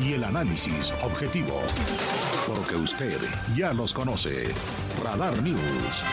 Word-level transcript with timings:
Y 0.00 0.12
el 0.12 0.24
análisis 0.24 0.92
objetivo. 1.02 1.60
Porque 2.46 2.76
usted 2.76 3.18
ya 3.56 3.72
los 3.72 3.92
conoce. 3.92 4.44
Radar 5.02 5.42
News. 5.42 6.04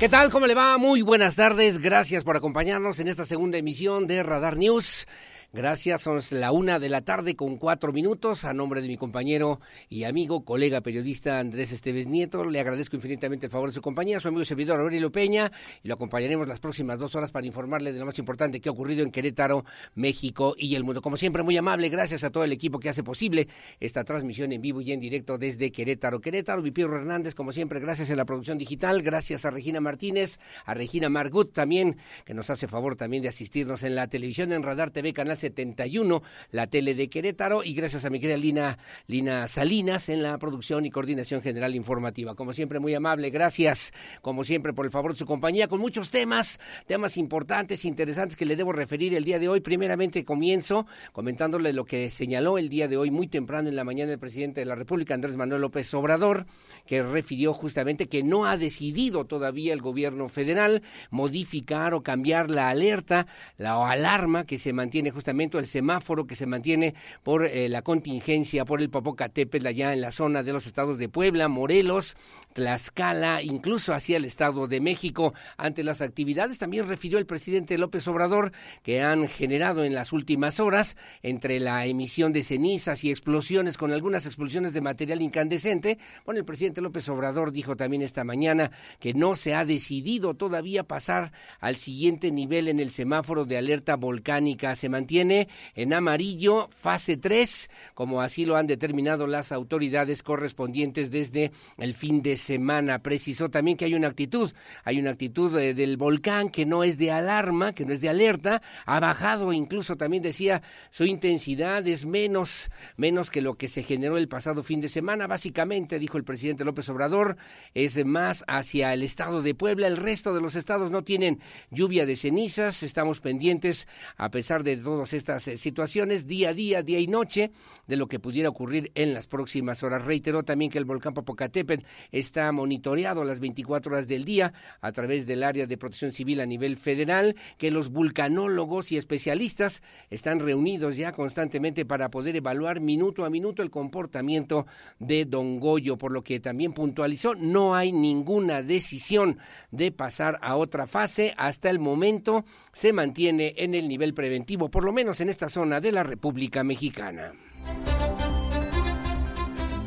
¿Qué 0.00 0.08
tal? 0.08 0.30
¿Cómo 0.30 0.46
le 0.46 0.54
va? 0.54 0.78
Muy 0.78 1.02
buenas 1.02 1.36
tardes. 1.36 1.78
Gracias 1.78 2.24
por 2.24 2.34
acompañarnos 2.34 3.00
en 3.00 3.08
esta 3.08 3.26
segunda 3.26 3.58
emisión 3.58 4.06
de 4.06 4.22
Radar 4.22 4.56
News. 4.56 5.06
Gracias, 5.52 6.02
son 6.02 6.20
la 6.30 6.52
una 6.52 6.78
de 6.78 6.88
la 6.88 7.00
tarde 7.00 7.34
con 7.34 7.56
cuatro 7.56 7.92
minutos. 7.92 8.44
A 8.44 8.54
nombre 8.54 8.80
de 8.82 8.86
mi 8.86 8.96
compañero 8.96 9.58
y 9.88 10.04
amigo, 10.04 10.44
colega 10.44 10.80
periodista 10.80 11.40
Andrés 11.40 11.72
Esteves 11.72 12.06
Nieto, 12.06 12.44
le 12.44 12.60
agradezco 12.60 12.94
infinitamente 12.94 13.46
el 13.46 13.52
favor 13.52 13.70
de 13.70 13.74
su 13.74 13.82
compañía, 13.82 14.20
su 14.20 14.28
amigo 14.28 14.42
y 14.42 14.44
servidor 14.44 14.78
Aurelio 14.78 15.10
Peña, 15.10 15.50
y 15.82 15.88
lo 15.88 15.94
acompañaremos 15.94 16.46
las 16.46 16.60
próximas 16.60 17.00
dos 17.00 17.16
horas 17.16 17.32
para 17.32 17.48
informarle 17.48 17.92
de 17.92 17.98
lo 17.98 18.06
más 18.06 18.16
importante 18.20 18.60
que 18.60 18.68
ha 18.68 18.72
ocurrido 18.72 19.02
en 19.02 19.10
Querétaro, 19.10 19.64
México 19.96 20.54
y 20.56 20.76
el 20.76 20.84
mundo. 20.84 21.02
Como 21.02 21.16
siempre, 21.16 21.42
muy 21.42 21.56
amable, 21.56 21.88
gracias 21.88 22.22
a 22.22 22.30
todo 22.30 22.44
el 22.44 22.52
equipo 22.52 22.78
que 22.78 22.88
hace 22.88 23.02
posible 23.02 23.48
esta 23.80 24.04
transmisión 24.04 24.52
en 24.52 24.62
vivo 24.62 24.80
y 24.80 24.92
en 24.92 25.00
directo 25.00 25.36
desde 25.36 25.72
Querétaro. 25.72 26.20
Querétaro, 26.20 26.62
Vipiro 26.62 26.94
Hernández, 26.94 27.34
como 27.34 27.50
siempre, 27.50 27.80
gracias 27.80 28.08
a 28.12 28.14
la 28.14 28.24
producción 28.24 28.56
digital, 28.56 29.02
gracias 29.02 29.44
a 29.44 29.50
Regina 29.50 29.80
Martínez, 29.80 30.38
a 30.64 30.74
Regina 30.74 31.08
Margut 31.08 31.52
también, 31.52 31.96
que 32.24 32.34
nos 32.34 32.50
hace 32.50 32.68
favor 32.68 32.94
también 32.94 33.24
de 33.24 33.30
asistirnos 33.30 33.82
en 33.82 33.96
la 33.96 34.06
televisión 34.06 34.52
en 34.52 34.62
Radar 34.62 34.92
TV, 34.92 35.12
Canal 35.12 35.39
71, 35.40 36.22
la 36.50 36.66
tele 36.68 36.94
de 36.94 37.08
Querétaro, 37.08 37.64
y 37.64 37.74
gracias 37.74 38.04
a 38.04 38.10
mi 38.10 38.20
querida 38.20 38.36
Lina, 38.36 38.78
Lina 39.06 39.48
Salinas 39.48 40.08
en 40.08 40.22
la 40.22 40.38
producción 40.38 40.86
y 40.86 40.90
coordinación 40.90 41.42
general 41.42 41.74
informativa. 41.74 42.34
Como 42.34 42.52
siempre, 42.52 42.78
muy 42.78 42.94
amable, 42.94 43.30
gracias, 43.30 43.92
como 44.22 44.44
siempre, 44.44 44.72
por 44.72 44.84
el 44.84 44.90
favor 44.90 45.12
de 45.12 45.18
su 45.18 45.26
compañía, 45.26 45.68
con 45.68 45.80
muchos 45.80 46.10
temas, 46.10 46.60
temas 46.86 47.16
importantes, 47.16 47.84
interesantes 47.84 48.36
que 48.36 48.44
le 48.44 48.56
debo 48.56 48.72
referir 48.72 49.14
el 49.14 49.24
día 49.24 49.38
de 49.38 49.48
hoy. 49.48 49.60
Primeramente, 49.60 50.24
comienzo 50.24 50.86
comentándole 51.12 51.72
lo 51.72 51.84
que 51.84 52.10
señaló 52.10 52.58
el 52.58 52.68
día 52.68 52.88
de 52.88 52.96
hoy, 52.96 53.10
muy 53.10 53.26
temprano 53.26 53.68
en 53.68 53.76
la 53.76 53.84
mañana, 53.84 54.12
el 54.12 54.18
presidente 54.18 54.60
de 54.60 54.66
la 54.66 54.74
República, 54.74 55.14
Andrés 55.14 55.36
Manuel 55.36 55.62
López 55.62 55.92
Obrador, 55.94 56.46
que 56.86 57.02
refirió 57.02 57.54
justamente 57.54 58.08
que 58.08 58.22
no 58.22 58.44
ha 58.44 58.56
decidido 58.56 59.24
todavía 59.24 59.72
el 59.72 59.80
gobierno 59.80 60.28
federal 60.28 60.82
modificar 61.10 61.94
o 61.94 62.02
cambiar 62.02 62.50
la 62.50 62.68
alerta, 62.68 63.26
la 63.56 63.90
alarma 63.90 64.44
que 64.44 64.58
se 64.58 64.72
mantiene 64.72 65.10
justamente 65.10 65.29
el 65.58 65.66
semáforo 65.66 66.26
que 66.26 66.36
se 66.36 66.46
mantiene 66.46 66.94
por 67.22 67.44
eh, 67.44 67.68
la 67.68 67.82
contingencia 67.82 68.64
por 68.64 68.80
el 68.80 68.90
Popocatépetl 68.90 69.66
allá 69.66 69.92
en 69.92 70.00
la 70.00 70.12
zona 70.12 70.42
de 70.42 70.52
los 70.52 70.66
estados 70.66 70.98
de 70.98 71.08
Puebla, 71.08 71.48
Morelos, 71.48 72.16
Tlaxcala, 72.52 73.42
incluso 73.42 73.94
hacia 73.94 74.16
el 74.16 74.24
Estado 74.24 74.66
de 74.66 74.80
México. 74.80 75.34
Ante 75.56 75.84
las 75.84 76.00
actividades 76.00 76.58
también 76.58 76.88
refirió 76.88 77.18
el 77.18 77.26
presidente 77.26 77.78
López 77.78 78.06
Obrador 78.08 78.52
que 78.82 79.02
han 79.02 79.28
generado 79.28 79.84
en 79.84 79.94
las 79.94 80.12
últimas 80.12 80.60
horas 80.60 80.96
entre 81.22 81.60
la 81.60 81.86
emisión 81.86 82.32
de 82.32 82.42
cenizas 82.42 83.04
y 83.04 83.10
explosiones 83.10 83.78
con 83.78 83.92
algunas 83.92 84.26
explosiones 84.26 84.72
de 84.72 84.80
material 84.80 85.22
incandescente. 85.22 85.98
Bueno, 86.24 86.40
el 86.40 86.44
presidente 86.44 86.80
López 86.80 87.08
Obrador 87.08 87.52
dijo 87.52 87.76
también 87.76 88.02
esta 88.02 88.24
mañana 88.24 88.70
que 88.98 89.14
no 89.14 89.36
se 89.36 89.54
ha 89.54 89.64
decidido 89.64 90.34
todavía 90.34 90.84
pasar 90.84 91.32
al 91.60 91.76
siguiente 91.76 92.30
nivel 92.32 92.68
en 92.68 92.80
el 92.80 92.90
semáforo 92.90 93.44
de 93.44 93.58
alerta 93.58 93.96
volcánica. 93.96 94.76
Se 94.76 94.88
mantiene 94.88 95.48
en 95.74 95.92
amarillo, 95.92 96.68
fase 96.70 97.16
3, 97.16 97.70
como 97.94 98.20
así 98.20 98.44
lo 98.44 98.56
han 98.56 98.66
determinado 98.66 99.26
las 99.26 99.52
autoridades 99.52 100.22
correspondientes 100.22 101.10
desde 101.10 101.52
el 101.78 101.94
fin 101.94 102.22
de 102.22 102.36
semana. 102.40 102.98
Precisó 103.00 103.48
también 103.48 103.76
que 103.76 103.84
hay 103.84 103.94
una 103.94 104.08
actitud, 104.08 104.50
hay 104.82 104.98
una 104.98 105.10
actitud 105.10 105.56
eh, 105.56 105.74
del 105.74 105.96
volcán 105.96 106.50
que 106.50 106.66
no 106.66 106.82
es 106.82 106.98
de 106.98 107.12
alarma, 107.12 107.72
que 107.72 107.86
no 107.86 107.92
es 107.92 108.00
de 108.00 108.08
alerta, 108.08 108.60
ha 108.86 108.98
bajado, 108.98 109.52
incluso 109.52 109.96
también 109.96 110.24
decía 110.24 110.60
su 110.90 111.04
intensidad 111.04 111.86
es 111.86 112.04
menos, 112.04 112.70
menos 112.96 113.30
que 113.30 113.42
lo 113.42 113.54
que 113.54 113.68
se 113.68 113.84
generó 113.84 114.16
el 114.16 114.26
pasado 114.26 114.62
fin 114.62 114.80
de 114.80 114.88
semana. 114.88 115.28
Básicamente, 115.28 115.98
dijo 115.98 116.18
el 116.18 116.24
presidente 116.24 116.64
López 116.64 116.88
Obrador, 116.88 117.36
es 117.74 118.04
más 118.04 118.44
hacia 118.48 118.92
el 118.92 119.02
estado 119.02 119.42
de 119.42 119.54
Puebla. 119.54 119.86
El 119.86 119.96
resto 119.96 120.34
de 120.34 120.40
los 120.40 120.56
estados 120.56 120.90
no 120.90 121.04
tienen 121.04 121.40
lluvia 121.70 122.06
de 122.06 122.16
cenizas. 122.16 122.82
Estamos 122.82 123.20
pendientes, 123.20 123.86
a 124.16 124.30
pesar 124.30 124.64
de 124.64 124.76
todas 124.76 125.12
estas 125.12 125.46
eh, 125.48 125.56
situaciones, 125.56 126.26
día 126.26 126.50
a 126.50 126.54
día, 126.54 126.82
día 126.82 126.98
y 126.98 127.06
noche, 127.06 127.52
de 127.86 127.96
lo 127.96 128.08
que 128.08 128.18
pudiera 128.18 128.48
ocurrir 128.48 128.90
en 128.94 129.14
las 129.14 129.26
próximas 129.26 129.82
horas. 129.82 130.04
Reiteró 130.04 130.42
también 130.42 130.70
que 130.70 130.78
el 130.78 130.84
volcán 130.84 131.14
Popocatépetl 131.14 131.84
está 132.30 132.50
monitoreado 132.52 133.24
las 133.24 133.40
24 133.40 133.92
horas 133.92 134.06
del 134.06 134.24
día 134.24 134.52
a 134.80 134.92
través 134.92 135.26
del 135.26 135.42
área 135.42 135.66
de 135.66 135.76
protección 135.76 136.12
civil 136.12 136.40
a 136.40 136.46
nivel 136.46 136.76
federal, 136.76 137.34
que 137.58 137.72
los 137.72 137.90
vulcanólogos 137.90 138.92
y 138.92 138.96
especialistas 138.96 139.82
están 140.10 140.38
reunidos 140.38 140.96
ya 140.96 141.10
constantemente 141.10 141.84
para 141.84 142.08
poder 142.10 142.36
evaluar 142.36 142.80
minuto 142.80 143.24
a 143.24 143.30
minuto 143.30 143.62
el 143.62 143.70
comportamiento 143.70 144.66
de 145.00 145.24
Don 145.24 145.58
Goyo, 145.58 145.98
por 145.98 146.12
lo 146.12 146.22
que 146.22 146.38
también 146.38 146.72
puntualizó, 146.72 147.34
no 147.34 147.74
hay 147.74 147.90
ninguna 147.90 148.62
decisión 148.62 149.38
de 149.72 149.90
pasar 149.90 150.38
a 150.40 150.56
otra 150.56 150.86
fase. 150.86 151.34
Hasta 151.36 151.68
el 151.68 151.80
momento 151.80 152.44
se 152.72 152.92
mantiene 152.92 153.54
en 153.56 153.74
el 153.74 153.88
nivel 153.88 154.14
preventivo, 154.14 154.70
por 154.70 154.84
lo 154.84 154.92
menos 154.92 155.20
en 155.20 155.28
esta 155.28 155.48
zona 155.48 155.80
de 155.80 155.90
la 155.90 156.04
República 156.04 156.62
Mexicana. 156.62 157.32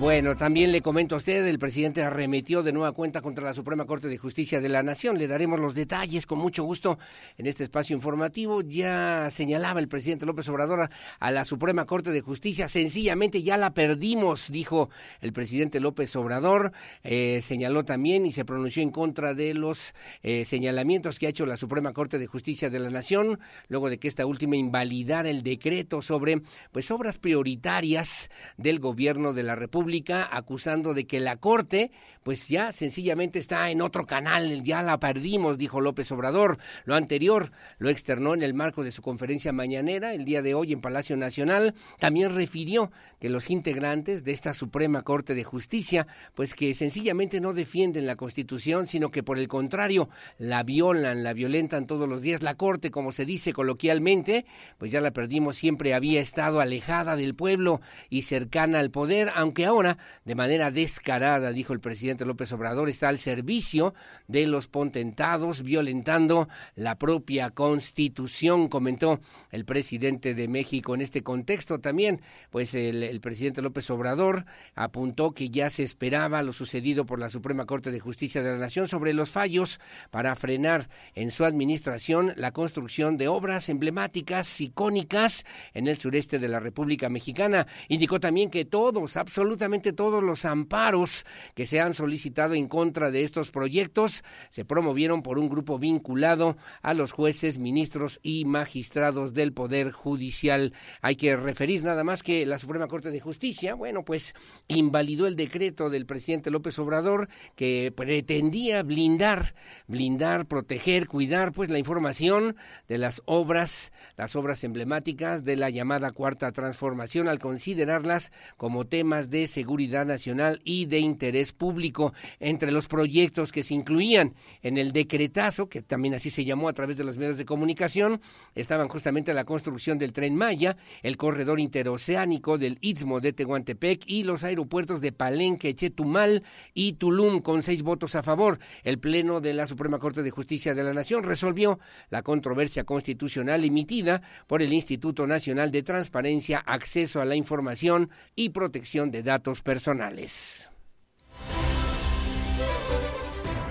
Bueno, 0.04 0.36
también 0.36 0.74
le 0.74 0.82
comento 0.82 1.16
a 1.16 1.20
usted, 1.20 1.48
el 1.48 1.60
presidente 1.60 2.04
arremetió 2.04 2.62
de 2.62 2.74
nueva 2.74 2.92
cuenta 2.92 3.22
contra 3.22 3.46
la 3.46 3.54
Suprema 3.54 3.86
Corte 3.86 4.10
de 4.10 4.18
Justicia 4.18 4.60
de 4.60 4.68
la 4.68 4.84
Nación. 4.84 5.18
Le 5.18 5.30
daremos 5.30 5.62
los 5.62 5.76
detalles 5.76 6.26
con 6.26 6.40
mucho 6.40 6.66
gusto 6.66 7.00
en 7.38 7.46
este 7.46 7.64
espacio 7.64 7.96
informativo. 7.96 8.62
Ya 8.64 9.30
señalaba 9.32 9.80
el 9.80 9.88
presidente 9.88 10.26
López 10.26 10.50
Obrador 10.50 10.90
a 11.20 11.32
la 11.32 11.46
Suprema 11.46 11.86
Corte 11.86 12.12
de 12.12 12.20
Justicia. 12.20 12.68
Sencillamente 12.68 13.44
ya 13.44 13.56
la 13.56 13.74
perdimos, 13.74 14.52
dijo 14.52 14.90
el 15.22 15.32
presidente 15.32 15.80
López 15.80 16.14
Obrador. 16.18 16.74
Eh, 17.06 17.40
señaló 17.42 17.86
también 17.86 18.26
y 18.26 18.34
se 18.34 18.44
pronunció 18.44 18.84
en 18.84 18.92
contra 18.92 19.34
de 19.34 19.54
los 19.54 19.96
eh, 20.22 20.44
señalamientos 20.44 21.18
que 21.18 21.28
ha 21.28 21.30
hecho 21.30 21.46
la 21.46 21.56
Suprema 21.56 21.94
Corte 21.94 22.20
de 22.20 22.28
Justicia 22.28 22.70
de 22.70 22.80
la 22.80 22.90
Nación, 22.90 23.40
luego 23.70 23.90
de 23.90 24.00
que 24.00 24.10
esta 24.10 24.26
última 24.26 24.58
invalidara 24.58 25.30
el 25.30 25.44
decreto 25.44 26.02
sobre 26.02 26.42
pues 26.74 26.92
obras 26.92 27.20
prioritarias 27.20 28.30
del 28.58 28.80
gobierno 28.80 29.32
de 29.32 29.44
la 29.44 29.56
República 29.56 29.93
acusando 30.32 30.94
de 30.94 31.06
que 31.06 31.20
la 31.20 31.38
Corte 31.38 31.92
pues 32.24 32.48
ya 32.48 32.72
sencillamente 32.72 33.38
está 33.38 33.70
en 33.70 33.82
otro 33.82 34.06
canal, 34.06 34.64
ya 34.64 34.82
la 34.82 35.00
perdimos, 35.00 35.58
dijo 35.58 35.82
López 35.82 36.10
Obrador. 36.12 36.58
Lo 36.86 36.96
anterior 36.96 37.52
lo 37.78 37.90
externó 37.90 38.34
en 38.34 38.42
el 38.44 38.54
marco 38.54 38.84
de 38.84 38.92
su 38.92 39.02
conferencia 39.02 39.52
mañanera 39.52 40.14
el 40.14 40.24
día 40.24 40.42
de 40.42 40.54
hoy 40.54 40.72
en 40.72 40.80
Palacio 40.80 41.18
Nacional. 41.18 41.76
También 42.00 42.34
refirió 42.34 42.92
que 43.20 43.30
los 43.30 43.50
integrantes 43.50 44.24
de 44.24 44.32
esta 44.32 44.54
Suprema 44.54 45.04
Corte 45.04 45.36
de 45.36 45.44
Justicia 45.44 46.08
pues 46.34 46.54
que 46.54 46.74
sencillamente 46.74 47.42
no 47.42 47.54
defienden 47.54 48.06
la 48.06 48.16
Constitución, 48.16 48.88
sino 48.88 49.12
que 49.12 49.22
por 49.22 49.38
el 49.38 49.50
contrario 49.50 50.10
la 50.38 50.64
violan, 50.64 51.24
la 51.24 51.34
violentan 51.34 51.88
todos 51.88 52.08
los 52.08 52.22
días. 52.22 52.42
La 52.42 52.56
Corte, 52.56 52.90
como 52.90 53.12
se 53.12 53.26
dice 53.26 53.52
coloquialmente, 53.52 54.46
pues 54.78 54.92
ya 54.92 55.02
la 55.02 55.12
perdimos, 55.12 55.58
siempre 55.58 55.94
había 55.94 56.22
estado 56.22 56.62
alejada 56.62 57.18
del 57.18 57.36
pueblo 57.36 57.82
y 58.10 58.22
cercana 58.22 58.80
al 58.80 58.92
poder, 58.92 59.30
aunque 59.36 59.66
ahora 59.66 59.83
de 60.26 60.36
manera 60.36 60.72
descarada, 60.72 61.52
dijo 61.52 61.74
el 61.74 61.80
presidente 61.80 62.26
López 62.26 62.52
Obrador, 62.54 62.90
está 62.90 63.10
al 63.10 63.18
servicio 63.18 63.94
de 64.28 64.48
los 64.48 64.68
potentados, 64.68 65.64
violentando 65.64 66.48
la 66.76 66.98
propia 66.98 67.52
constitución, 67.52 68.68
comentó 68.68 69.20
el 69.52 69.66
presidente 69.66 70.34
de 70.34 70.48
México. 70.48 70.96
En 70.96 71.02
este 71.02 71.24
contexto 71.24 71.80
también, 71.80 72.22
pues 72.50 72.74
el, 72.74 73.04
el 73.04 73.22
presidente 73.22 73.62
López 73.62 73.90
Obrador 73.90 74.46
apuntó 74.76 75.32
que 75.32 75.50
ya 75.50 75.70
se 75.70 75.84
esperaba 75.84 76.44
lo 76.44 76.54
sucedido 76.54 77.06
por 77.06 77.20
la 77.20 77.30
Suprema 77.30 77.66
Corte 77.66 77.92
de 77.92 78.00
Justicia 78.00 78.42
de 78.42 78.52
la 78.52 78.58
Nación 78.58 78.88
sobre 78.88 79.14
los 79.14 79.30
fallos 79.30 79.80
para 80.12 80.36
frenar 80.36 80.90
en 81.16 81.32
su 81.32 81.46
administración 81.46 82.34
la 82.36 82.52
construcción 82.52 83.18
de 83.18 83.28
obras 83.28 83.70
emblemáticas, 83.70 84.62
icónicas 84.62 85.46
en 85.74 85.88
el 85.88 85.98
sureste 85.98 86.40
de 86.40 86.48
la 86.48 86.60
República 86.60 87.10
Mexicana. 87.10 87.68
Indicó 87.88 88.20
también 88.20 88.50
que 88.50 88.66
todos, 88.66 89.18
absolutamente 89.18 89.63
absolutamente 89.64 89.94
todos 89.94 90.22
los 90.22 90.44
amparos 90.44 91.26
que 91.56 91.66
se 91.66 91.80
han 91.80 91.94
solicitado 91.94 92.54
en 92.54 92.68
contra 92.68 93.12
de 93.12 93.24
estos 93.24 93.50
proyectos 93.50 94.22
se 94.50 94.66
promovieron 94.66 95.24
por 95.24 95.40
un 95.40 95.48
grupo 95.48 95.80
vinculado 95.80 96.58
a 96.82 96.94
los 96.94 97.14
jueces, 97.14 97.60
ministros 97.60 98.20
y 98.24 98.44
magistrados 98.44 99.34
del 99.34 99.54
Poder 99.54 99.92
Judicial. 99.92 100.74
Hay 101.02 101.16
que 101.16 101.38
referir 101.38 101.82
nada 101.84 102.04
más 102.04 102.24
que 102.24 102.46
la 102.46 102.58
Suprema 102.58 102.88
Corte 102.88 103.10
de 103.10 103.22
Justicia, 103.22 103.74
bueno, 103.74 104.04
pues 104.04 104.34
invalidó 104.68 105.28
el 105.28 105.38
decreto 105.38 105.90
del 105.90 106.06
presidente 106.06 106.52
López 106.52 106.78
Obrador 106.80 107.30
que 107.56 107.94
pretendía 107.96 108.84
blindar, 108.84 109.56
blindar, 109.88 110.46
proteger, 110.46 111.08
cuidar 111.08 111.54
pues 111.54 111.70
la 111.70 111.80
información 111.80 112.58
de 112.90 112.98
las 112.98 113.22
obras, 113.26 113.94
las 114.18 114.36
obras 114.36 114.66
emblemáticas 114.66 115.46
de 115.46 115.56
la 115.56 115.70
llamada 115.70 116.12
Cuarta 116.12 116.52
Transformación 116.52 117.30
al 117.30 117.40
considerarlas 117.40 118.34
como 118.58 118.86
temas 118.86 119.30
de 119.30 119.48
seguridad 119.54 120.06
nacional 120.06 120.60
y 120.64 120.88
de 120.88 121.00
interés 121.00 121.54
público. 121.54 122.14
Entre 122.40 122.72
los 122.72 122.88
proyectos 122.88 123.52
que 123.52 123.64
se 123.64 123.74
incluían 123.74 124.34
en 124.62 124.78
el 124.78 124.92
decretazo, 124.92 125.70
que 125.70 125.82
también 125.82 126.16
así 126.16 126.30
se 126.30 126.44
llamó 126.44 126.68
a 126.68 126.74
través 126.74 126.98
de 126.98 127.04
los 127.04 127.18
medios 127.18 127.38
de 127.38 127.46
comunicación, 127.46 128.20
estaban 128.56 128.88
justamente 128.88 129.34
la 129.34 129.46
construcción 129.46 129.98
del 129.98 130.12
tren 130.12 130.36
Maya, 130.36 130.76
el 131.04 131.18
corredor 131.18 131.60
interoceánico 131.60 132.58
del 132.58 132.78
Istmo 132.82 133.22
de 133.22 133.34
Tehuantepec 133.34 134.04
y 134.08 134.24
los 134.24 134.44
aeropuertos 134.44 135.00
de 135.00 135.12
Palenque, 135.12 135.76
Chetumal 135.76 136.44
y 136.74 136.94
Tulum 136.94 137.42
con 137.42 137.62
seis 137.62 137.84
votos 137.84 138.16
a 138.16 138.24
favor. 138.24 138.60
El 138.84 139.00
Pleno 139.00 139.40
de 139.40 139.54
la 139.54 139.68
Suprema 139.68 140.00
Corte 140.00 140.24
de 140.24 140.32
Justicia 140.32 140.74
de 140.74 140.84
la 140.84 140.94
Nación 140.94 141.24
resolvió 141.24 141.80
la 142.10 142.24
controversia 142.24 142.84
constitucional 142.84 143.64
emitida 143.64 144.22
por 144.48 144.62
el 144.62 144.74
Instituto 144.74 145.28
Nacional 145.28 145.72
de 145.72 145.84
Transparencia, 145.84 146.60
Acceso 146.60 147.22
a 147.22 147.26
la 147.26 147.36
Información 147.36 148.10
y 148.36 148.50
Protección 148.50 149.12
de 149.12 149.22
Datos 149.22 149.43
Personales. 149.62 150.70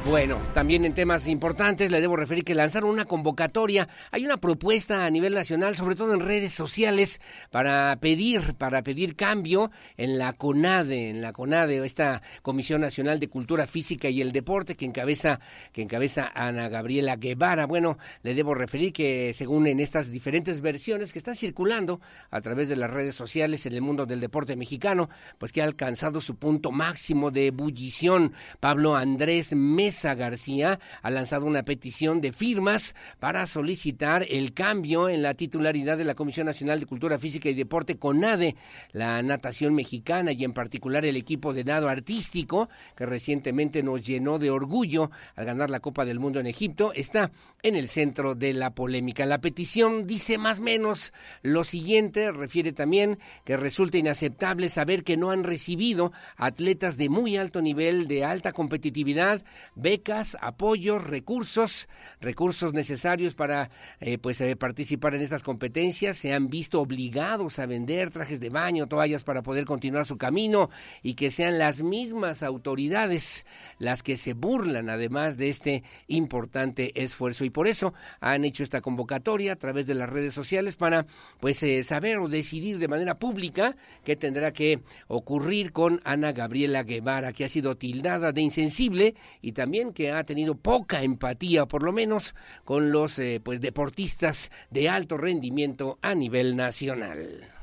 Bueno, 0.05 0.43
también 0.53 0.85
en 0.85 0.95
temas 0.95 1.29
importantes 1.29 1.93
le 1.93 2.01
debo 2.01 2.17
referir 2.17 2.43
que 2.43 2.57
lanzaron 2.57 2.91
una 2.91 3.05
convocatoria. 3.05 3.89
Hay 4.11 4.25
una 4.25 4.37
propuesta 4.37 5.07
a 5.07 5.11
nivel 5.11 5.33
nacional, 5.33 5.77
sobre 5.77 5.95
todo 5.95 6.13
en 6.13 6.19
redes 6.19 6.53
sociales, 6.53 7.21
para 7.53 7.97
pedir, 8.01 8.55
para 8.55 8.83
pedir 8.83 9.15
cambio 9.15 9.71
en 9.97 10.19
la 10.19 10.33
CONADE, 10.33 11.09
en 11.09 11.23
la 11.23 11.33
CONADE, 11.33 11.87
esta 11.87 12.21
Comisión 12.43 12.81
Nacional 12.81 13.21
de 13.21 13.29
Cultura 13.29 13.69
Física 13.69 14.09
y 14.09 14.21
el 14.21 14.33
Deporte 14.33 14.75
que 14.75 14.87
encabeza, 14.87 15.39
que 15.73 15.83
encabeza 15.83 16.33
Ana 16.35 16.69
Gabriela 16.69 17.15
Guevara. 17.15 17.67
Bueno, 17.67 17.97
le 18.25 18.35
debo 18.35 18.55
referir 18.55 18.93
que 18.93 19.33
según 19.35 19.69
en 19.69 19.79
estas 19.79 20.11
diferentes 20.11 20.61
versiones 20.63 21.13
que 21.13 21.21
están 21.21 21.37
circulando 21.37 22.01
a 22.33 22.41
través 22.41 22.69
de 22.69 22.75
las 22.75 22.91
redes 22.91 23.15
sociales 23.15 23.67
en 23.67 23.75
el 23.75 23.83
mundo 23.83 24.05
del 24.05 24.21
deporte 24.21 24.57
mexicano, 24.57 25.09
pues 25.39 25.53
que 25.53 25.63
ha 25.63 25.65
alcanzado 25.65 26.21
su 26.21 26.35
punto 26.35 26.73
máximo 26.73 27.31
de 27.31 27.47
ebullición. 27.47 28.35
Pablo 28.59 28.97
Andrés 28.97 29.55
Mesa 29.55 29.92
García 29.93 30.81
ha 31.03 31.11
lanzado 31.11 31.47
una 31.47 31.65
petición 31.65 32.21
de 32.21 32.33
firmas 32.33 32.95
para 33.19 33.47
solicitar 33.47 34.27
el 34.29 34.53
cambio 34.53 35.09
en 35.09 35.23
la 35.23 35.35
titularidad 35.35 35.99
de 35.99 36.05
la 36.05 36.15
Comisión 36.15 36.47
Nacional 36.47 36.81
de 36.81 36.87
Cultura 36.87 37.19
Física 37.19 37.49
y 37.49 37.55
Deporte 37.55 37.99
CONADE, 37.99 38.57
la 38.93 39.23
natación 39.23 39.75
mexicana 39.75 40.33
y 40.33 40.45
en 40.45 40.53
particular 40.53 41.05
el 41.05 41.17
equipo 41.17 41.53
de 41.53 41.65
nado 41.65 41.89
artístico 41.89 42.69
que 42.97 43.07
recientemente 43.07 43.83
nos 43.83 44.05
llenó 44.05 44.39
de 44.39 44.51
orgullo 44.51 45.11
al 45.37 45.45
ganar 45.45 45.71
la 45.71 45.81
Copa 45.81 46.05
del 46.05 46.21
Mundo 46.21 46.41
en 46.41 46.47
Egipto, 46.47 46.93
está 46.95 47.31
en 47.63 47.77
el 47.77 47.89
centro 47.89 48.35
de 48.35 48.53
la 48.55 48.75
polémica. 48.75 49.27
La 49.27 49.41
petición 49.41 50.07
dice 50.07 50.39
más 50.39 50.59
o 50.59 50.63
menos 50.63 51.13
lo 51.43 51.65
siguiente, 51.65 52.33
refiere 52.33 52.73
también 52.73 53.19
que 53.45 53.57
resulta 53.57 53.99
inaceptable 53.99 54.69
saber 54.69 55.05
que 55.05 55.17
no 55.17 55.31
han 55.31 55.45
recibido 55.45 56.13
atletas 56.37 56.97
de 56.97 57.09
muy 57.09 57.37
alto 57.37 57.63
nivel, 57.63 58.09
de 58.09 58.25
alta 58.25 58.53
competitividad, 58.53 59.45
becas, 59.83 60.37
apoyos, 60.41 61.05
recursos, 61.05 61.89
recursos 62.21 62.73
necesarios 62.73 63.35
para 63.35 63.71
eh, 64.01 64.19
pues 64.19 64.41
eh, 64.41 64.57
participar 64.57 65.15
en 65.15 65.23
estas 65.23 65.43
competencias, 65.43 66.17
se 66.17 66.33
han 66.33 66.49
visto 66.49 66.81
obligados 66.81 67.59
a 67.59 67.67
vender 67.67 68.11
trajes 68.11 68.41
de 68.41 68.51
baño, 68.51 68.87
toallas 68.87 69.25
para 69.25 69.43
poder 69.43 69.65
continuar 69.65 70.07
su 70.07 70.17
camino 70.17 70.71
y 71.03 71.15
que 71.15 71.31
sean 71.31 71.59
las 71.59 71.83
mismas 71.83 72.43
autoridades 72.43 73.45
las 73.79 74.03
que 74.03 74.17
se 74.17 74.35
burlan 74.35 74.89
además 74.89 75.37
de 75.37 75.49
este 75.49 75.83
importante 76.07 77.03
esfuerzo. 77.03 77.45
Y 77.45 77.51
por 77.51 77.67
eso 77.67 77.93
han 78.21 78.45
hecho 78.45 78.63
esta 78.63 78.81
convocatoria 78.81 79.53
a 79.53 79.57
través 79.57 79.87
de 79.87 79.95
las 79.95 80.09
redes 80.09 80.35
sociales 80.35 80.77
para 80.77 81.07
pues 81.41 81.63
eh, 81.63 81.83
saber 81.83 82.19
o 82.19 82.29
decidir 82.29 82.79
de 82.79 82.89
manera 82.89 83.19
pública 83.19 83.77
qué 84.05 84.17
tendrá 84.17 84.53
que 84.53 84.81
ocurrir 85.09 85.73
con 85.73 86.01
Ana 86.05 86.33
Gabriela 86.33 86.85
Guevara 86.85 87.33
que 87.33 87.45
ha 87.45 87.49
sido 87.49 87.77
tildada 87.77 88.33
de 88.33 88.41
insensible 88.41 89.15
y 89.41 89.53
también 89.53 89.72
que 89.95 90.13
ha 90.13 90.25
tenido 90.25 90.55
poca 90.55 91.03
empatía, 91.03 91.67
por 91.67 91.83
lo 91.83 91.93
menos, 91.93 92.35
con 92.65 92.93
los 92.93 93.19
eh, 93.19 93.41
pues 93.43 93.61
deportistas 93.61 94.51
de 94.71 94.89
alto 94.89 95.17
rendimiento 95.17 95.99
a 96.03 96.15
nivel 96.15 96.57
nacional. 96.57 97.62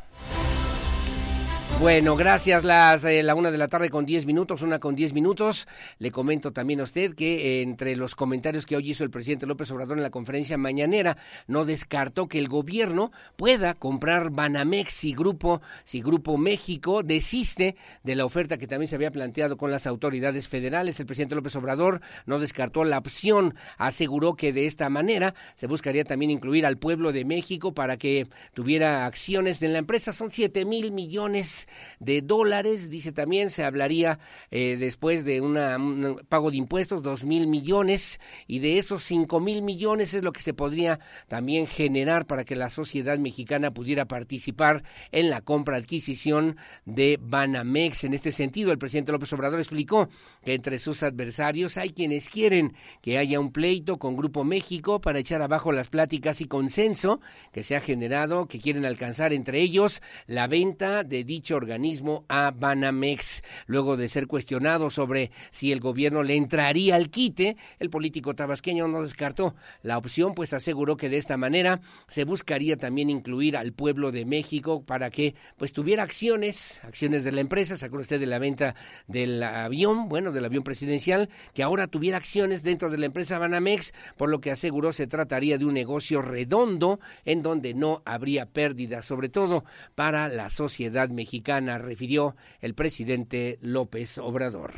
Bueno, 1.78 2.18
gracias. 2.18 2.66
Las 2.66 3.06
eh, 3.06 3.24
la 3.24 3.36
una 3.36 3.52
de 3.52 3.58
la 3.58 3.70
tarde 3.70 3.90
con 3.90 4.06
diez 4.06 4.26
minutos, 4.26 4.64
una 4.64 4.80
con 4.80 4.96
diez 4.96 5.14
minutos. 5.14 5.66
Le 5.98 6.12
comento 6.12 6.52
también 6.52 6.82
a 6.82 6.84
usted 6.84 7.16
que 7.16 7.60
eh, 7.60 7.62
entre 7.62 7.96
los 7.96 8.16
comentarios 8.16 8.66
que 8.66 8.76
hoy 8.76 8.92
hizo 8.92 9.06
el 9.06 9.10
presidente 9.10 9.48
López 9.48 9.72
Obrador 9.72 9.96
en 9.96 10.04
la 10.04 10.10
conferencia 10.10 10.58
mañanera, 10.58 11.16
no 11.48 11.64
descartó 11.64 12.28
que 12.28 12.38
el 12.38 12.50
gobierno 12.50 13.14
pueda 13.38 13.76
comprar 13.76 14.30
Banamex 14.30 14.92
si 14.92 15.14
Grupo, 15.14 15.62
si 15.86 16.02
Grupo 16.02 16.36
México 16.38 17.02
desiste 17.02 17.78
de 18.04 18.16
la 18.16 18.26
oferta 18.26 18.58
que 18.58 18.68
también 18.68 18.90
se 18.90 18.96
había 18.96 19.12
planteado 19.12 19.56
con 19.56 19.72
las 19.72 19.88
autoridades 19.88 20.50
federales. 20.50 21.00
El 21.00 21.06
presidente 21.06 21.36
López 21.36 21.56
Obrador 21.56 22.02
no 22.26 22.40
descartó 22.40 22.84
la 22.84 22.98
opción, 22.98 23.56
aseguró 23.78 24.36
que 24.36 24.52
de 24.52 24.66
esta 24.66 24.90
manera 24.90 25.34
se 25.56 25.68
buscaría 25.68 26.04
también 26.04 26.32
incluir 26.32 26.66
al 26.66 26.78
pueblo 26.78 27.14
de 27.14 27.24
México 27.24 27.74
para 27.74 27.96
que 27.96 28.28
tuviera 28.54 29.06
acciones 29.06 29.62
en 29.62 29.72
la 29.72 29.80
empresa. 29.80 30.12
Son 30.12 30.30
siete 30.30 30.66
mil 30.66 30.92
millones 30.92 31.59
de 32.00 32.22
dólares. 32.22 32.90
Dice 32.90 33.12
también 33.12 33.50
se 33.50 33.64
hablaría 33.64 34.20
eh, 34.52 34.78
después 34.80 35.26
de 35.26 35.42
un 35.42 36.22
pago 36.30 36.52
de 36.52 36.58
impuestos, 36.58 37.04
dos 37.04 37.24
mil 37.24 37.48
millones, 37.48 38.20
y 38.48 38.60
de 38.60 38.78
esos 38.78 39.04
cinco 39.04 39.40
mil 39.40 39.62
millones 39.62 40.14
es 40.14 40.24
lo 40.24 40.32
que 40.32 40.42
se 40.42 40.54
podría 40.54 41.00
también 41.28 41.68
generar 41.68 42.26
para 42.26 42.46
que 42.46 42.56
la 42.56 42.70
sociedad 42.70 43.18
mexicana 43.18 43.72
pudiera 43.72 44.06
participar 44.06 44.84
en 45.12 45.30
la 45.30 45.42
compra 45.42 45.78
adquisición 45.78 46.58
de 46.86 47.18
Banamex. 47.22 48.04
En 48.04 48.14
este 48.14 48.32
sentido, 48.32 48.72
el 48.72 48.78
presidente 48.78 49.12
López 49.12 49.32
Obrador 49.34 49.60
explicó 49.60 50.10
que 50.44 50.54
entre 50.54 50.80
sus 50.80 51.04
adversarios 51.04 51.78
hay 51.78 51.90
quienes 51.90 52.30
quieren 52.30 52.74
que 53.02 53.18
haya 53.18 53.40
un 53.40 53.52
pleito 53.52 53.98
con 53.98 54.16
Grupo 54.16 54.44
México 54.44 55.02
para 55.02 55.20
echar 55.20 55.42
abajo 55.42 55.72
las 55.72 55.90
pláticas 55.90 56.42
y 56.42 56.46
consenso 56.46 57.20
que 57.52 57.64
se 57.64 57.76
ha 57.76 57.82
generado, 57.82 58.48
que 58.48 58.60
quieren 58.60 58.86
alcanzar 58.86 59.34
entre 59.34 59.60
ellos 59.60 60.02
la 60.28 60.48
venta 60.48 61.04
de 61.04 61.24
dicho 61.24 61.49
organismo 61.56 62.26
a 62.28 62.52
Banamex. 62.52 63.44
Luego 63.68 63.98
de 63.98 64.10
ser 64.10 64.28
cuestionado 64.28 64.90
sobre 64.90 65.32
si 65.52 65.72
el 65.72 65.80
gobierno 65.80 66.24
le 66.24 66.36
entraría 66.36 66.96
al 66.96 67.10
quite, 67.10 67.58
el 67.80 67.90
político 67.90 68.36
tabasqueño 68.36 68.88
no 68.88 69.02
descartó 69.02 69.56
la 69.82 69.98
opción, 69.98 70.34
pues 70.34 70.54
aseguró 70.54 70.98
que 70.98 71.10
de 71.10 71.18
esta 71.18 71.38
manera 71.38 71.82
se 72.08 72.24
buscaría 72.24 72.78
también 72.78 73.10
incluir 73.10 73.58
al 73.58 73.74
pueblo 73.74 74.12
de 74.12 74.26
México 74.26 74.84
para 74.84 75.10
que 75.10 75.36
pues 75.58 75.74
tuviera 75.74 76.04
acciones, 76.04 76.82
acciones 76.84 77.24
de 77.24 77.32
la 77.32 77.42
empresa, 77.42 77.78
sacó 77.78 77.98
usted 77.98 78.20
de 78.20 78.26
la 78.26 78.40
venta 78.40 78.76
del 79.08 79.42
avión, 79.44 80.10
bueno, 80.10 80.32
del 80.32 80.46
avión 80.46 80.64
presidencial, 80.64 81.30
que 81.54 81.64
ahora 81.64 81.88
tuviera 81.88 82.18
acciones 82.18 82.64
dentro 82.64 82.90
de 82.90 82.98
la 82.98 83.06
empresa 83.06 83.40
Banamex, 83.40 83.94
por 84.18 84.30
lo 84.30 84.42
que 84.42 84.52
aseguró 84.52 84.94
se 84.94 85.08
trataría 85.08 85.58
de 85.58 85.66
un 85.66 85.74
negocio 85.74 86.22
redondo 86.22 87.00
en 87.26 87.42
donde 87.42 87.74
no 87.74 88.02
habría 88.06 88.46
pérdida, 88.46 89.02
sobre 89.02 89.30
todo 89.30 89.64
para 89.96 90.28
la 90.28 90.50
sociedad 90.50 91.10
mexicana 91.10 91.39
refirió 91.78 92.36
el 92.62 92.74
presidente 92.74 93.60
López 93.62 94.18
Obrador. 94.18 94.74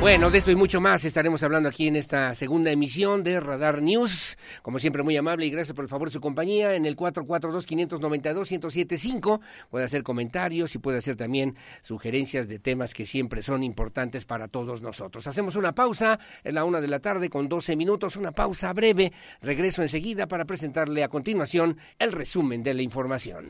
Bueno, 0.00 0.30
de 0.30 0.38
esto 0.38 0.50
y 0.50 0.56
mucho 0.56 0.80
más 0.80 1.04
estaremos 1.04 1.42
hablando 1.42 1.68
aquí 1.68 1.86
en 1.86 1.94
esta 1.94 2.34
segunda 2.34 2.70
emisión 2.70 3.22
de 3.22 3.38
Radar 3.38 3.82
News. 3.82 4.38
Como 4.62 4.78
siempre, 4.78 5.02
muy 5.02 5.14
amable 5.18 5.44
y 5.44 5.50
gracias 5.50 5.74
por 5.74 5.84
el 5.84 5.90
favor 5.90 6.08
de 6.08 6.14
su 6.14 6.22
compañía 6.22 6.74
en 6.74 6.86
el 6.86 6.96
442-592-1075. 6.96 9.40
Puede 9.68 9.84
hacer 9.84 10.02
comentarios 10.02 10.74
y 10.74 10.78
puede 10.78 10.96
hacer 10.96 11.16
también 11.16 11.54
sugerencias 11.82 12.48
de 12.48 12.58
temas 12.58 12.94
que 12.94 13.04
siempre 13.04 13.42
son 13.42 13.62
importantes 13.62 14.24
para 14.24 14.48
todos 14.48 14.80
nosotros. 14.80 15.26
Hacemos 15.26 15.56
una 15.56 15.74
pausa, 15.74 16.18
es 16.44 16.54
la 16.54 16.64
una 16.64 16.80
de 16.80 16.88
la 16.88 17.00
tarde 17.00 17.28
con 17.28 17.50
12 17.50 17.76
minutos, 17.76 18.16
una 18.16 18.32
pausa 18.32 18.72
breve. 18.72 19.12
Regreso 19.42 19.82
enseguida 19.82 20.26
para 20.26 20.46
presentarle 20.46 21.04
a 21.04 21.10
continuación 21.10 21.76
el 21.98 22.12
resumen 22.12 22.62
de 22.62 22.72
la 22.72 22.80
información. 22.80 23.48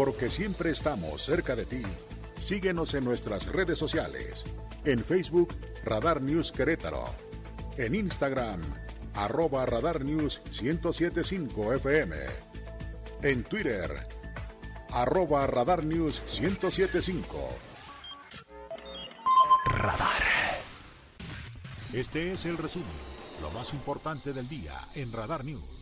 Porque 0.00 0.30
siempre 0.30 0.70
estamos 0.70 1.22
cerca 1.22 1.54
de 1.54 1.66
ti. 1.66 1.82
Síguenos 2.40 2.94
en 2.94 3.04
nuestras 3.04 3.44
redes 3.44 3.78
sociales. 3.78 4.46
En 4.86 5.04
Facebook, 5.04 5.54
Radar 5.84 6.22
News 6.22 6.52
Querétaro. 6.52 7.04
En 7.76 7.94
Instagram, 7.94 8.62
arroba 9.12 9.66
Radar 9.66 10.02
News 10.02 10.40
1075 10.58 11.74
FM. 11.74 12.16
En 13.20 13.44
Twitter, 13.44 14.08
arroba 14.90 15.46
Radar 15.46 15.84
News 15.84 16.22
1075. 16.40 17.50
Radar. 19.66 20.22
Este 21.92 22.32
es 22.32 22.46
el 22.46 22.56
resumen, 22.56 22.88
lo 23.42 23.50
más 23.50 23.74
importante 23.74 24.32
del 24.32 24.48
día 24.48 24.88
en 24.94 25.12
Radar 25.12 25.44
News. 25.44 25.79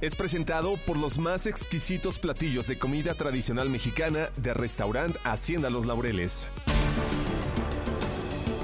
Es 0.00 0.16
presentado 0.16 0.78
por 0.86 0.96
los 0.96 1.18
más 1.18 1.46
exquisitos 1.46 2.18
platillos 2.18 2.66
de 2.66 2.78
comida 2.78 3.12
tradicional 3.12 3.68
mexicana 3.68 4.30
de 4.38 4.54
restaurante 4.54 5.18
Hacienda 5.24 5.68
Los 5.68 5.84
Laureles. 5.84 6.48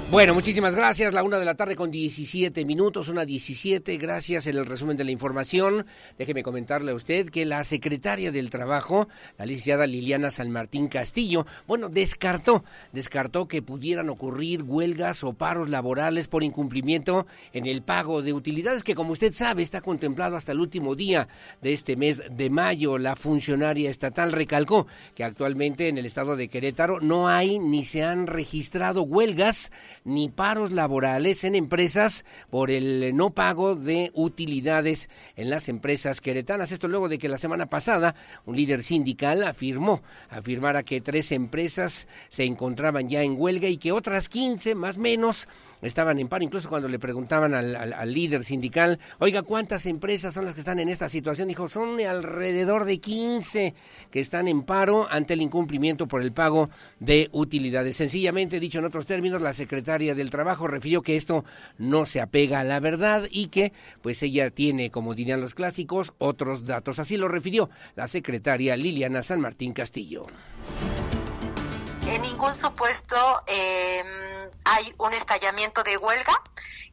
Bueno, 0.09 0.33
muchísimas 0.33 0.73
gracias. 0.73 1.13
La 1.13 1.21
una 1.21 1.37
de 1.37 1.43
la 1.43 1.55
tarde 1.55 1.75
con 1.75 1.91
17 1.91 2.63
minutos, 2.63 3.09
una 3.09 3.25
17. 3.25 3.97
Gracias 3.97 4.47
en 4.47 4.55
el 4.55 4.65
resumen 4.65 4.95
de 4.95 5.03
la 5.03 5.11
información. 5.11 5.85
Déjeme 6.17 6.43
comentarle 6.43 6.93
a 6.93 6.95
usted 6.95 7.29
que 7.29 7.45
la 7.45 7.65
secretaria 7.65 8.31
del 8.31 8.49
Trabajo, 8.49 9.09
la 9.37 9.45
licenciada 9.45 9.85
Liliana 9.85 10.31
San 10.31 10.49
Martín 10.49 10.87
Castillo, 10.87 11.45
bueno, 11.67 11.89
descartó, 11.89 12.63
descartó 12.93 13.49
que 13.49 13.61
pudieran 13.61 14.07
ocurrir 14.07 14.63
huelgas 14.63 15.25
o 15.25 15.33
paros 15.33 15.69
laborales 15.69 16.29
por 16.29 16.41
incumplimiento 16.41 17.27
en 17.51 17.65
el 17.65 17.81
pago 17.81 18.21
de 18.21 18.31
utilidades 18.31 18.85
que, 18.85 18.95
como 18.95 19.11
usted 19.11 19.33
sabe, 19.33 19.61
está 19.61 19.81
contemplado 19.81 20.37
hasta 20.37 20.53
el 20.53 20.61
último 20.61 20.95
día 20.95 21.27
de 21.61 21.73
este 21.73 21.97
mes 21.97 22.23
de 22.31 22.49
mayo. 22.49 22.97
La 22.97 23.17
funcionaria 23.17 23.89
estatal 23.89 24.31
recalcó 24.31 24.87
que 25.15 25.25
actualmente 25.25 25.89
en 25.89 25.97
el 25.97 26.05
estado 26.05 26.37
de 26.37 26.47
Querétaro 26.47 27.01
no 27.01 27.27
hay 27.27 27.59
ni 27.59 27.83
se 27.83 28.05
han 28.05 28.25
registrado 28.25 29.01
huelgas 29.01 29.69
ni 30.07 30.29
paros 30.29 30.71
laborales 30.71 31.43
en 31.43 31.53
empresas 31.53 32.25
por 32.49 32.71
el 32.71 33.15
no 33.15 33.31
pago 33.31 33.75
de 33.75 34.11
utilidades 34.13 35.09
en 35.35 35.49
las 35.49 35.67
empresas 35.69 36.21
queretanas. 36.21 36.71
Esto 36.71 36.87
luego 36.87 37.09
de 37.09 37.17
que 37.19 37.29
la 37.29 37.37
semana 37.37 37.67
pasada 37.67 38.15
un 38.45 38.55
líder 38.55 38.83
sindical 38.83 39.43
afirmó, 39.43 40.01
afirmara 40.29 40.83
que 40.83 41.01
tres 41.01 41.31
empresas 41.31 42.07
se 42.29 42.45
encontraban 42.45 43.09
ya 43.09 43.21
en 43.21 43.35
huelga 43.37 43.67
y 43.67 43.77
que 43.77 43.91
otras 43.91 44.29
15 44.29 44.75
más 44.75 44.97
menos 44.97 45.47
estaban 45.81 46.19
en 46.19 46.27
paro, 46.27 46.43
incluso 46.43 46.69
cuando 46.69 46.87
le 46.87 46.99
preguntaban 46.99 47.53
al, 47.53 48.11
líder 48.11 48.43
sindical, 48.43 48.99
oiga, 49.19 49.43
¿cuántas 49.43 49.85
empresas 49.85 50.33
son 50.33 50.45
las 50.45 50.53
que 50.53 50.61
están 50.61 50.79
en 50.79 50.89
esta 50.89 51.09
situación? 51.09 51.47
Dijo, 51.47 51.69
son 51.69 51.99
alrededor 51.99 52.85
de 52.85 52.99
15 52.99 53.73
que 54.11 54.19
están 54.19 54.47
en 54.47 54.63
paro 54.63 55.07
ante 55.09 55.33
el 55.33 55.41
incumplimiento 55.41 56.07
por 56.07 56.21
el 56.21 56.31
pago 56.31 56.69
de 56.99 57.29
utilidades. 57.31 57.97
Sencillamente, 57.97 58.59
dicho 58.59 58.79
en 58.79 58.85
otros 58.85 59.05
términos, 59.05 59.41
la 59.41 59.53
secretaria 59.53 60.15
del 60.15 60.29
Trabajo 60.29 60.67
refirió 60.67 61.01
que 61.01 61.15
esto 61.15 61.45
no 61.77 62.05
se 62.05 62.21
apega 62.21 62.59
a 62.59 62.63
la 62.63 62.79
verdad 62.79 63.27
y 63.29 63.47
que, 63.47 63.73
pues 64.01 64.23
ella 64.23 64.49
tiene, 64.49 64.91
como 64.91 65.15
dirían 65.15 65.41
los 65.41 65.53
clásicos, 65.53 66.13
otros 66.17 66.65
datos. 66.65 66.99
Así 66.99 67.17
lo 67.17 67.27
refirió 67.27 67.69
la 67.95 68.07
secretaria 68.07 68.77
Liliana 68.77 69.23
San 69.23 69.41
Martín 69.41 69.73
Castillo 69.73 70.27
en 72.09 72.21
ningún 72.21 72.53
supuesto 72.53 73.43
em, 73.45 74.49
hay 74.65 74.93
un 74.97 75.13
estallamiento 75.13 75.83
de 75.83 75.97
huelga 75.97 76.41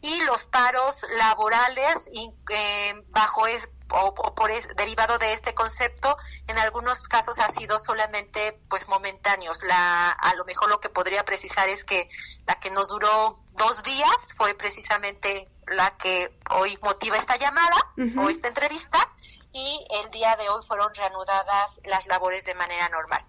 y 0.01 0.21
los 0.23 0.47
paros 0.47 1.05
laborales 1.17 2.09
em, 2.49 3.05
bajo 3.11 3.47
es, 3.47 3.69
o, 3.91 4.15
por 4.15 4.51
derivado 4.77 5.19
de 5.19 5.33
este 5.33 5.55
concepto 5.55 6.17
en 6.47 6.59
algunos 6.59 7.01
casos 7.03 7.39
ha 7.39 7.49
sido 7.51 7.79
solamente 7.79 8.61
pues 8.69 8.89
momentáneos. 8.89 9.63
La 9.63 10.11
a 10.11 10.35
lo 10.35 10.45
mejor 10.45 10.69
lo 10.69 10.81
que 10.81 10.89
podría 10.89 11.25
precisar 11.25 11.69
es 11.69 11.85
que 11.85 12.09
la 12.47 12.59
que 12.59 12.71
nos 12.71 12.89
duró 12.89 13.45
dos 13.53 13.83
días 13.83 14.17
fue 14.37 14.55
precisamente 14.55 15.49
la 15.67 15.97
que 15.97 16.37
hoy 16.51 16.79
motiva 16.83 17.17
esta 17.17 17.37
llamada 17.37 17.77
o 18.19 18.29
esta 18.29 18.49
entrevista 18.49 19.09
y 19.53 19.87
el 20.03 20.11
día 20.11 20.35
de 20.37 20.49
hoy 20.49 20.67
fueron 20.67 20.93
reanudadas 20.95 21.79
las 21.85 22.07
labores 22.07 22.45
de 22.45 22.55
manera 22.55 22.89
normal 22.89 23.25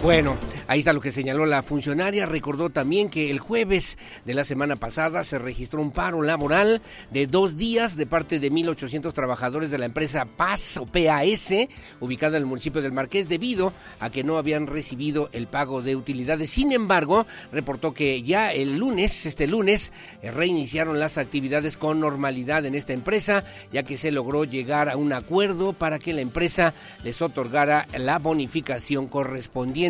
bueno, 0.00 0.36
ahí 0.68 0.78
está 0.78 0.92
lo 0.92 1.00
que 1.00 1.10
señaló 1.10 1.44
la 1.44 1.64
funcionaria. 1.64 2.24
Recordó 2.24 2.70
también 2.70 3.10
que 3.10 3.32
el 3.32 3.40
jueves 3.40 3.98
de 4.24 4.32
la 4.32 4.44
semana 4.44 4.76
pasada 4.76 5.24
se 5.24 5.40
registró 5.40 5.82
un 5.82 5.90
paro 5.90 6.22
laboral 6.22 6.80
de 7.10 7.26
dos 7.26 7.56
días 7.56 7.96
de 7.96 8.06
parte 8.06 8.38
de 8.38 8.52
1.800 8.52 9.12
trabajadores 9.12 9.72
de 9.72 9.78
la 9.78 9.86
empresa 9.86 10.24
PAS 10.24 10.76
o 10.76 10.86
PAS, 10.86 11.50
ubicada 11.98 12.36
en 12.36 12.44
el 12.44 12.48
municipio 12.48 12.80
del 12.80 12.92
Marqués, 12.92 13.28
debido 13.28 13.72
a 13.98 14.10
que 14.10 14.22
no 14.22 14.38
habían 14.38 14.68
recibido 14.68 15.30
el 15.32 15.48
pago 15.48 15.82
de 15.82 15.96
utilidades. 15.96 16.50
Sin 16.50 16.70
embargo, 16.70 17.26
reportó 17.50 17.92
que 17.92 18.22
ya 18.22 18.52
el 18.52 18.78
lunes, 18.78 19.26
este 19.26 19.48
lunes, 19.48 19.92
eh, 20.22 20.30
reiniciaron 20.30 21.00
las 21.00 21.18
actividades 21.18 21.76
con 21.76 21.98
normalidad 21.98 22.64
en 22.66 22.76
esta 22.76 22.92
empresa, 22.92 23.42
ya 23.72 23.82
que 23.82 23.96
se 23.96 24.12
logró 24.12 24.44
llegar 24.44 24.88
a 24.88 24.96
un 24.96 25.12
acuerdo 25.12 25.72
para 25.72 25.98
que 25.98 26.12
la 26.12 26.20
empresa 26.20 26.72
les 27.02 27.20
otorgara 27.20 27.88
la 27.96 28.20
bonificación 28.20 29.08
correspondiente 29.08 29.87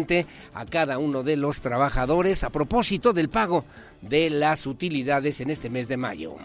a 0.54 0.66
cada 0.66 0.98
uno 0.98 1.22
de 1.22 1.36
los 1.36 1.60
trabajadores 1.60 2.44
a 2.44 2.50
propósito 2.50 3.12
del 3.12 3.28
pago 3.28 3.64
de 4.00 4.30
las 4.30 4.66
utilidades 4.66 5.40
en 5.40 5.50
este 5.50 5.70
mes 5.70 5.88
de 5.88 5.96
mayo. 5.96 6.36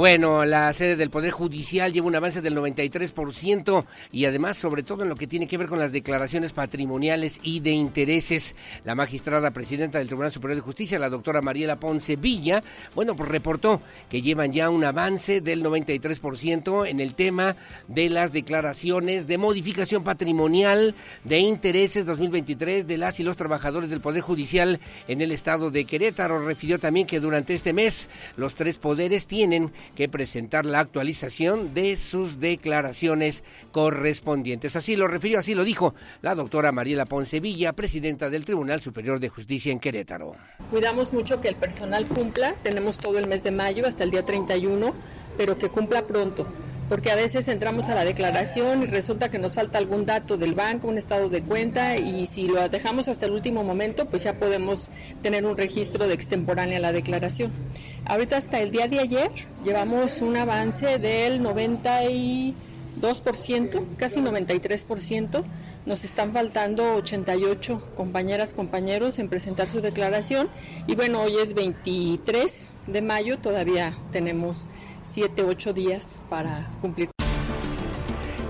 Bueno, 0.00 0.46
la 0.46 0.72
sede 0.72 0.96
del 0.96 1.10
Poder 1.10 1.30
Judicial 1.30 1.92
lleva 1.92 2.06
un 2.06 2.16
avance 2.16 2.40
del 2.40 2.56
93% 2.56 3.84
y 4.12 4.24
además, 4.24 4.56
sobre 4.56 4.82
todo 4.82 5.02
en 5.02 5.10
lo 5.10 5.14
que 5.14 5.26
tiene 5.26 5.46
que 5.46 5.58
ver 5.58 5.66
con 5.66 5.78
las 5.78 5.92
declaraciones 5.92 6.54
patrimoniales 6.54 7.38
y 7.42 7.60
de 7.60 7.72
intereses, 7.72 8.56
la 8.86 8.94
magistrada 8.94 9.50
presidenta 9.50 9.98
del 9.98 10.06
Tribunal 10.06 10.32
Superior 10.32 10.56
de 10.56 10.62
Justicia, 10.62 10.98
la 10.98 11.10
doctora 11.10 11.42
Mariela 11.42 11.78
Ponce 11.78 12.16
Villa, 12.16 12.62
bueno, 12.94 13.14
pues 13.14 13.28
reportó 13.28 13.82
que 14.08 14.22
llevan 14.22 14.54
ya 14.54 14.70
un 14.70 14.84
avance 14.84 15.42
del 15.42 15.62
93% 15.62 16.88
en 16.88 17.00
el 17.00 17.14
tema 17.14 17.54
de 17.86 18.08
las 18.08 18.32
declaraciones 18.32 19.26
de 19.26 19.36
modificación 19.36 20.02
patrimonial 20.02 20.94
de 21.24 21.40
intereses 21.40 22.06
2023 22.06 22.86
de 22.86 22.96
las 22.96 23.20
y 23.20 23.22
los 23.22 23.36
trabajadores 23.36 23.90
del 23.90 24.00
Poder 24.00 24.22
Judicial 24.22 24.80
en 25.08 25.20
el 25.20 25.30
estado 25.30 25.70
de 25.70 25.84
Querétaro. 25.84 26.42
Refirió 26.42 26.78
también 26.78 27.06
que 27.06 27.20
durante 27.20 27.52
este 27.52 27.74
mes 27.74 28.08
los 28.38 28.54
tres 28.54 28.78
poderes 28.78 29.26
tienen 29.26 29.70
que 29.94 30.08
presentar 30.08 30.66
la 30.66 30.80
actualización 30.80 31.74
de 31.74 31.96
sus 31.96 32.40
declaraciones 32.40 33.44
correspondientes. 33.72 34.76
Así 34.76 34.96
lo 34.96 35.08
refirió, 35.08 35.38
así 35.38 35.54
lo 35.54 35.64
dijo 35.64 35.94
la 36.22 36.34
doctora 36.34 36.72
Mariela 36.72 37.06
Poncevilla, 37.06 37.72
presidenta 37.72 38.30
del 38.30 38.44
Tribunal 38.44 38.80
Superior 38.80 39.20
de 39.20 39.28
Justicia 39.28 39.72
en 39.72 39.80
Querétaro. 39.80 40.36
Cuidamos 40.70 41.12
mucho 41.12 41.40
que 41.40 41.48
el 41.48 41.56
personal 41.56 42.06
cumpla, 42.06 42.54
tenemos 42.62 42.98
todo 42.98 43.18
el 43.18 43.26
mes 43.28 43.42
de 43.42 43.50
mayo 43.50 43.86
hasta 43.86 44.04
el 44.04 44.10
día 44.10 44.24
31, 44.24 44.94
pero 45.36 45.58
que 45.58 45.68
cumpla 45.68 46.06
pronto 46.06 46.46
porque 46.90 47.10
a 47.12 47.14
veces 47.14 47.46
entramos 47.46 47.88
a 47.88 47.94
la 47.94 48.04
declaración 48.04 48.82
y 48.82 48.86
resulta 48.86 49.30
que 49.30 49.38
nos 49.38 49.54
falta 49.54 49.78
algún 49.78 50.06
dato 50.06 50.36
del 50.36 50.54
banco, 50.54 50.88
un 50.88 50.98
estado 50.98 51.28
de 51.28 51.40
cuenta 51.40 51.96
y 51.96 52.26
si 52.26 52.48
lo 52.48 52.68
dejamos 52.68 53.06
hasta 53.06 53.26
el 53.26 53.32
último 53.32 53.62
momento, 53.62 54.06
pues 54.06 54.24
ya 54.24 54.34
podemos 54.34 54.90
tener 55.22 55.46
un 55.46 55.56
registro 55.56 56.08
de 56.08 56.14
extemporánea 56.14 56.80
la 56.80 56.90
declaración. 56.90 57.52
Ahorita 58.06 58.38
hasta 58.38 58.60
el 58.60 58.72
día 58.72 58.88
de 58.88 58.98
ayer 58.98 59.30
llevamos 59.64 60.20
un 60.20 60.36
avance 60.36 60.98
del 60.98 61.40
92%, 61.44 62.54
casi 63.96 64.20
93%. 64.20 65.44
Nos 65.86 66.02
están 66.04 66.32
faltando 66.32 66.96
88 66.96 67.92
compañeras, 67.96 68.52
compañeros 68.52 69.20
en 69.20 69.28
presentar 69.28 69.68
su 69.68 69.80
declaración 69.80 70.48
y 70.88 70.96
bueno, 70.96 71.22
hoy 71.22 71.36
es 71.40 71.54
23 71.54 72.70
de 72.88 73.00
mayo, 73.00 73.38
todavía 73.38 73.96
tenemos 74.10 74.66
siete, 75.10 75.42
ocho 75.42 75.72
días 75.72 76.20
para 76.28 76.70
cumplir. 76.80 77.10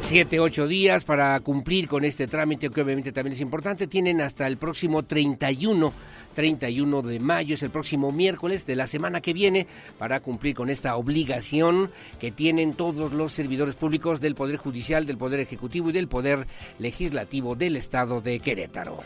Siete, 0.00 0.40
ocho 0.40 0.66
días 0.66 1.04
para 1.04 1.38
cumplir 1.40 1.86
con 1.86 2.04
este 2.04 2.26
trámite, 2.26 2.68
que 2.70 2.82
obviamente 2.82 3.12
también 3.12 3.34
es 3.34 3.40
importante. 3.40 3.86
Tienen 3.86 4.20
hasta 4.20 4.46
el 4.46 4.56
próximo 4.56 5.04
31, 5.04 5.92
31 6.34 7.02
de 7.02 7.20
mayo, 7.20 7.54
es 7.54 7.62
el 7.62 7.70
próximo 7.70 8.10
miércoles 8.10 8.66
de 8.66 8.74
la 8.74 8.88
semana 8.88 9.20
que 9.20 9.32
viene, 9.32 9.68
para 9.98 10.20
cumplir 10.20 10.54
con 10.56 10.68
esta 10.68 10.96
obligación 10.96 11.90
que 12.18 12.32
tienen 12.32 12.74
todos 12.74 13.12
los 13.12 13.32
servidores 13.32 13.76
públicos 13.76 14.20
del 14.20 14.34
Poder 14.34 14.56
Judicial, 14.56 15.06
del 15.06 15.16
Poder 15.16 15.38
Ejecutivo 15.38 15.90
y 15.90 15.92
del 15.92 16.08
Poder 16.08 16.46
Legislativo 16.78 17.54
del 17.54 17.76
Estado 17.76 18.20
de 18.20 18.40
Querétaro. 18.40 19.04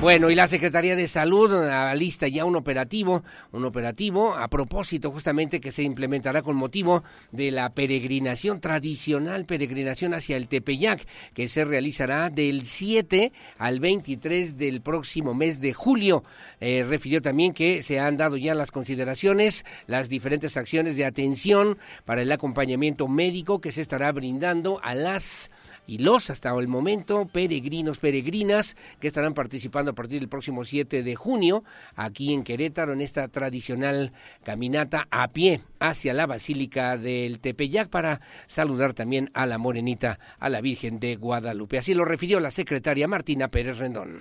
Bueno, 0.00 0.30
y 0.30 0.34
la 0.34 0.48
Secretaría 0.48 0.96
de 0.96 1.06
Salud 1.06 1.50
lista 1.94 2.26
ya 2.26 2.46
un 2.46 2.56
operativo, 2.56 3.22
un 3.52 3.66
operativo 3.66 4.34
a 4.34 4.48
propósito 4.48 5.10
justamente 5.10 5.60
que 5.60 5.70
se 5.70 5.82
implementará 5.82 6.40
con 6.40 6.56
motivo 6.56 7.04
de 7.32 7.50
la 7.50 7.68
peregrinación 7.68 8.62
tradicional, 8.62 9.44
peregrinación 9.44 10.14
hacia 10.14 10.38
el 10.38 10.48
Tepeyac, 10.48 11.06
que 11.34 11.48
se 11.48 11.66
realizará 11.66 12.30
del 12.30 12.64
7 12.64 13.30
al 13.58 13.78
23 13.78 14.56
del 14.56 14.80
próximo 14.80 15.34
mes 15.34 15.60
de 15.60 15.74
julio. 15.74 16.24
Eh, 16.60 16.82
refirió 16.88 17.20
también 17.20 17.52
que 17.52 17.82
se 17.82 18.00
han 18.00 18.16
dado 18.16 18.38
ya 18.38 18.54
las 18.54 18.70
consideraciones, 18.70 19.66
las 19.86 20.08
diferentes 20.08 20.56
acciones 20.56 20.96
de 20.96 21.04
atención 21.04 21.76
para 22.06 22.22
el 22.22 22.32
acompañamiento 22.32 23.06
médico 23.06 23.60
que 23.60 23.70
se 23.70 23.82
estará 23.82 24.10
brindando 24.12 24.80
a 24.82 24.94
las 24.94 25.50
y 25.86 25.98
los 25.98 26.30
hasta 26.30 26.50
el 26.50 26.68
momento 26.68 27.26
peregrinos, 27.26 27.98
peregrinas 27.98 28.76
que 29.00 29.08
estarán 29.08 29.34
participando 29.34 29.89
a 29.90 29.94
partir 29.94 30.20
del 30.20 30.28
próximo 30.28 30.64
7 30.64 31.02
de 31.02 31.14
junio 31.14 31.64
aquí 31.94 32.32
en 32.32 32.44
Querétaro 32.44 32.92
en 32.92 33.00
esta 33.00 33.28
tradicional 33.28 34.12
caminata 34.42 35.06
a 35.10 35.28
pie 35.28 35.62
hacia 35.78 36.14
la 36.14 36.26
Basílica 36.26 36.96
del 36.96 37.40
Tepeyac 37.40 37.88
para 37.88 38.20
saludar 38.46 38.94
también 38.94 39.30
a 39.34 39.46
la 39.46 39.58
morenita, 39.58 40.18
a 40.38 40.48
la 40.48 40.60
Virgen 40.60 41.00
de 41.00 41.16
Guadalupe. 41.16 41.78
Así 41.78 41.94
lo 41.94 42.04
refirió 42.04 42.40
la 42.40 42.50
secretaria 42.50 43.08
Martina 43.08 43.48
Pérez 43.48 43.78
Rendón 43.78 44.20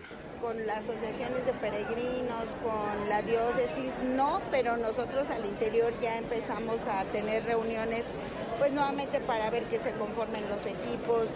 con 0.50 0.66
las 0.66 0.80
asociaciones 0.80 1.46
de 1.46 1.54
peregrinos, 1.54 2.46
con 2.64 3.10
la 3.10 3.22
diócesis, 3.22 3.94
no, 4.16 4.42
pero 4.50 4.78
nosotros 4.78 5.30
al 5.30 5.46
interior 5.46 5.94
ya 6.02 6.18
empezamos 6.18 6.82
a 6.88 7.04
tener 7.06 7.44
reuniones, 7.44 8.06
pues 8.58 8.72
nuevamente 8.74 9.20
para 9.20 9.50
ver 9.52 9.66
que 9.66 9.78
se 9.78 9.92
conformen 9.92 10.50
los 10.50 10.66
equipos, 10.66 11.28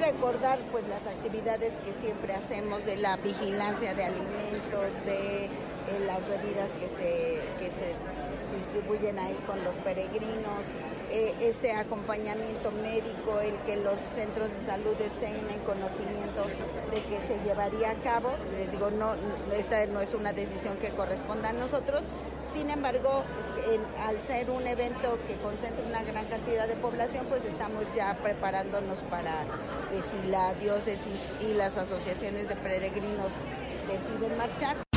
recordar 0.00 0.58
pues 0.72 0.86
las 0.88 1.06
actividades 1.06 1.74
que 1.84 1.92
siempre 1.92 2.34
hacemos 2.34 2.84
de 2.84 2.96
la 2.96 3.16
vigilancia 3.16 3.94
de 3.94 4.04
alimentos, 4.04 5.04
de 5.04 5.44
eh, 5.44 5.50
las 6.06 6.26
bebidas 6.26 6.70
que 6.72 6.88
se, 6.88 7.40
que 7.58 7.70
se 7.70 7.94
distribuyen 8.56 9.18
ahí 9.18 9.36
con 9.46 9.62
los 9.64 9.76
peregrinos, 9.76 10.64
eh, 11.10 11.34
este 11.40 11.72
acompañamiento 11.72 12.70
médico, 12.70 13.40
el 13.40 13.56
que 13.66 13.76
los 13.76 14.00
centros 14.00 14.52
de 14.52 14.60
salud 14.60 14.94
estén 15.00 15.50
en 15.50 15.60
conocimiento 15.60 16.44
de 16.90 17.02
que 17.04 17.20
se 17.20 17.42
llevaría 17.42 17.90
a 17.90 17.94
cabo. 17.96 18.30
Les 18.52 18.72
digo, 18.72 18.90
no, 18.90 19.14
esta 19.52 19.84
no 19.86 20.00
es 20.00 20.14
una 20.14 20.32
decisión 20.32 20.76
que 20.76 20.90
corresponda 20.90 21.50
a 21.50 21.52
nosotros, 21.52 22.04
sin 22.52 22.70
embargo, 22.70 23.24
al 24.06 24.22
ser 24.22 24.50
un 24.50 24.66
evento 24.66 25.18
que 25.26 25.36
concentra 25.36 25.84
una 25.86 26.02
gran 26.02 26.26
cantidad 26.26 26.66
de 26.66 26.74
población, 26.76 27.26
pues 27.28 27.44
estamos 27.44 27.84
ya 27.94 28.16
preparándonos 28.22 29.00
para 29.04 29.44
que 29.90 30.02
si 30.02 30.28
la 30.28 30.54
diócesis 30.54 31.30
y 31.40 31.54
las 31.54 31.76
asociaciones 31.76 32.48
de 32.48 32.56
peregrinos 32.56 33.32
deciden 33.86 34.36
marchar, 34.36 34.89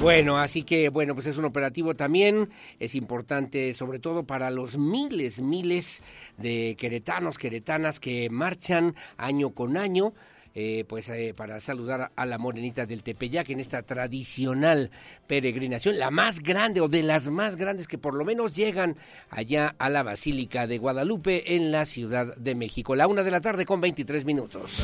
bueno, 0.00 0.38
así 0.38 0.62
que 0.62 0.88
bueno, 0.90 1.14
pues 1.14 1.26
es 1.26 1.38
un 1.38 1.44
operativo 1.44 1.94
también, 1.94 2.48
es 2.78 2.94
importante 2.94 3.74
sobre 3.74 3.98
todo 3.98 4.24
para 4.24 4.50
los 4.50 4.78
miles, 4.78 5.40
miles 5.40 6.02
de 6.36 6.76
queretanos, 6.78 7.36
queretanas 7.36 7.98
que 7.98 8.30
marchan 8.30 8.94
año 9.16 9.50
con 9.50 9.76
año. 9.76 10.14
Eh, 10.54 10.84
pues 10.88 11.08
eh, 11.10 11.34
para 11.36 11.60
saludar 11.60 12.10
a 12.16 12.26
la 12.26 12.36
morenita 12.36 12.84
del 12.84 13.04
Tepeyac 13.04 13.48
en 13.50 13.60
esta 13.60 13.82
tradicional 13.82 14.90
peregrinación, 15.28 15.98
la 16.00 16.10
más 16.10 16.40
grande 16.40 16.80
o 16.80 16.88
de 16.88 17.04
las 17.04 17.28
más 17.28 17.54
grandes 17.54 17.86
que 17.86 17.96
por 17.96 18.14
lo 18.14 18.24
menos 18.24 18.56
llegan 18.56 18.96
allá 19.30 19.76
a 19.78 19.88
la 19.88 20.02
Basílica 20.02 20.66
de 20.66 20.78
Guadalupe 20.78 21.54
en 21.54 21.70
la 21.70 21.84
Ciudad 21.84 22.34
de 22.34 22.56
México. 22.56 22.96
La 22.96 23.06
una 23.06 23.22
de 23.22 23.30
la 23.30 23.40
tarde 23.40 23.66
con 23.66 23.80
23 23.80 24.24
minutos. 24.24 24.82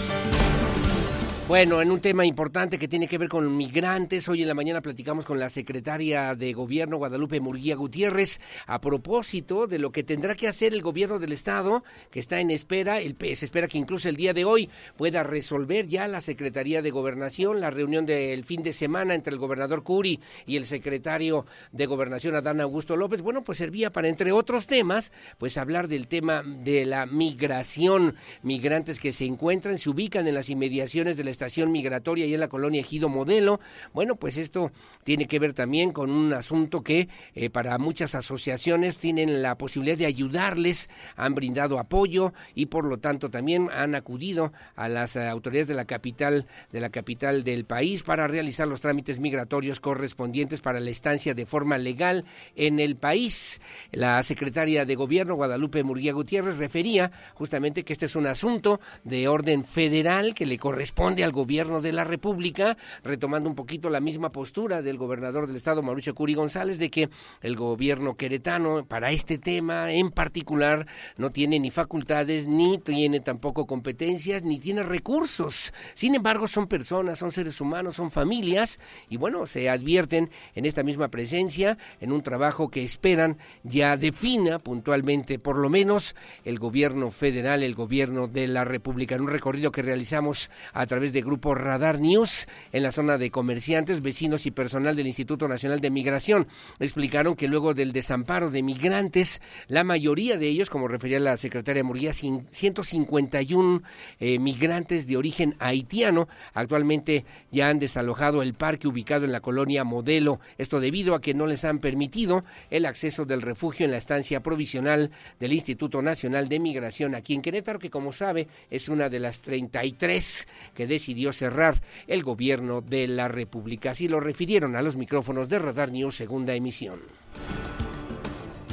Bueno, 1.47 1.83
en 1.83 1.91
un 1.91 2.01
tema 2.01 2.25
importante 2.25 2.79
que 2.79 2.89
tiene 2.89 3.07
que 3.07 3.19
ver 3.19 3.29
con 3.29 3.55
migrantes, 3.55 4.31
hoy 4.31 4.41
en 4.41 4.49
la 4.49 4.55
mañana 4.55 4.81
platicamos 4.81 5.27
con 5.27 5.39
la 5.39 5.51
secretaria 5.51 6.35
de 6.35 6.55
Gobierno 6.55 6.97
Guadalupe 6.97 7.39
Murguía 7.39 7.77
Gutiérrez 7.77 8.41
a 8.67 8.81
propósito 8.81 9.67
de 9.67 9.79
lo 9.79 9.93
que 9.93 10.05
tendrá 10.05 10.37
que 10.37 10.49
hacer 10.49 10.73
el 10.73 10.81
gobierno 10.81 11.19
del 11.19 11.33
estado, 11.33 11.85
que 12.11 12.19
está 12.19 12.41
en 12.41 12.51
espera, 12.51 12.99
el, 12.99 13.15
se 13.19 13.45
espera 13.45 13.69
que 13.69 13.77
incluso 13.77 14.09
el 14.09 14.17
día 14.17 14.33
de 14.33 14.47
hoy 14.47 14.71
pueda 14.97 15.23
resolver 15.23 15.87
ya 15.87 16.09
la 16.09 16.23
Secretaría 16.23 16.81
de 16.81 16.91
Gobernación, 16.91 17.61
la 17.61 17.71
reunión 17.71 18.07
del 18.07 18.43
fin 18.45 18.63
de 18.63 18.73
semana 18.73 19.15
entre 19.15 19.35
el 19.35 19.39
gobernador 19.39 19.83
Curi 19.83 20.21
y 20.47 20.57
el 20.57 20.65
secretario 20.65 21.45
de 21.73 21.85
Gobernación 21.85 22.37
Adán 22.37 22.63
Augusto 22.63 22.97
López. 22.97 23.21
Bueno, 23.21 23.45
pues 23.45 23.59
servía 23.59 23.93
para, 23.93 24.09
entre 24.09 24.33
otros 24.33 24.67
temas, 24.67 25.13
pues 25.37 25.59
hablar 25.59 25.89
del 25.89 26.09
tema 26.09 26.43
de 26.43 26.87
la 26.87 27.05
migración, 27.05 28.15
migrantes 28.43 28.99
que 28.99 29.13
se 29.13 29.27
encuentran, 29.27 29.79
se 29.79 29.91
ubican 29.91 30.27
en 30.27 30.35
las 30.35 30.49
inmediaciones 30.49 31.19
del 31.19 31.34
estación 31.35 31.71
migratoria 31.71 32.27
y 32.27 32.35
en 32.35 32.41
la 32.41 32.49
colonia 32.49 32.81
Ejido 32.81 33.09
Modelo. 33.09 33.61
Bueno, 33.93 34.17
pues 34.17 34.39
esto 34.39 34.73
tiene 35.03 35.27
que 35.27 35.39
ver 35.39 35.53
también 35.53 35.93
con 35.93 36.11
un 36.11 36.33
asunto 36.33 36.83
que 36.83 37.09
eh, 37.35 37.51
para 37.51 37.77
muchas 37.79 38.15
asociaciones 38.15 38.97
tienen 38.97 39.43
la 39.43 39.59
posibilidad 39.59 39.99
de 39.99 40.07
ayudarles, 40.07 40.89
han 41.17 41.35
brindado 41.35 41.79
apoyo 41.79 42.33
y 42.55 42.67
por 42.67 42.85
lo 42.85 42.99
tanto 42.99 43.31
también 43.31 43.69
han 43.73 43.95
acudido 43.95 44.53
a 44.77 44.89
las 44.89 45.17
eh, 45.17 45.27
autoridades 45.27 45.69
de 45.69 45.75
la 45.75 45.85
capital 45.85 46.47
de 46.73 46.81
la 46.81 46.91
capital 46.91 47.45
del 47.45 47.65
país 47.65 48.03
para 48.03 48.29
realizar 48.29 48.69
los 48.69 48.81
trámites 48.81 49.19
migratorios 49.19 49.81
correspondientes 49.81 50.61
para 50.61 50.81
la 50.81 50.91
estancia 50.91 51.35
de 51.35 51.47
forma 51.47 51.79
legal 51.79 52.25
en 52.57 52.81
el 52.81 52.97
país. 52.97 53.61
La 53.91 54.23
secretaria 54.23 54.85
de 54.85 54.95
Gobierno 54.95 55.35
Guadalupe 55.35 55.83
Murguía 55.83 56.13
Gutiérrez 56.13 56.57
refería 56.57 57.11
justamente 57.35 57.85
que 57.85 57.93
este 57.93 58.07
es 58.07 58.17
un 58.17 58.27
asunto 58.27 58.81
de 59.03 59.29
orden 59.29 59.65
federal 59.65 60.35
que 60.35 60.47
le 60.47 60.59
corresponde 60.59 61.24
al 61.25 61.33
gobierno 61.33 61.81
de 61.81 61.93
la 61.93 62.05
República, 62.05 62.77
retomando 63.03 63.49
un 63.49 63.55
poquito 63.55 63.91
la 63.91 64.01
misma 64.01 64.31
postura 64.31 64.83
del 64.83 64.99
gobernador 64.99 65.47
del 65.47 65.57
estado, 65.57 65.83
Mauricio 65.83 66.15
Curi 66.15 66.35
González, 66.35 66.79
de 66.79 66.91
que 66.91 67.09
el 67.43 67.57
gobierno 67.57 68.17
queretano 68.17 68.85
para 68.87 69.11
este 69.11 69.39
tema 69.39 69.91
en 69.91 70.11
particular 70.11 70.87
no 71.17 71.31
tiene 71.31 71.59
ni 71.59 71.71
facultades, 71.71 72.47
ni 72.47 72.79
tiene 72.79 73.21
tampoco 73.21 73.67
competencias, 73.67 74.43
ni 74.43 74.59
tiene 74.59 74.83
recursos. 74.83 75.73
Sin 75.95 76.15
embargo, 76.15 76.47
son 76.47 76.67
personas, 76.67 77.19
son 77.19 77.33
seres 77.33 77.61
humanos, 77.61 77.97
son 77.97 78.11
familias, 78.11 78.79
y 79.09 79.17
bueno, 79.17 79.47
se 79.47 79.69
advierten 79.69 80.31
en 80.55 80.67
esta 80.67 80.83
misma 80.83 81.09
presencia, 81.09 81.79
en 82.01 82.13
un 82.13 82.23
trabajo 82.23 82.69
que 82.69 82.85
esperan 82.85 83.39
ya 83.63 83.97
defina 83.97 84.59
puntualmente, 84.59 85.39
por 85.39 85.57
lo 85.57 85.71
menos, 85.71 86.15
el 86.45 86.59
gobierno 86.59 87.11
federal, 87.11 87.63
el 87.63 87.75
gobierno 87.75 88.29
de 88.29 88.47
la 88.47 88.65
República, 88.65 89.15
en 89.15 89.23
un 89.23 89.29
recorrido 89.29 89.73
que 89.73 89.83
realizamos 89.83 90.51
a 90.73 90.87
través 90.87 91.13
de 91.13 91.14
Grupo 91.21 91.55
Radar 91.55 92.01
News 92.01 92.47
en 92.73 92.83
la 92.83 92.93
zona 92.93 93.19
de 93.19 93.31
comerciantes, 93.31 94.03
vecinos 94.03 94.47
y 94.47 94.51
personal 94.51 94.97
del 94.97 95.07
Instituto 95.07 95.49
Nacional 95.49 95.81
de 95.81 95.91
Migración. 95.91 96.47
Explicaron 96.79 97.37
que 97.37 97.49
luego 97.49 97.75
del 97.75 97.93
desamparo 97.93 98.51
de 98.51 98.63
migrantes, 98.63 99.41
la 99.69 99.85
mayoría 99.85 100.39
de 100.39 100.49
ellos, 100.49 100.71
como 100.71 100.89
refería 100.89 101.21
la 101.21 101.37
secretaria 101.37 101.85
Murguía, 101.85 102.13
151 102.13 103.83
eh, 104.21 104.39
migrantes 104.39 105.07
de 105.07 105.17
origen 105.17 105.57
haitiano, 105.59 106.29
actualmente 106.53 107.25
ya 107.51 107.69
han 107.69 107.79
desalojado 107.79 108.43
el 108.43 108.55
parque 108.55 108.89
ubicado 108.89 109.25
en 109.25 109.33
la 109.33 109.41
colonia 109.41 109.85
Modelo. 109.85 110.41
Esto 110.59 110.81
debido 110.81 111.15
a 111.15 111.21
que 111.21 111.35
no 111.35 111.47
les 111.47 111.65
han 111.65 111.79
permitido 111.79 112.45
el 112.71 112.87
acceso 112.87 113.25
del 113.25 113.43
refugio 113.43 113.85
en 113.85 113.93
la 113.93 113.99
estancia 113.99 114.43
provisional 114.43 115.11
del 115.41 115.53
Instituto 115.53 116.03
Nacional 116.03 116.49
de 116.49 116.61
Migración 116.61 117.15
aquí 117.15 117.35
en 117.35 117.43
Querétaro, 117.43 117.79
que 117.79 117.91
como 117.91 118.13
sabe 118.13 118.49
es 118.71 118.89
una 118.89 119.09
de 119.09 119.21
las 119.21 119.43
33 119.43 120.47
que 120.75 120.87
decidió 121.05 121.35
cerrar 121.35 121.83
el 122.07 122.23
gobierno 122.23 122.81
de 122.81 123.07
la 123.07 123.29
República. 123.29 123.91
Así 123.91 124.09
lo 124.09 124.21
refirieron 124.21 124.75
a 124.75 124.81
los 124.81 124.97
micrófonos 124.97 125.51
de 125.51 125.59
Radar 125.59 125.93
News 125.93 126.15
segunda 126.15 126.55
emisión. 126.55 126.99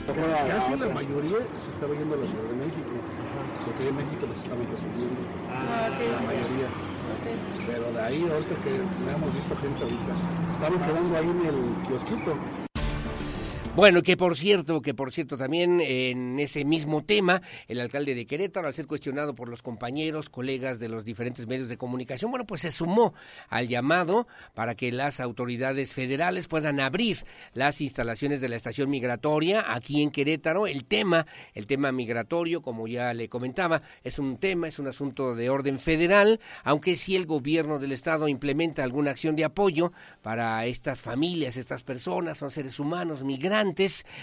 Casi 0.08 0.72
la 0.78 0.88
mayoría 0.94 1.40
se 1.60 1.72
estaba 1.72 1.94
yendo 1.94 2.16
a 2.16 2.18
la 2.18 2.28
Ciudad 2.28 2.44
de 2.44 2.56
México, 2.56 2.92
porque 3.66 3.90
en 3.90 3.96
México 3.98 4.28
los 4.28 4.38
estaban 4.38 4.66
recibiendo. 4.72 5.22
Ah, 5.50 5.90
La 5.90 6.22
mayoría. 6.26 6.68
Pero 7.68 7.92
de 7.92 8.02
ahí, 8.02 8.24
ahorita 8.32 8.56
que 8.64 8.76
hemos 9.12 9.34
visto 9.34 9.56
gente 9.58 9.84
ahorita, 9.84 10.14
estaban 10.54 10.80
quedando 10.88 11.18
ahí 11.18 11.30
en 11.30 11.46
el 11.46 11.88
kiosquito. 11.88 12.61
Bueno, 13.74 14.04
que 14.04 14.18
por 14.18 14.36
cierto, 14.36 14.82
que 14.82 14.94
por 14.94 15.14
cierto 15.14 15.38
también 15.38 15.80
en 15.80 16.38
ese 16.42 16.66
mismo 16.66 17.06
tema, 17.06 17.42
el 17.70 17.80
alcalde 17.80 18.14
de 18.14 18.26
Querétaro, 18.26 18.68
al 18.68 18.74
ser 18.74 18.86
cuestionado 18.86 19.34
por 19.34 19.48
los 19.48 19.62
compañeros, 19.62 20.30
colegas 20.30 20.78
de 20.78 20.90
los 20.90 21.06
diferentes 21.06 21.48
medios 21.48 21.70
de 21.70 21.78
comunicación, 21.78 22.32
bueno, 22.32 22.46
pues 22.46 22.62
se 22.62 22.72
sumó 22.74 23.14
al 23.48 23.70
llamado 23.70 24.28
para 24.54 24.76
que 24.76 24.92
las 24.92 25.22
autoridades 25.22 25.94
federales 25.94 26.50
puedan 26.50 26.82
abrir 26.82 27.20
las 27.54 27.80
instalaciones 27.80 28.42
de 28.42 28.50
la 28.50 28.58
estación 28.58 28.90
migratoria 28.90 29.64
aquí 29.74 30.02
en 30.02 30.12
Querétaro. 30.12 30.68
El 30.68 30.84
tema, 30.84 31.26
el 31.54 31.66
tema 31.66 31.94
migratorio, 31.94 32.62
como 32.62 32.90
ya 32.90 33.14
le 33.14 33.30
comentaba, 33.30 33.84
es 34.04 34.20
un 34.20 34.38
tema, 34.38 34.68
es 34.68 34.80
un 34.80 34.88
asunto 34.88 35.34
de 35.34 35.50
orden 35.50 35.80
federal, 35.80 36.42
aunque 36.66 36.98
si 36.98 37.16
el 37.16 37.26
gobierno 37.26 37.80
del 37.80 37.94
estado 37.94 38.28
implementa 38.28 38.84
alguna 38.84 39.12
acción 39.12 39.38
de 39.38 39.46
apoyo 39.46 39.94
para 40.22 40.66
estas 40.66 41.02
familias, 41.02 41.56
estas 41.56 41.84
personas, 41.84 42.38
son 42.38 42.52
seres 42.52 42.78
humanos, 42.78 43.24
migrantes, 43.24 43.61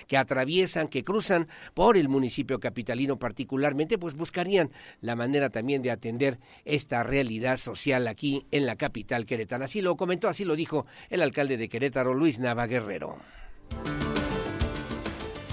que 0.06 0.16
atraviesan, 0.16 0.88
que 0.88 1.04
cruzan 1.04 1.48
por 1.74 1.96
el 1.96 2.08
municipio 2.08 2.60
capitalino 2.60 3.18
particularmente, 3.18 3.98
pues 3.98 4.14
buscarían 4.14 4.70
la 5.00 5.16
manera 5.16 5.50
también 5.50 5.82
de 5.82 5.90
atender 5.90 6.38
esta 6.64 7.02
realidad 7.02 7.56
social 7.56 8.06
aquí 8.08 8.46
en 8.50 8.66
la 8.66 8.76
capital 8.76 9.26
queretana. 9.26 9.66
Así 9.66 9.80
lo 9.80 9.96
comentó, 9.96 10.28
así 10.28 10.44
lo 10.44 10.56
dijo 10.56 10.86
el 11.10 11.22
alcalde 11.22 11.56
de 11.56 11.68
Querétaro, 11.68 12.14
Luis 12.14 12.38
Nava 12.38 12.66
Guerrero. 12.66 13.16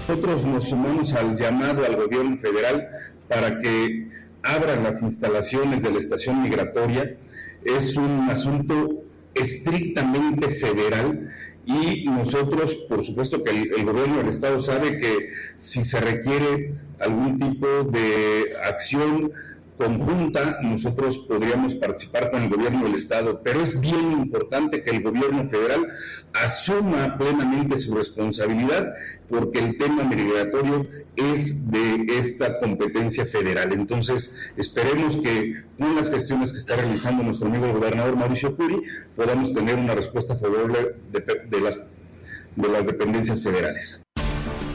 Nosotros 0.08 0.44
nos 0.44 0.68
sumamos 0.68 1.12
al 1.14 1.36
llamado 1.36 1.84
al 1.84 1.96
gobierno 1.96 2.36
federal 2.38 2.88
para 3.28 3.60
que 3.60 4.08
abran 4.42 4.84
las 4.84 5.02
instalaciones 5.02 5.82
de 5.82 5.90
la 5.90 5.98
estación 5.98 6.42
migratoria. 6.42 7.16
Es 7.64 7.96
un 7.96 8.28
asunto 8.30 9.02
estrictamente 9.34 10.48
federal 10.54 11.28
y 11.66 12.04
nosotros, 12.04 12.74
por 12.88 13.04
supuesto 13.04 13.42
que 13.42 13.50
el, 13.50 13.84
gobierno 13.84 14.18
del 14.18 14.28
Estado 14.28 14.60
sabe 14.60 14.98
que 14.98 15.30
si 15.58 15.84
se 15.84 16.00
requiere 16.00 16.74
algún 17.00 17.40
tipo 17.40 17.66
de 17.90 18.52
acción 18.62 19.32
conjunta, 19.76 20.58
nosotros 20.62 21.18
podríamos 21.28 21.74
participar 21.74 22.30
con 22.30 22.42
el 22.42 22.50
gobierno 22.50 22.84
del 22.84 22.94
Estado, 22.94 23.40
pero 23.42 23.60
es 23.60 23.80
bien 23.80 24.12
importante 24.12 24.82
que 24.82 24.90
el 24.90 25.02
gobierno 25.02 25.48
federal 25.48 25.86
asuma 26.32 27.16
plenamente 27.18 27.78
su 27.78 27.94
responsabilidad 27.94 28.94
porque 29.28 29.58
el 29.58 29.78
tema 29.78 30.04
migratorio 30.04 30.86
es 31.16 31.70
de 31.70 32.06
esta 32.18 32.58
competencia 32.60 33.26
federal. 33.26 33.72
Entonces, 33.72 34.36
esperemos 34.56 35.16
que 35.16 35.62
con 35.78 35.94
las 35.96 36.10
gestiones 36.10 36.52
que 36.52 36.58
está 36.58 36.76
realizando 36.76 37.22
nuestro 37.22 37.48
amigo 37.48 37.72
gobernador 37.72 38.16
Mauricio 38.16 38.56
Curi 38.56 38.82
podamos 39.14 39.52
tener 39.52 39.76
una 39.76 39.94
respuesta 39.94 40.36
favorable 40.36 40.94
de, 41.10 41.60
las, 41.60 41.78
de 42.56 42.68
las 42.68 42.86
dependencias 42.86 43.42
federales. 43.42 44.05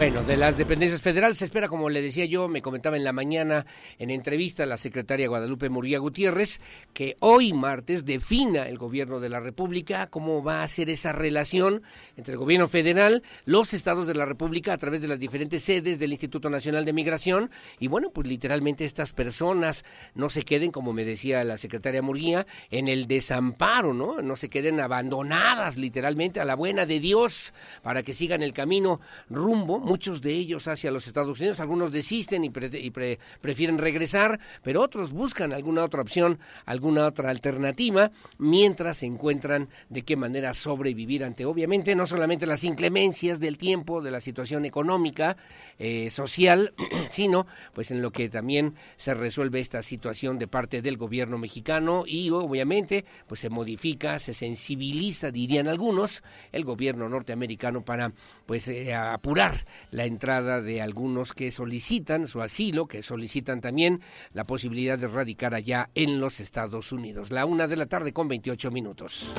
Bueno, 0.02 0.24
de 0.24 0.36
las 0.36 0.58
dependencias 0.58 1.00
federales 1.00 1.38
se 1.38 1.46
espera, 1.46 1.68
como 1.68 1.88
le 1.88 2.02
decía 2.02 2.26
yo, 2.26 2.48
me 2.48 2.64
comentaba 2.64 2.98
en 2.98 3.04
la 3.04 3.14
mañana 3.14 3.68
en 4.00 4.10
entrevista 4.10 4.66
la 4.66 4.78
secretaria 4.78 5.28
Guadalupe 5.28 5.70
Murguía 5.70 6.00
Gutiérrez, 6.00 6.60
que 6.92 7.18
hoy 7.20 7.54
martes 7.54 8.04
defina 8.04 8.68
el 8.68 8.80
gobierno 8.80 9.20
de 9.20 9.30
la 9.30 9.40
República 9.40 10.08
cómo 10.08 10.42
va 10.44 10.64
a 10.64 10.68
ser 10.68 10.90
esa 10.90 11.12
relación 11.12 11.84
entre 12.18 12.34
el 12.34 12.40
gobierno 12.40 12.68
federal, 12.68 13.22
los 13.46 13.76
estados 13.76 14.08
de 14.08 14.16
la 14.16 14.26
República 14.26 14.74
a 14.74 14.78
través 14.80 15.02
de 15.02 15.08
las 15.08 15.20
diferentes 15.20 15.62
sedes 15.62 16.00
del 16.00 16.14
Instituto 16.14 16.50
Nacional 16.50 16.84
de 16.84 16.94
Migración 16.94 17.52
y 17.78 17.88
bueno, 17.88 18.10
pues 18.10 18.28
literalmente 18.28 18.86
estas 18.86 19.14
personas 19.14 19.86
no 20.16 20.32
se 20.32 20.42
queden, 20.42 20.72
como 20.72 20.94
me 20.94 21.06
decía 21.06 21.44
la 21.44 21.60
secretaria 21.60 22.02
Murguía, 22.02 22.48
en 22.72 22.88
el 22.88 23.06
desamparo, 23.06 23.94
¿no? 23.94 24.20
No 24.24 24.36
se 24.36 24.50
queden 24.50 24.80
abandonadas 24.80 25.78
literalmente 25.78 26.40
a 26.40 26.46
la 26.46 26.56
buena 26.56 26.88
de 26.88 27.00
Dios 27.00 27.54
para 27.84 28.02
que 28.02 28.16
sigan 28.16 28.42
el 28.42 28.54
camino 28.54 29.00
rumbo 29.30 29.91
muchos 29.92 30.22
de 30.22 30.32
ellos 30.32 30.70
hacia 30.70 30.90
los 30.90 31.06
Estados 31.06 31.38
Unidos, 31.38 31.60
algunos 31.60 31.92
desisten 31.92 32.46
y, 32.46 32.50
prefieren 32.50 33.78
regresar, 33.78 34.40
pero 34.64 34.82
otros 34.82 35.12
buscan 35.12 35.52
alguna 35.52 35.84
otra 35.84 36.02
opción, 36.02 36.40
alguna 36.66 37.06
otra 37.08 37.30
alternativa, 37.30 38.10
mientras 38.38 39.00
se 39.00 39.06
encuentran 39.06 39.68
de 39.90 40.04
qué 40.04 40.16
manera 40.16 40.54
sobrevivir 40.54 41.26
ante, 41.26 41.44
obviamente, 41.44 41.94
no 41.94 42.06
solamente 42.06 42.46
las 42.46 42.64
inclemencias 42.64 43.42
del 43.42 43.58
tiempo, 43.58 44.02
de 44.02 44.12
la 44.12 44.22
situación 44.22 44.64
económica, 44.64 45.36
eh, 45.78 46.10
social, 46.10 46.74
sino 47.12 47.46
pues 47.74 47.92
en 47.92 48.02
lo 48.02 48.12
que 48.12 48.30
también 48.30 48.76
se 48.96 49.14
resuelve 49.14 49.60
esta 49.60 49.82
situación 49.82 50.40
de 50.40 50.48
parte 50.48 50.82
del 50.82 50.96
gobierno 50.96 51.38
mexicano 51.38 52.06
y 52.08 52.30
obviamente 52.30 53.04
pues 53.28 53.42
se 53.42 53.50
modifica, 53.50 54.20
se 54.20 54.34
sensibiliza, 54.34 55.32
dirían 55.32 55.68
algunos, 55.68 56.24
el 56.54 56.64
gobierno 56.64 57.10
norteamericano 57.10 57.84
para 57.84 58.14
pues 58.46 58.70
eh, 58.70 58.94
apurar 58.94 59.66
la 59.90 60.06
entrada 60.06 60.62
de 60.62 60.82
algunos 60.82 61.34
que 61.34 61.52
solicitan 61.52 62.28
su 62.28 62.42
asilo, 62.42 62.88
que 62.88 63.04
solicitan 63.04 63.62
también 63.62 64.02
la 64.34 64.46
posibilidad 64.46 64.98
de 64.98 65.08
radicar 65.08 65.54
allá 65.54 65.90
en 65.96 66.20
los 66.20 66.40
Estados 66.40 66.92
Unidos. 66.92 67.32
La 67.32 67.46
una 67.46 67.68
de 67.68 67.78
la 67.78 67.88
tarde 67.88 68.14
con 68.14 68.28
28 68.28 68.72
minutos. 68.72 69.34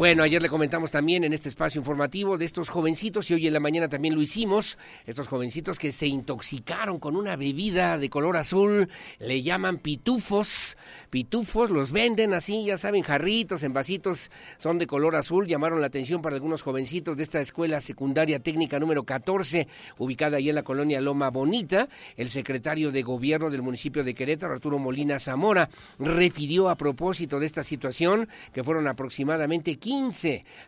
Bueno, 0.00 0.22
ayer 0.22 0.40
le 0.40 0.48
comentamos 0.48 0.90
también 0.90 1.24
en 1.24 1.34
este 1.34 1.50
espacio 1.50 1.78
informativo 1.78 2.38
de 2.38 2.46
estos 2.46 2.70
jovencitos 2.70 3.30
y 3.30 3.34
hoy 3.34 3.46
en 3.46 3.52
la 3.52 3.60
mañana 3.60 3.86
también 3.86 4.14
lo 4.14 4.22
hicimos, 4.22 4.78
estos 5.04 5.28
jovencitos 5.28 5.78
que 5.78 5.92
se 5.92 6.06
intoxicaron 6.06 6.98
con 6.98 7.16
una 7.16 7.36
bebida 7.36 7.98
de 7.98 8.08
color 8.08 8.38
azul, 8.38 8.88
le 9.18 9.42
llaman 9.42 9.76
pitufos, 9.76 10.78
pitufos, 11.10 11.68
los 11.68 11.92
venden 11.92 12.32
así, 12.32 12.64
ya 12.64 12.78
saben, 12.78 13.02
jarritos, 13.02 13.62
en 13.62 13.74
vasitos, 13.74 14.30
son 14.56 14.78
de 14.78 14.86
color 14.86 15.16
azul, 15.16 15.46
llamaron 15.46 15.82
la 15.82 15.88
atención 15.88 16.22
para 16.22 16.34
algunos 16.34 16.62
jovencitos 16.62 17.14
de 17.18 17.22
esta 17.22 17.42
escuela 17.42 17.82
secundaria 17.82 18.38
técnica 18.38 18.80
número 18.80 19.02
14, 19.04 19.68
ubicada 19.98 20.38
ahí 20.38 20.48
en 20.48 20.54
la 20.54 20.62
colonia 20.62 21.02
Loma 21.02 21.28
Bonita, 21.28 21.90
el 22.16 22.30
secretario 22.30 22.90
de 22.90 23.02
gobierno 23.02 23.50
del 23.50 23.60
municipio 23.60 24.02
de 24.02 24.14
Querétaro, 24.14 24.54
Arturo 24.54 24.78
Molina 24.78 25.18
Zamora, 25.18 25.68
refirió 25.98 26.70
a 26.70 26.76
propósito 26.76 27.38
de 27.38 27.44
esta 27.44 27.62
situación 27.62 28.30
que 28.54 28.64
fueron 28.64 28.88
aproximadamente 28.88 29.76
15 29.76 29.89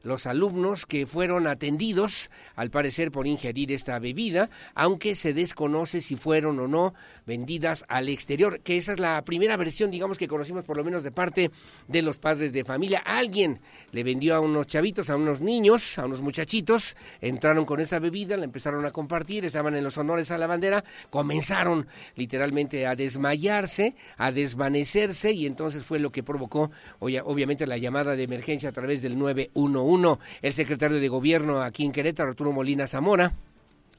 los 0.02 0.26
alumnos 0.26 0.86
que 0.86 1.06
fueron 1.06 1.46
atendidos, 1.46 2.30
al 2.56 2.70
parecer 2.70 3.10
por 3.10 3.26
ingerir 3.26 3.72
esta 3.72 3.98
bebida, 3.98 4.50
aunque 4.74 5.14
se 5.14 5.32
desconoce 5.32 6.00
si 6.00 6.16
fueron 6.16 6.58
o 6.58 6.68
no 6.68 6.94
vendidas 7.26 7.84
al 7.88 8.08
exterior, 8.08 8.60
que 8.60 8.76
esa 8.76 8.92
es 8.92 8.98
la 8.98 9.22
primera 9.22 9.56
versión, 9.56 9.90
digamos, 9.90 10.18
que 10.18 10.28
conocimos 10.28 10.64
por 10.64 10.76
lo 10.76 10.84
menos 10.84 11.02
de 11.02 11.12
parte 11.12 11.50
de 11.88 12.02
los 12.02 12.18
padres 12.18 12.52
de 12.52 12.64
familia. 12.64 13.02
Alguien 13.04 13.60
le 13.92 14.02
vendió 14.02 14.34
a 14.34 14.40
unos 14.40 14.66
chavitos, 14.66 15.10
a 15.10 15.16
unos 15.16 15.40
niños, 15.40 15.98
a 15.98 16.06
unos 16.06 16.20
muchachitos, 16.20 16.96
entraron 17.20 17.64
con 17.64 17.80
esta 17.80 17.98
bebida, 17.98 18.36
la 18.36 18.44
empezaron 18.44 18.84
a 18.84 18.90
compartir, 18.90 19.44
estaban 19.44 19.74
en 19.76 19.84
los 19.84 19.96
honores 19.98 20.30
a 20.30 20.38
la 20.38 20.46
bandera, 20.46 20.84
comenzaron 21.10 21.86
literalmente 22.16 22.86
a 22.86 22.96
desmayarse, 22.96 23.94
a 24.16 24.32
desvanecerse 24.32 25.32
y 25.32 25.46
entonces 25.46 25.84
fue 25.84 25.98
lo 25.98 26.10
que 26.10 26.22
provocó 26.22 26.70
obviamente 26.98 27.66
la 27.66 27.76
llamada 27.76 28.16
de 28.16 28.22
emergencia 28.22 28.70
a 28.70 28.72
través 28.72 29.02
del 29.12 29.18
911. 29.18 30.20
El 30.42 30.52
secretario 30.52 30.98
de 30.98 31.08
Gobierno 31.08 31.62
aquí 31.62 31.84
en 31.84 31.92
Querétaro, 31.92 32.30
Arturo 32.30 32.52
Molina 32.52 32.86
Zamora, 32.86 33.32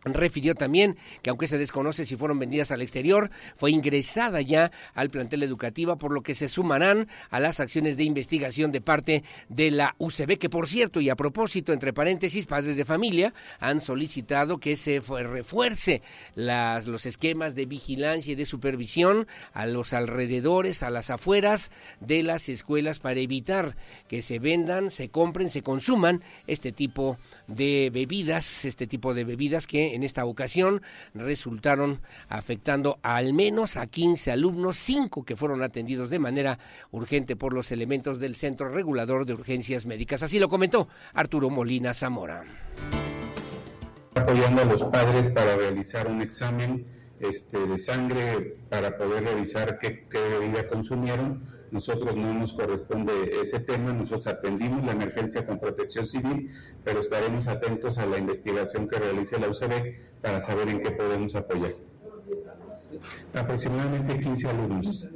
Refirió 0.05 0.55
también 0.55 0.97
que 1.21 1.29
aunque 1.29 1.47
se 1.47 1.57
desconoce 1.57 2.05
si 2.05 2.15
fueron 2.15 2.39
vendidas 2.39 2.71
al 2.71 2.81
exterior, 2.81 3.31
fue 3.55 3.71
ingresada 3.71 4.41
ya 4.41 4.71
al 4.93 5.09
plantel 5.09 5.43
educativa, 5.43 5.97
por 5.97 6.11
lo 6.11 6.21
que 6.21 6.35
se 6.35 6.49
sumarán 6.49 7.07
a 7.29 7.39
las 7.39 7.59
acciones 7.59 7.97
de 7.97 8.03
investigación 8.03 8.71
de 8.71 8.81
parte 8.81 9.23
de 9.49 9.71
la 9.71 9.95
UCB, 9.99 10.37
que 10.37 10.49
por 10.49 10.67
cierto, 10.67 10.99
y 10.99 11.09
a 11.09 11.15
propósito, 11.15 11.73
entre 11.73 11.93
paréntesis, 11.93 12.45
padres 12.45 12.75
de 12.75 12.85
familia 12.85 13.33
han 13.59 13.81
solicitado 13.81 14.57
que 14.57 14.75
se 14.75 14.99
refuerce 14.99 16.01
las, 16.35 16.87
los 16.87 17.05
esquemas 17.05 17.55
de 17.55 17.65
vigilancia 17.65 18.33
y 18.33 18.35
de 18.35 18.45
supervisión 18.45 19.27
a 19.53 19.65
los 19.65 19.93
alrededores, 19.93 20.83
a 20.83 20.89
las 20.89 21.09
afueras 21.09 21.71
de 21.99 22.23
las 22.23 22.49
escuelas 22.49 22.99
para 22.99 23.19
evitar 23.19 23.75
que 24.07 24.21
se 24.21 24.39
vendan, 24.39 24.91
se 24.91 25.09
compren, 25.09 25.49
se 25.49 25.61
consuman 25.61 26.23
este 26.47 26.71
tipo 26.71 27.17
de 27.47 27.89
bebidas, 27.93 28.65
este 28.65 28.87
tipo 28.87 29.13
de 29.13 29.23
bebidas 29.23 29.67
que 29.67 29.92
en 29.93 30.03
esta 30.03 30.25
ocasión 30.25 30.81
resultaron 31.13 32.01
afectando 32.29 32.99
al 33.01 33.33
menos 33.33 33.77
a 33.77 33.87
15 33.87 34.31
alumnos, 34.31 34.77
5 34.77 35.23
que 35.23 35.35
fueron 35.35 35.63
atendidos 35.63 36.09
de 36.09 36.19
manera 36.19 36.59
urgente 36.91 37.35
por 37.35 37.53
los 37.53 37.71
elementos 37.71 38.19
del 38.19 38.35
Centro 38.35 38.69
Regulador 38.69 39.25
de 39.25 39.33
Urgencias 39.33 39.85
Médicas. 39.85 40.23
Así 40.23 40.39
lo 40.39 40.49
comentó 40.49 40.87
Arturo 41.13 41.49
Molina 41.49 41.93
Zamora. 41.93 42.43
Apoyando 44.15 44.61
a 44.61 44.65
los 44.65 44.83
padres 44.85 45.29
para 45.29 45.55
realizar 45.55 46.07
un 46.07 46.21
examen 46.21 46.85
este, 47.19 47.57
de 47.57 47.79
sangre 47.79 48.57
para 48.69 48.97
poder 48.97 49.23
revisar 49.23 49.79
qué, 49.79 50.07
qué 50.09 50.19
bebida 50.19 50.67
consumieron 50.67 51.43
nosotros 51.73 52.15
no 52.15 52.35
nos 52.35 52.53
corresponde 52.53 53.41
ese 53.41 53.59
tema, 53.59 53.91
nosotros 53.93 54.27
atendimos 54.27 54.85
la 54.85 54.91
emergencia 54.91 55.45
con 55.45 55.59
protección 55.59 56.05
civil, 56.05 56.51
pero 56.83 56.99
estaremos 56.99 57.47
atentos 57.47 57.97
a 57.97 58.05
la 58.05 58.19
investigación 58.19 58.87
que 58.87 58.99
realice 58.99 59.39
la 59.39 59.49
UCB 59.49 60.21
para 60.21 60.39
saber 60.41 60.69
en 60.69 60.83
qué 60.83 60.91
podemos 60.91 61.35
apoyar. 61.35 61.73
Aproximadamente 63.33 64.19
15 64.19 64.49
alumnos. 64.49 65.07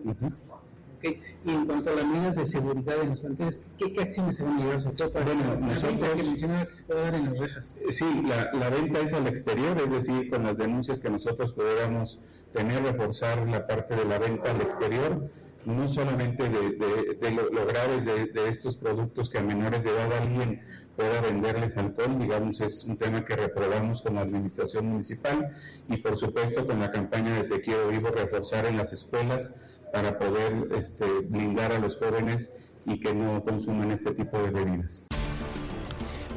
Okay. 0.97 1.21
Y 1.45 1.51
en 1.51 1.67
cuanto 1.67 1.91
a 1.91 1.93
las 1.93 2.07
medidas 2.07 2.35
de 2.35 2.45
seguridad 2.47 3.03
en 3.03 3.09
los 3.11 3.19
planteles, 3.19 3.61
¿qué, 3.77 4.01
acciones 4.01 4.37
se 4.37 4.43
van 4.43 4.57
a 4.57 4.59
llevar? 4.61 4.81
Sobre 4.81 4.95
todo 4.95 5.11
para 5.11 5.25
bueno, 5.25 5.55
nosotros, 5.59 6.09
que 6.15 6.23
mencionaba 6.23 6.65
que 6.65 6.73
se 6.73 6.83
puede 6.85 7.01
dar 7.03 7.13
en 7.13 7.25
las 7.25 7.37
rejas. 7.37 7.77
Eh, 7.87 7.93
sí, 7.93 8.23
la, 8.27 8.51
la, 8.53 8.69
venta 8.71 8.99
es 9.01 9.13
al 9.13 9.27
exterior, 9.27 9.77
es 9.77 9.91
decir, 9.91 10.31
con 10.31 10.43
las 10.43 10.57
denuncias 10.57 10.99
que 10.99 11.11
nosotros 11.11 11.53
pudiéramos 11.53 12.19
tener, 12.51 12.81
reforzar 12.81 13.47
la 13.47 13.67
parte 13.67 13.95
de 13.95 14.05
la 14.05 14.17
venta 14.17 14.49
al 14.49 14.61
exterior 14.61 15.29
no 15.65 15.87
solamente 15.87 16.49
de, 16.49 17.17
de, 17.19 17.31
lo, 17.31 17.65
graves 17.65 18.05
de, 18.05 18.49
estos 18.49 18.77
productos 18.77 19.29
que 19.29 19.37
a 19.37 19.43
menores 19.43 19.83
de 19.83 19.89
edad 19.89 20.13
alguien 20.13 20.61
pueda 20.95 21.21
venderles 21.21 21.77
alcohol, 21.77 22.17
digamos, 22.19 22.61
es 22.61 22.85
un 22.85 22.97
tema 22.97 23.23
que 23.23 23.35
reprobamos 23.35 24.01
con 24.01 24.15
la 24.15 24.21
administración 24.21 24.87
municipal 24.87 25.55
y 25.87 25.97
por 25.97 26.17
supuesto 26.17 26.65
con 26.65 26.79
la 26.79 26.91
campaña 26.91 27.35
de 27.35 27.43
Te 27.43 27.61
Quiero 27.61 27.89
Vivo 27.89 28.09
reforzar 28.09 28.65
en 28.65 28.77
las 28.77 28.93
escuelas 28.93 29.61
para 29.93 30.17
poder 30.17 30.67
este, 30.75 31.05
blindar 31.29 31.71
a 31.71 31.79
los 31.79 31.97
jóvenes 31.97 32.57
y 32.85 32.99
que 32.99 33.13
no 33.13 33.43
consuman 33.43 33.91
este 33.91 34.13
tipo 34.13 34.37
de 34.39 34.49
bebidas. 34.49 35.07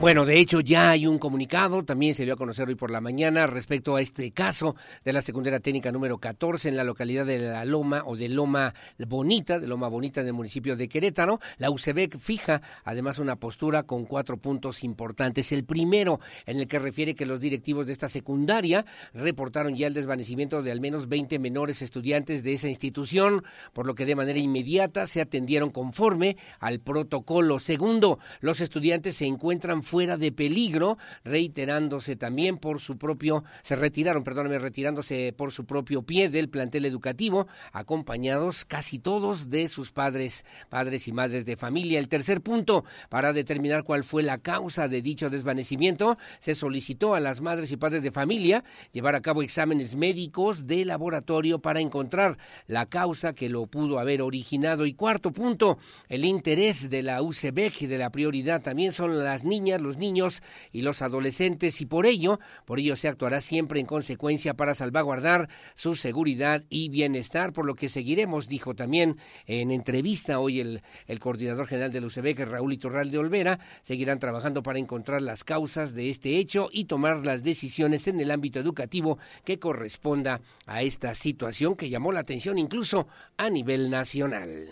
Bueno, 0.01 0.25
de 0.25 0.41
hecho 0.41 0.61
ya 0.61 0.93
hay 0.93 1.07
un 1.07 1.19
comunicado, 1.19 1.85
también 1.85 2.15
se 2.15 2.25
dio 2.25 2.33
a 2.33 2.39
conocer 2.39 2.67
hoy 2.67 2.75
por 2.75 2.91
la 2.91 3.03
mañana 3.03 3.47
respecto 3.47 3.97
a 3.97 4.01
este 4.01 4.31
caso 4.31 4.75
de 5.05 5.13
la 5.13 5.21
secundaria 5.21 5.61
técnica 5.61 5.93
número 5.93 6.17
14 6.17 6.71
en 6.71 6.77
la 6.79 6.85
localidad 6.85 7.27
de 7.27 7.39
La 7.39 7.67
Loma 7.67 8.05
o 8.07 8.17
de 8.17 8.31
Loma 8.31 8.73
Bonita, 8.99 9.61
de 9.61 9.67
Loma 9.67 9.89
Bonita 9.89 10.23
del 10.23 10.33
municipio 10.33 10.75
de 10.75 10.89
Querétaro. 10.89 11.39
La 11.59 11.71
UCEBEC 11.71 12.17
fija 12.17 12.63
además 12.83 13.19
una 13.19 13.37
postura 13.37 13.83
con 13.83 14.07
cuatro 14.07 14.39
puntos 14.39 14.85
importantes. 14.85 15.53
El 15.53 15.65
primero 15.65 16.19
en 16.47 16.59
el 16.59 16.67
que 16.67 16.79
refiere 16.79 17.15
que 17.15 17.27
los 17.27 17.39
directivos 17.39 17.85
de 17.85 17.93
esta 17.93 18.09
secundaria 18.09 18.87
reportaron 19.13 19.77
ya 19.77 19.87
el 19.87 19.93
desvanecimiento 19.93 20.63
de 20.63 20.73
al 20.73 20.81
menos 20.81 21.11
20 21.11 21.39
menores 21.39 21.83
estudiantes 21.83 22.43
de 22.43 22.55
esa 22.55 22.69
institución, 22.69 23.45
por 23.75 23.87
lo 23.87 23.95
que 23.95 24.07
de 24.07 24.17
manera 24.17 24.39
inmediata 24.39 25.07
se 25.07 25.21
atendieron 25.21 25.69
conforme 25.69 26.39
al 26.59 26.81
protocolo. 26.81 27.59
Segundo, 27.59 28.19
los 28.41 28.63
estudiantes 28.63 29.17
se 29.17 29.27
encuentran 29.27 29.83
fuera 29.91 30.17
de 30.17 30.31
peligro, 30.31 30.99
reiterándose 31.25 32.15
también 32.15 32.59
por 32.59 32.81
su 32.81 32.97
propio, 32.97 33.43
se 33.63 33.75
retiraron, 33.75 34.23
perdóname, 34.23 34.61
retirándose 34.61 35.35
por 35.37 35.51
su 35.51 35.65
propio 35.65 36.03
pie 36.03 36.29
del 36.29 36.49
plantel 36.49 36.85
educativo, 36.85 37.49
acompañados 37.73 38.65
casi 38.65 39.01
todos 39.01 39.51
de 39.51 39.67
sus 39.67 39.91
padres, 39.91 40.45
padres 40.69 41.09
y 41.09 41.13
madres 41.13 41.45
de 41.45 41.57
familia. 41.57 41.99
El 41.99 42.07
tercer 42.07 42.41
punto, 42.41 42.85
para 43.09 43.33
determinar 43.33 43.83
cuál 43.83 44.05
fue 44.05 44.23
la 44.23 44.39
causa 44.39 44.87
de 44.87 45.03
dicho 45.03 45.29
desvanecimiento, 45.29 46.19
se 46.39 46.55
solicitó 46.55 47.17
a 47.17 47.21
las 47.21 47.41
madres 47.41 47.73
y 47.73 47.77
padres 47.77 48.05
de 48.05 48.13
familia 48.13 48.63
llevar 48.93 49.17
a 49.17 49.23
cabo 49.23 49.43
exámenes 49.43 49.97
médicos 49.97 50.69
de 50.69 50.85
laboratorio 50.85 51.59
para 51.59 51.81
encontrar 51.81 52.39
la 52.69 52.87
causa 52.87 53.35
que 53.35 53.49
lo 53.49 53.67
pudo 53.67 53.99
haber 53.99 54.23
originado. 54.23 54.87
Y 54.87 54.95
cuarto 54.95 55.33
punto, 55.33 55.79
el 56.09 56.25
interés 56.25 56.91
de 56.91 57.03
la 57.03 57.23
UCBEC 57.23 57.83
y 57.83 57.87
de 57.89 57.99
la 57.99 58.11
prioridad 58.11 58.63
también 58.63 58.93
son 58.93 59.25
las 59.25 59.43
niñas, 59.43 59.80
los 59.81 59.97
niños 59.97 60.43
y 60.73 60.83
los 60.83 61.03
adolescentes 61.03 61.81
y 61.81 61.87
por 61.87 62.07
ello, 62.07 62.41
por 62.65 62.79
ello 62.79 62.97
se 62.97 63.09
actuará 63.09 63.41
siempre 63.41 63.81
en 63.81 63.87
consecuencia 63.87 64.55
para 64.55 64.75
salvaguardar 64.75 65.49
su 65.75 65.95
seguridad 65.95 66.65
y 66.69 66.89
bienestar, 66.89 67.53
por 67.53 67.65
lo 67.65 67.75
que 67.75 67.89
seguiremos, 67.89 68.49
dijo 68.49 68.75
también 68.75 69.17
en 69.47 69.71
entrevista 69.71 70.39
hoy 70.39 70.61
el, 70.61 70.83
el 71.07 71.19
coordinador 71.19 71.67
general 71.67 71.93
de 71.93 72.01
la 72.01 72.07
UCBEC, 72.07 72.41
Raúl 72.41 72.73
Iturral 72.73 73.11
de 73.11 73.19
Olvera, 73.19 73.59
seguirán 73.83 74.19
trabajando 74.19 74.63
para 74.63 74.79
encontrar 74.79 75.23
las 75.23 75.45
causas 75.45 75.95
de 75.95 76.11
este 76.11 76.37
hecho 76.37 76.69
y 76.73 76.85
tomar 76.85 77.27
las 77.27 77.43
decisiones 77.43 78.07
en 78.07 78.21
el 78.21 78.31
ámbito 78.31 78.59
educativo 78.59 79.19
que 79.45 79.59
corresponda 79.59 80.41
a 80.67 80.83
esta 80.83 81.15
situación 81.15 81.77
que 81.77 81.91
llamó 81.91 82.13
la 82.13 82.21
atención 82.21 82.59
incluso 82.59 83.09
a 83.37 83.51
nivel 83.51 83.91
nacional. 83.91 84.69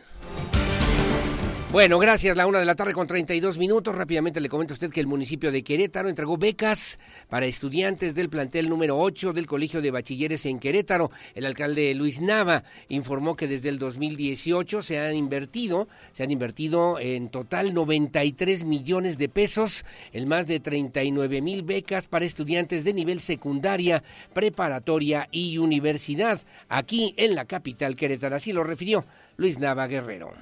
Bueno, 1.70 1.98
gracias. 1.98 2.34
La 2.34 2.46
una 2.46 2.60
de 2.60 2.64
la 2.64 2.74
tarde 2.74 2.94
con 2.94 3.06
32 3.06 3.58
minutos. 3.58 3.94
Rápidamente 3.94 4.40
le 4.40 4.48
comento 4.48 4.72
a 4.72 4.76
usted 4.76 4.90
que 4.90 5.00
el 5.00 5.06
municipio 5.06 5.52
de 5.52 5.62
Querétaro 5.62 6.08
entregó 6.08 6.38
becas 6.38 6.98
para 7.28 7.44
estudiantes 7.44 8.14
del 8.14 8.30
plantel 8.30 8.70
número 8.70 8.98
8 8.98 9.34
del 9.34 9.46
Colegio 9.46 9.82
de 9.82 9.90
Bachilleres 9.90 10.46
en 10.46 10.60
Querétaro. 10.60 11.10
El 11.34 11.44
alcalde 11.44 11.94
Luis 11.94 12.22
Nava 12.22 12.64
informó 12.88 13.36
que 13.36 13.46
desde 13.46 13.68
el 13.68 13.78
2018 13.78 14.80
se 14.80 14.98
han 14.98 15.14
invertido, 15.14 15.88
se 16.12 16.22
han 16.22 16.30
invertido 16.30 16.98
en 16.98 17.28
total 17.28 17.74
93 17.74 18.64
millones 18.64 19.18
de 19.18 19.28
pesos 19.28 19.84
en 20.14 20.26
más 20.26 20.46
de 20.46 20.60
39 20.60 21.42
mil 21.42 21.64
becas 21.64 22.08
para 22.08 22.24
estudiantes 22.24 22.82
de 22.82 22.94
nivel 22.94 23.20
secundaria, 23.20 24.02
preparatoria 24.32 25.28
y 25.30 25.58
universidad 25.58 26.40
aquí 26.70 27.12
en 27.18 27.34
la 27.34 27.44
capital 27.44 27.94
Querétaro. 27.94 28.36
Así 28.36 28.54
lo 28.54 28.64
refirió 28.64 29.04
Luis 29.36 29.58
Nava 29.58 29.86
Guerrero. 29.86 30.32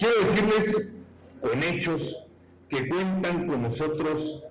Quiero 0.00 0.14
decirles 0.22 0.98
con 1.42 1.62
hechos 1.62 2.26
que 2.70 2.88
cuentan 2.88 3.46
con 3.46 3.60
nosotros 3.60 4.44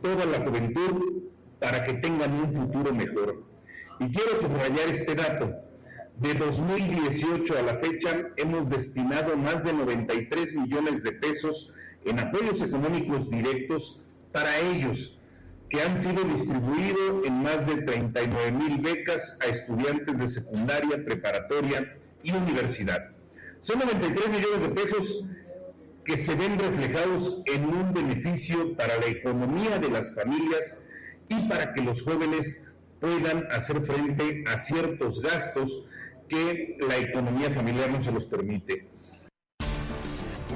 toda 0.00 0.24
la 0.26 0.38
juventud 0.46 1.24
para 1.58 1.82
que 1.82 1.94
tengan 1.94 2.32
un 2.32 2.52
futuro 2.52 2.94
mejor. 2.94 3.42
Y 3.98 4.12
quiero 4.12 4.40
subrayar 4.40 4.88
este 4.88 5.16
dato. 5.16 5.56
De 6.18 6.34
2018 6.34 7.58
a 7.58 7.62
la 7.62 7.78
fecha 7.78 8.28
hemos 8.36 8.70
destinado 8.70 9.36
más 9.36 9.64
de 9.64 9.72
93 9.72 10.54
millones 10.54 11.02
de 11.02 11.10
pesos 11.10 11.74
en 12.04 12.20
apoyos 12.20 12.62
económicos 12.62 13.28
directos 13.28 14.02
para 14.30 14.56
ellos, 14.60 15.18
que 15.68 15.82
han 15.82 16.00
sido 16.00 16.22
distribuidos 16.22 17.26
en 17.26 17.42
más 17.42 17.66
de 17.66 17.82
39 17.82 18.52
mil 18.52 18.78
becas 18.78 19.36
a 19.40 19.46
estudiantes 19.46 20.20
de 20.20 20.28
secundaria, 20.28 21.04
preparatoria 21.04 21.92
y 22.22 22.30
universidad. 22.30 23.11
Son 23.62 23.78
93 23.78 24.28
millones 24.28 24.60
de 24.60 24.68
pesos 24.70 25.24
que 26.04 26.16
se 26.16 26.34
ven 26.34 26.58
reflejados 26.58 27.42
en 27.46 27.64
un 27.64 27.94
beneficio 27.94 28.76
para 28.76 28.98
la 28.98 29.06
economía 29.06 29.78
de 29.78 29.88
las 29.88 30.16
familias 30.16 30.84
y 31.28 31.48
para 31.48 31.72
que 31.72 31.80
los 31.80 32.02
jóvenes 32.02 32.66
puedan 33.00 33.46
hacer 33.52 33.80
frente 33.82 34.42
a 34.48 34.58
ciertos 34.58 35.22
gastos 35.22 35.84
que 36.28 36.76
la 36.80 36.96
economía 36.96 37.50
familiar 37.50 37.88
no 37.88 38.02
se 38.02 38.10
los 38.10 38.24
permite. 38.24 38.91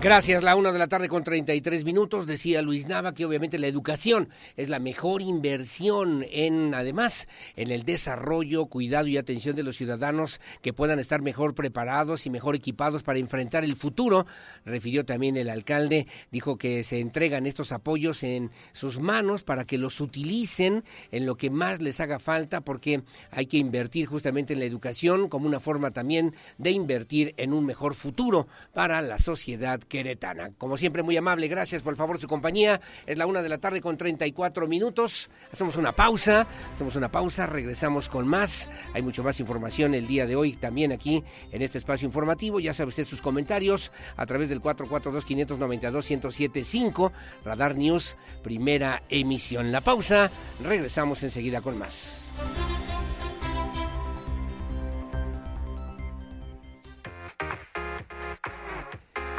Gracias, 0.07 0.45
la 0.45 0.55
una 0.55 0.71
de 0.71 0.79
la 0.79 0.87
tarde 0.87 1.09
con 1.09 1.25
33 1.25 1.85
minutos. 1.85 2.29
Decía 2.29 2.63
Luis 2.63 2.87
Nava 2.87 3.13
que 3.13 3.25
obviamente 3.25 3.59
la 3.59 3.67
educación 3.67 4.29
es 4.57 4.69
la 4.69 4.79
mejor 4.79 5.21
inversión 5.21 6.25
en, 6.31 6.73
además, 6.75 7.27
en 7.57 7.73
el 7.73 7.83
desarrollo, 7.83 8.67
cuidado 8.67 9.09
y 9.09 9.17
atención 9.17 9.57
de 9.57 9.65
los 9.65 9.77
ciudadanos 9.77 10.41
que 10.63 10.73
puedan 10.73 11.01
estar 11.01 11.23
mejor 11.23 11.57
preparados 11.57 12.25
y 12.25 12.31
mejor 12.31 12.55
equipados 12.55 13.03
para 13.03 13.19
enfrentar 13.19 13.65
el 13.65 13.75
futuro. 13.75 14.27
Refirió 14.65 15.05
también 15.05 15.37
el 15.37 15.49
alcalde, 15.49 16.07
dijo 16.31 16.57
que 16.57 16.85
se 16.85 17.01
entregan 17.01 17.45
estos 17.45 17.73
apoyos 17.73 18.23
en 18.23 18.53
sus 18.71 19.01
manos 19.01 19.43
para 19.43 19.65
que 19.65 19.77
los 19.77 20.01
utilicen 20.01 20.85
en 21.11 21.27
lo 21.27 21.37
que 21.37 21.51
más 21.51 21.83
les 21.83 21.99
haga 21.99 22.21
falta, 22.21 22.61
porque 22.61 23.03
hay 23.33 23.47
que 23.47 23.57
invertir 23.57 24.07
justamente 24.07 24.53
en 24.53 24.61
la 24.61 24.67
educación 24.67 25.29
como 25.29 25.49
una 25.49 25.59
forma 25.59 25.91
también 25.91 26.33
de 26.59 26.71
invertir 26.71 27.35
en 27.39 27.53
un 27.53 27.67
mejor 27.67 27.95
futuro 27.95 28.47
para 28.73 29.03
la 29.03 29.19
sociedad 29.19 29.81
queretana. 29.97 30.53
Como 30.59 30.77
siempre, 30.77 31.03
muy 31.03 31.17
amable, 31.17 31.49
gracias 31.49 31.83
por 31.83 31.97
favor 31.97 32.19
su 32.19 32.29
compañía. 32.29 32.83
Es 33.07 33.17
la 33.17 33.27
una 33.27 33.41
de 33.41 33.49
la 33.49 33.57
tarde 33.57 33.81
con 33.81 33.97
34 33.97 34.69
minutos. 34.69 35.31
Hacemos 35.51 35.77
una 35.77 35.93
pausa, 35.93 36.47
hacemos 36.71 36.97
una 36.97 37.11
pausa, 37.11 37.47
regresamos 37.47 38.11
con 38.11 38.29
más. 38.29 38.69
Hay 38.93 39.01
mucho 39.01 39.25
más 39.25 39.41
información 39.41 39.95
el 39.95 40.07
día 40.07 40.27
de 40.27 40.37
hoy 40.37 40.53
también 40.53 40.93
aquí 40.93 41.25
en 41.51 41.63
este 41.63 41.79
espacio 41.79 42.05
informativo. 42.05 42.61
Ya 42.61 42.75
sabe 42.75 42.89
usted 42.89 43.07
sus 43.07 43.23
comentarios 43.23 43.91
a 44.17 44.27
través 44.27 44.51
del 44.51 44.61
442-592-1075, 44.61 47.11
Radar 47.43 47.75
News, 47.75 48.17
primera 48.43 49.03
emisión. 49.09 49.73
La 49.73 49.81
pausa, 49.81 50.31
regresamos 50.63 51.23
enseguida 51.23 51.63
con 51.63 51.79
más. 51.79 52.31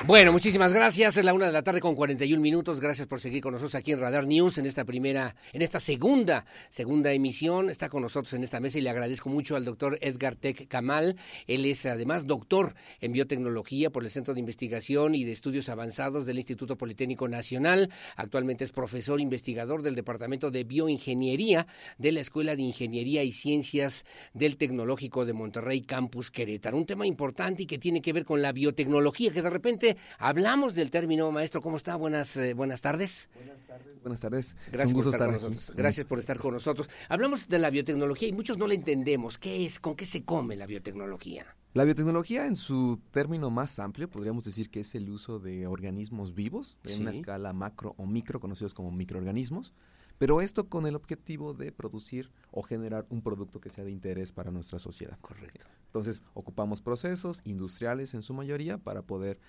Bueno, 0.08 0.32
muchísimas 0.32 0.74
gracias. 0.74 1.18
Es 1.18 1.26
la 1.26 1.34
una 1.34 1.48
de 1.48 1.52
la 1.52 1.64
tarde 1.64 1.82
con 1.82 1.94
41 1.94 2.42
minutos. 2.42 2.80
Gracias 2.80 3.08
por 3.08 3.20
seguir 3.20 3.44
con 3.44 3.52
nosotros 3.52 3.76
aquí 3.76 3.92
en 3.92 4.00
Radar 4.00 4.26
News 4.26 4.58
en 4.58 4.66
esta 4.66 4.86
primera, 4.86 5.36
en 5.52 5.62
esta 5.62 5.82
segunda, 5.82 6.46
segunda 6.70 7.12
emisión. 7.12 7.70
Está 7.70 7.90
con 7.90 8.04
nosotros 8.04 8.32
en 8.32 8.42
esta 8.42 8.62
mesa 8.62 8.78
y 8.78 8.82
le 8.84 8.90
agradezco 8.90 9.30
mucho 9.30 9.58
al 9.58 9.66
doctor 9.66 9.98
Edgar 10.00 10.38
Tech 10.38 10.70
Kamal. 10.70 11.18
Él 11.46 11.66
es 11.66 11.86
además 11.86 12.26
doctor 12.26 12.74
en 13.02 13.12
biotecnología 13.12 13.90
por 13.90 14.06
el 14.06 14.10
Centro 14.10 14.34
de 14.34 14.40
Investigación 14.40 15.14
y 15.14 15.26
de 15.26 15.34
Estudios 15.34 15.68
Avanzados 15.68 16.26
del 16.26 16.38
Instituto 16.38 16.78
Politécnico 16.78 17.28
Nacional. 17.28 17.90
Actualmente 18.16 18.64
es 18.64 18.72
profesor 18.72 19.20
investigador 19.20 19.82
del 19.82 19.96
Departamento 19.96 20.52
de 20.52 20.64
Bioingeniería 20.64 21.68
de 21.98 22.14
la 22.14 22.22
Escuela 22.22 22.56
de 22.56 22.62
Ingeniería 22.62 23.24
y 23.24 23.34
Ciencias 23.34 24.06
del 24.34 24.56
Tecnológico 24.56 25.26
de 25.26 25.34
Monterrey 25.34 25.82
Campus 25.82 26.32
Querétaro. 26.32 26.78
Un 26.78 26.86
tema 26.86 27.06
importante 27.06 27.64
y 27.64 27.66
que 27.66 27.78
tiene 27.78 28.02
que 28.02 28.14
ver 28.14 28.24
con 28.24 28.42
la 28.42 28.54
biotecnología, 28.54 29.34
que 29.34 29.42
de 29.42 29.50
repente 29.50 29.97
hablamos 30.20 30.74
del 30.74 30.92
término, 30.92 31.32
maestro. 31.32 31.62
¿Cómo 31.62 31.78
está? 31.78 31.96
Buenas, 31.96 32.36
eh, 32.38 32.54
buenas 32.54 32.82
tardes. 32.82 33.30
Buenas 33.36 33.64
tardes. 33.64 34.02
Buenas 34.02 34.20
tardes. 34.22 34.56
Gracias 34.72 34.94
por 34.94 35.14
estar, 35.14 35.20
con 35.20 35.34
nosotros. 35.34 35.74
Gracias 35.76 36.06
por 36.06 36.20
estar 36.20 36.40
con 36.40 36.54
nosotros. 36.54 36.90
Hablamos 37.10 37.48
de 37.48 37.60
la 37.60 37.70
biotecnología 37.70 38.28
y 38.28 38.34
muchos 38.34 38.58
no 38.58 38.68
la 38.68 38.74
entendemos. 38.74 39.38
¿Qué 39.38 39.66
es? 39.66 39.80
¿Con 39.80 39.96
qué 39.96 40.06
se 40.06 40.24
come 40.24 40.56
la 40.56 40.66
biotecnología? 40.66 41.56
La 41.74 41.84
biotecnología 41.84 42.46
en 42.46 42.56
su 42.56 43.00
término 43.12 43.50
más 43.50 43.78
amplio 43.80 44.10
podríamos 44.10 44.46
decir 44.46 44.70
que 44.70 44.80
es 44.80 44.96
el 44.96 45.10
uso 45.10 45.40
de 45.40 45.68
organismos 45.68 46.34
vivos 46.34 46.78
en 46.84 47.02
una 47.02 47.12
escala 47.12 47.54
macro 47.54 47.94
o 47.98 48.06
micro 48.06 48.40
conocidos 48.40 48.74
como 48.74 48.92
microorganismos 48.92 49.74
pero 50.18 50.42
esto 50.42 50.68
con 50.68 50.88
el 50.88 50.96
objetivo 50.96 51.54
de 51.54 51.72
producir 51.72 52.32
o 52.52 52.64
generar 52.64 53.06
un 53.10 53.22
producto 53.22 53.60
que 53.60 53.70
sea 53.70 53.84
de 53.84 53.92
interés 53.92 54.32
para 54.32 54.52
nuestra 54.52 54.80
sociedad. 54.80 55.18
Correcto. 55.22 55.66
Entonces, 55.86 56.22
ocupamos 56.34 56.82
procesos 56.82 57.42
industriales 57.44 58.14
en 58.14 58.24
su 58.24 58.34
mayoría 58.34 58.78
para 58.78 59.04
poder 59.04 59.40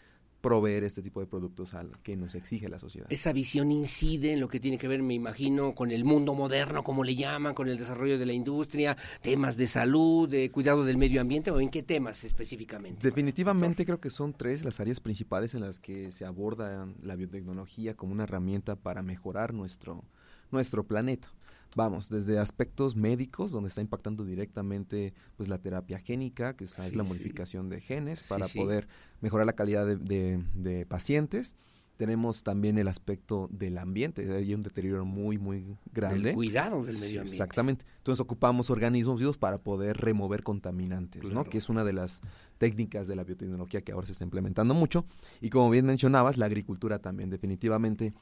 proveer 0.40 0.84
este 0.84 1.02
tipo 1.02 1.20
de 1.20 1.26
productos 1.26 1.74
al 1.74 1.98
que 2.02 2.16
nos 2.16 2.34
exige 2.34 2.68
la 2.68 2.78
sociedad. 2.78 3.06
Esa 3.10 3.32
visión 3.32 3.72
incide 3.72 4.32
en 4.32 4.40
lo 4.40 4.48
que 4.48 4.60
tiene 4.60 4.78
que 4.78 4.86
ver, 4.86 5.02
me 5.02 5.14
imagino, 5.14 5.74
con 5.74 5.90
el 5.90 6.04
mundo 6.04 6.34
moderno, 6.34 6.84
como 6.84 7.02
le 7.02 7.16
llaman, 7.16 7.54
con 7.54 7.68
el 7.68 7.76
desarrollo 7.76 8.18
de 8.18 8.26
la 8.26 8.32
industria, 8.32 8.96
temas 9.20 9.56
de 9.56 9.66
salud, 9.66 10.28
de 10.28 10.50
cuidado 10.50 10.84
del 10.84 10.96
medio 10.96 11.20
ambiente, 11.20 11.50
o 11.50 11.60
en 11.60 11.68
qué 11.68 11.82
temas 11.82 12.24
específicamente. 12.24 13.06
Definitivamente 13.06 13.84
creo 13.84 14.00
que 14.00 14.10
son 14.10 14.32
tres 14.32 14.64
las 14.64 14.78
áreas 14.80 15.00
principales 15.00 15.54
en 15.54 15.60
las 15.60 15.80
que 15.80 16.12
se 16.12 16.24
aborda 16.24 16.88
la 17.02 17.16
biotecnología 17.16 17.94
como 17.94 18.12
una 18.12 18.24
herramienta 18.24 18.76
para 18.76 19.02
mejorar 19.02 19.54
nuestro, 19.54 20.04
nuestro 20.50 20.84
planeta. 20.84 21.28
Vamos, 21.74 22.08
desde 22.08 22.38
aspectos 22.38 22.96
médicos, 22.96 23.50
donde 23.50 23.68
está 23.68 23.80
impactando 23.80 24.24
directamente 24.24 25.14
pues 25.36 25.48
la 25.48 25.58
terapia 25.58 25.98
génica, 25.98 26.56
que 26.56 26.64
es, 26.64 26.94
la 26.94 27.02
modificación 27.02 27.68
de 27.68 27.80
genes 27.80 28.26
para 28.28 28.46
poder 28.48 28.88
mejorar 29.20 29.46
la 29.46 29.52
calidad 29.54 29.86
de, 29.86 30.86
pacientes. 30.88 31.56
Tenemos 31.96 32.44
también 32.44 32.78
el 32.78 32.86
aspecto 32.86 33.48
del 33.50 33.76
ambiente, 33.76 34.32
hay 34.32 34.54
un 34.54 34.62
deterioro 34.62 35.04
muy, 35.04 35.36
muy 35.36 35.76
grande. 35.92 36.30
El 36.30 36.36
cuidado 36.36 36.84
del 36.84 36.94
medio 36.94 37.20
ambiente. 37.20 37.30
Exactamente. 37.32 37.84
Entonces 37.96 38.20
ocupamos 38.20 38.70
organismos 38.70 39.18
vivos 39.18 39.36
para 39.36 39.58
poder 39.58 39.96
remover 39.96 40.44
contaminantes, 40.44 41.28
¿no? 41.32 41.42
Que 41.42 41.58
es 41.58 41.68
una 41.68 41.82
de 41.82 41.92
las 41.92 42.20
técnicas 42.58 43.08
de 43.08 43.16
la 43.16 43.24
biotecnología 43.24 43.82
que 43.82 43.90
ahora 43.90 44.06
se 44.06 44.12
está 44.12 44.22
implementando 44.22 44.74
mucho. 44.74 45.06
Y 45.40 45.50
como 45.50 45.70
bien 45.70 45.86
mencionabas, 45.86 46.38
la 46.38 46.46
agricultura 46.46 47.00
también 47.00 47.30
definitivamente 47.30 48.14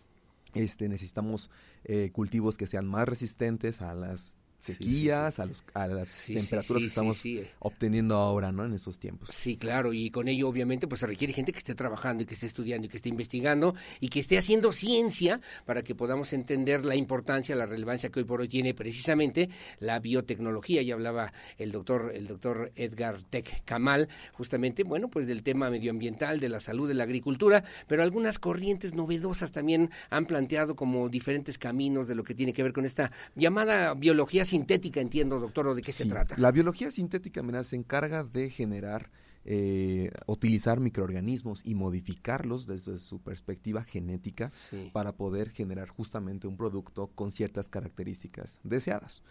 Este, 0.56 0.88
necesitamos 0.88 1.50
eh, 1.84 2.10
cultivos 2.12 2.56
que 2.56 2.66
sean 2.66 2.86
más 2.86 3.06
resistentes 3.06 3.82
a 3.82 3.94
las 3.94 4.36
sequías, 4.58 5.38
a, 5.38 5.46
los, 5.46 5.64
a 5.74 5.86
las 5.86 6.26
temperaturas 6.26 6.82
que 6.82 6.88
estamos 6.88 7.22
obteniendo 7.58 8.16
ahora, 8.16 8.52
¿no? 8.52 8.64
En 8.64 8.74
estos 8.74 8.98
tiempos. 8.98 9.30
Sí, 9.32 9.56
claro, 9.56 9.92
y 9.92 10.10
con 10.10 10.28
ello 10.28 10.48
obviamente 10.48 10.88
pues 10.88 11.00
se 11.00 11.06
requiere 11.06 11.32
gente 11.32 11.52
que 11.52 11.58
esté 11.58 11.74
trabajando 11.74 12.22
y 12.22 12.26
que 12.26 12.34
esté 12.34 12.46
estudiando 12.46 12.86
y 12.86 12.88
que 12.88 12.96
esté 12.96 13.08
investigando 13.08 13.74
y 14.00 14.08
que 14.08 14.20
esté 14.20 14.38
haciendo 14.38 14.72
ciencia 14.72 15.40
para 15.64 15.82
que 15.82 15.94
podamos 15.94 16.32
entender 16.32 16.84
la 16.84 16.96
importancia, 16.96 17.54
la 17.54 17.66
relevancia 17.66 18.10
que 18.10 18.20
hoy 18.20 18.24
por 18.24 18.40
hoy 18.40 18.48
tiene 18.48 18.74
precisamente 18.74 19.50
la 19.78 19.98
biotecnología. 20.00 20.82
Ya 20.82 20.94
hablaba 20.94 21.32
el 21.58 21.72
doctor, 21.72 22.12
el 22.14 22.26
doctor 22.26 22.72
Edgar 22.76 23.22
Tech 23.22 23.64
Kamal, 23.64 24.08
justamente, 24.32 24.84
bueno, 24.84 25.08
pues 25.08 25.26
del 25.26 25.42
tema 25.42 25.70
medioambiental, 25.70 26.40
de 26.40 26.48
la 26.48 26.60
salud, 26.60 26.88
de 26.88 26.94
la 26.94 27.04
agricultura, 27.04 27.64
pero 27.86 28.02
algunas 28.02 28.38
corrientes 28.38 28.94
novedosas 28.94 29.52
también 29.52 29.90
han 30.10 30.26
planteado 30.26 30.76
como 30.76 31.08
diferentes 31.08 31.58
caminos 31.58 32.08
de 32.08 32.14
lo 32.14 32.24
que 32.24 32.34
tiene 32.34 32.52
que 32.52 32.62
ver 32.62 32.72
con 32.72 32.84
esta 32.84 33.10
llamada 33.34 33.94
biología 33.94 34.44
sintética, 34.46 35.00
entiendo, 35.00 35.38
doctor, 35.38 35.66
¿o 35.66 35.74
de 35.74 35.82
qué 35.82 35.92
se 35.92 36.06
trata? 36.06 36.34
La 36.38 36.50
biología 36.50 36.90
sintética, 36.90 37.42
mira, 37.42 37.62
se 37.64 37.76
encarga 37.76 38.24
de 38.24 38.50
generar 38.50 39.10
eh, 39.48 40.10
utilizar 40.26 40.80
microorganismos 40.80 41.60
y 41.64 41.76
modificarlos 41.76 42.66
desde 42.66 42.98
su 42.98 43.20
perspectiva 43.20 43.84
genética 43.84 44.50
para 44.92 45.12
poder 45.12 45.50
generar 45.50 45.88
justamente 45.88 46.48
un 46.48 46.56
producto 46.56 47.06
con 47.14 47.30
ciertas 47.30 47.70
características 47.70 48.58
deseadas. 48.64 49.22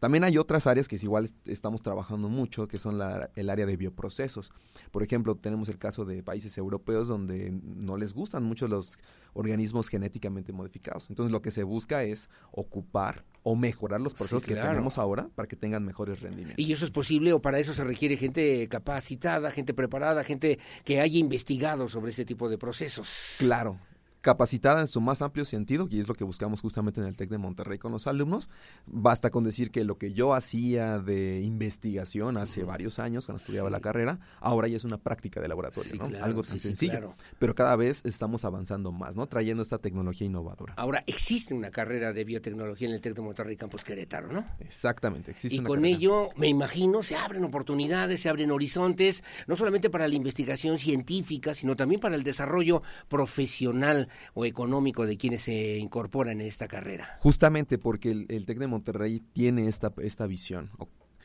También 0.00 0.24
hay 0.24 0.38
otras 0.38 0.66
áreas 0.66 0.88
que 0.88 0.96
igual 0.96 1.28
estamos 1.44 1.82
trabajando 1.82 2.30
mucho, 2.30 2.66
que 2.66 2.78
son 2.78 2.98
el 3.36 3.50
área 3.50 3.66
de 3.66 3.76
bioprocesos. 3.76 4.52
Por 4.90 5.02
ejemplo, 5.02 5.34
tenemos 5.34 5.68
el 5.68 5.76
caso 5.76 6.06
de 6.06 6.22
países 6.22 6.56
europeos 6.56 7.06
donde 7.06 7.50
no 7.62 7.98
les 7.98 8.14
gustan 8.14 8.44
mucho 8.44 8.68
los 8.68 8.98
organismos 9.34 9.88
genéticamente 9.88 10.54
modificados. 10.54 11.10
Entonces 11.10 11.30
lo 11.30 11.42
que 11.42 11.50
se 11.50 11.62
busca 11.62 12.04
es 12.04 12.30
ocupar 12.52 13.26
o 13.42 13.56
mejorar 13.56 14.00
los 14.00 14.14
procesos 14.14 14.44
que 14.44 14.54
tenemos 14.54 14.98
ahora 14.98 15.28
para 15.34 15.48
que 15.48 15.56
tengan 15.56 15.84
mejores 15.84 16.20
rendimientos. 16.20 16.64
¿Y 16.64 16.72
eso 16.72 16.84
es 16.84 16.90
posible 16.90 17.32
o 17.32 17.40
para 17.40 17.58
eso 17.58 17.74
se 17.74 17.84
requiere 17.84 18.16
gente 18.16 18.68
capacitada, 18.68 19.50
gente 19.50 19.74
preparada, 19.74 20.24
gente 20.24 20.58
que 20.84 21.00
haya 21.00 21.18
investigado 21.18 21.88
sobre 21.88 22.10
ese 22.10 22.24
tipo 22.24 22.48
de 22.48 22.58
procesos? 22.58 23.36
Claro, 23.38 23.78
capacitada 24.22 24.80
en 24.80 24.86
su 24.86 25.00
más 25.00 25.20
amplio 25.20 25.44
sentido, 25.44 25.88
y 25.90 26.00
es 26.00 26.08
lo 26.08 26.14
que 26.14 26.24
buscamos 26.24 26.60
justamente 26.60 27.00
en 27.00 27.06
el 27.08 27.16
TEC 27.16 27.28
de 27.28 27.38
Monterrey 27.38 27.78
con 27.78 27.92
los 27.92 28.06
alumnos. 28.06 28.48
Basta 28.86 29.30
con 29.30 29.44
decir 29.44 29.70
que 29.70 29.84
lo 29.84 29.98
que 29.98 30.12
yo 30.12 30.32
hacía 30.32 30.98
de 30.98 31.42
investigación 31.42 32.36
hace 32.36 32.62
varios 32.62 32.98
años, 33.00 33.26
cuando 33.26 33.40
estudiaba 33.40 33.68
la 33.68 33.80
carrera, 33.80 34.20
ahora 34.40 34.68
ya 34.68 34.76
es 34.76 34.84
una 34.84 34.96
práctica 34.96 35.40
de 35.40 35.48
laboratorio, 35.48 35.94
¿no? 35.96 36.24
Algo 36.24 36.42
tan 36.42 36.60
sencillo. 36.60 37.14
Pero 37.38 37.54
cada 37.54 37.74
vez 37.74 38.00
estamos 38.04 38.44
avanzando 38.44 38.92
más, 38.92 39.16
¿no? 39.16 39.26
Trayendo 39.26 39.62
esta 39.62 39.78
tecnología 39.78 40.26
innovadora. 40.26 40.74
Ahora, 40.76 41.02
existe 41.06 41.52
una 41.52 41.70
carrera 41.70 42.12
de 42.12 42.24
biotecnología 42.24 42.88
en 42.88 42.94
el 42.94 43.00
TEC 43.00 43.16
de 43.16 43.22
Monterrey 43.22 43.56
Campus 43.56 43.82
Querétaro, 43.82 44.32
¿no? 44.32 44.46
Exactamente, 44.60 45.32
existe. 45.32 45.56
Y 45.56 45.60
con 45.60 45.84
ello, 45.84 46.28
me 46.36 46.46
imagino, 46.46 47.02
se 47.02 47.16
abren 47.16 47.42
oportunidades, 47.42 48.20
se 48.20 48.28
abren 48.28 48.52
horizontes, 48.52 49.24
no 49.48 49.56
solamente 49.56 49.90
para 49.90 50.06
la 50.06 50.14
investigación 50.14 50.78
científica, 50.78 51.54
sino 51.54 51.74
también 51.74 52.00
para 52.00 52.14
el 52.14 52.22
desarrollo 52.22 52.82
profesional 53.08 54.08
o 54.34 54.44
económico 54.44 55.06
de 55.06 55.16
quienes 55.16 55.42
se 55.42 55.78
incorporan 55.78 56.40
en 56.40 56.46
esta 56.46 56.68
carrera. 56.68 57.16
Justamente 57.18 57.78
porque 57.78 58.10
el, 58.10 58.46
TEC 58.46 58.58
de 58.58 58.66
Monterrey 58.66 59.20
tiene 59.32 59.68
esta, 59.68 59.92
esta 59.98 60.26
visión, 60.26 60.70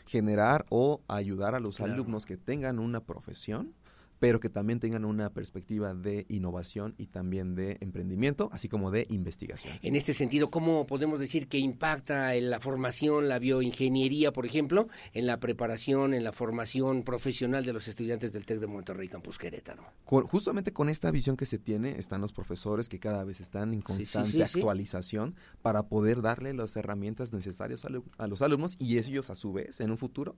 generar 0.06 0.66
o 0.70 1.02
ayudar 1.08 1.56
a 1.56 1.60
los 1.60 1.80
alumnos 1.80 2.26
que 2.26 2.38
tengan 2.38 2.80
una 2.80 3.02
profesión 3.02 3.74
pero 4.20 4.40
que 4.40 4.50
también 4.50 4.80
tengan 4.80 5.06
una 5.06 5.30
perspectiva 5.30 5.94
de 5.94 6.26
innovación 6.30 6.96
y 6.98 7.08
también 7.08 7.56
de 7.56 7.78
emprendimiento, 7.82 8.50
así 8.52 8.70
como 8.70 8.92
de 8.92 9.08
investigación. 9.10 9.74
En 9.82 9.96
este 9.96 10.14
sentido, 10.14 10.50
¿cómo 10.50 10.86
podemos 10.86 11.20
decir 11.20 11.48
que 11.48 11.58
impacta 11.58 12.36
en 12.36 12.50
la 12.50 12.60
formación, 12.60 13.28
la 13.28 13.40
bioingeniería, 13.40 14.32
por 14.32 14.46
ejemplo, 14.46 14.88
en 15.14 15.28
la 15.28 15.40
preparación, 15.40 16.14
en 16.14 16.24
la 16.24 16.32
formación 16.32 17.04
profesional 17.04 17.66
de 17.66 17.74
los 17.74 17.88
estudiantes 17.88 18.34
del 18.34 18.46
TEC 18.46 18.60
de 18.60 18.68
Monterrey 18.68 19.08
Campus 19.08 19.38
Querétaro? 19.38 19.84
justamente 20.06 20.74
con 20.74 20.90
esta 20.90 21.12
visión 21.12 21.38
que 21.38 21.46
se 21.46 21.60
tiene, 21.60 21.98
están 21.98 22.22
los 22.22 22.34
profesores 22.34 22.90
que 22.90 23.00
cada 23.00 23.24
vez 23.24 23.40
están 23.40 23.74
en 23.74 23.82
constante 23.82 24.44
actualización 24.44 25.36
para 25.62 25.84
poder 25.84 26.22
darle 26.22 26.54
las 26.54 26.76
herramientas 26.76 27.34
necesarias 27.34 27.86
a 28.18 28.28
los 28.28 28.42
alumnos 28.42 28.76
y 28.80 28.98
ellos 28.98 29.30
a 29.30 29.36
su 29.36 29.54
vez, 29.54 29.80
en 29.82 29.92
un 29.92 29.98
futuro, 29.98 30.36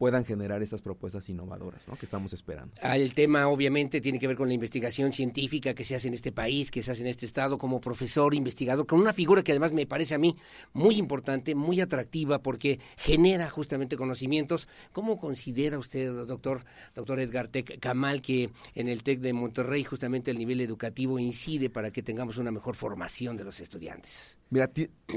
puedan 0.00 0.24
generar 0.24 0.62
esas 0.62 0.80
propuestas 0.80 1.28
innovadoras 1.28 1.86
¿no? 1.86 1.94
que 1.94 2.06
estamos 2.06 2.32
esperando. 2.32 2.72
El 2.82 3.12
tema 3.12 3.46
obviamente 3.48 4.00
tiene 4.00 4.18
que 4.18 4.26
ver 4.26 4.34
con 4.34 4.48
la 4.48 4.54
investigación 4.54 5.12
científica 5.12 5.74
que 5.74 5.84
se 5.84 5.94
hace 5.94 6.08
en 6.08 6.14
este 6.14 6.32
país, 6.32 6.70
que 6.70 6.82
se 6.82 6.92
hace 6.92 7.02
en 7.02 7.08
este 7.08 7.26
estado 7.26 7.58
como 7.58 7.82
profesor, 7.82 8.34
investigador, 8.34 8.86
con 8.86 8.98
una 8.98 9.12
figura 9.12 9.42
que 9.42 9.52
además 9.52 9.74
me 9.74 9.84
parece 9.84 10.14
a 10.14 10.18
mí 10.18 10.34
muy 10.72 10.96
importante, 10.96 11.54
muy 11.54 11.82
atractiva, 11.82 12.42
porque 12.42 12.80
genera 12.96 13.50
justamente 13.50 13.98
conocimientos. 13.98 14.68
¿Cómo 14.94 15.18
considera 15.18 15.76
usted, 15.76 16.10
doctor, 16.26 16.64
doctor 16.94 17.20
Edgar 17.20 17.48
Tec 17.48 17.78
Kamal, 17.78 18.22
que 18.22 18.48
en 18.74 18.88
el 18.88 19.02
TEC 19.02 19.20
de 19.20 19.34
Monterrey 19.34 19.84
justamente 19.84 20.30
el 20.30 20.38
nivel 20.38 20.62
educativo 20.62 21.18
incide 21.18 21.68
para 21.68 21.90
que 21.90 22.02
tengamos 22.02 22.38
una 22.38 22.50
mejor 22.50 22.74
formación 22.74 23.36
de 23.36 23.44
los 23.44 23.60
estudiantes? 23.60 24.38
Mira, 24.48 24.70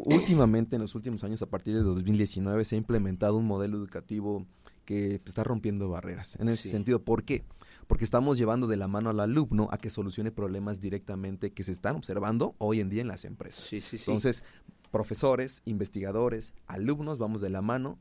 últimamente 0.04 0.76
en 0.76 0.82
los 0.82 0.94
últimos 0.94 1.24
años, 1.24 1.42
a 1.42 1.46
partir 1.46 1.74
de 1.74 1.84
2019, 1.84 2.66
se 2.66 2.76
ha 2.76 2.78
implementado 2.78 3.38
un 3.38 3.46
modelo 3.46 3.78
educativo 3.78 4.46
que 4.86 5.22
está 5.26 5.44
rompiendo 5.44 5.90
barreras. 5.90 6.38
En 6.40 6.50
ese 6.50 6.70
sentido, 6.70 7.04
¿por 7.04 7.24
qué? 7.24 7.44
Porque 7.88 8.04
estamos 8.04 8.38
llevando 8.38 8.68
de 8.68 8.78
la 8.78 8.88
mano 8.88 9.10
al 9.10 9.20
alumno 9.20 9.68
a 9.72 9.78
que 9.78 9.90
solucione 9.90 10.32
problemas 10.32 10.80
directamente 10.80 11.52
que 11.52 11.64
se 11.64 11.72
están 11.72 11.96
observando 11.96 12.56
hoy 12.58 12.80
en 12.80 12.90
día 12.90 13.02
en 13.02 13.08
las 13.08 13.26
empresas. 13.26 13.72
Entonces, 13.74 14.44
profesores, 14.92 15.62
investigadores, 15.66 16.54
alumnos, 16.68 17.18
vamos 17.18 17.42
de 17.42 17.50
la 17.50 17.62
mano 17.62 18.00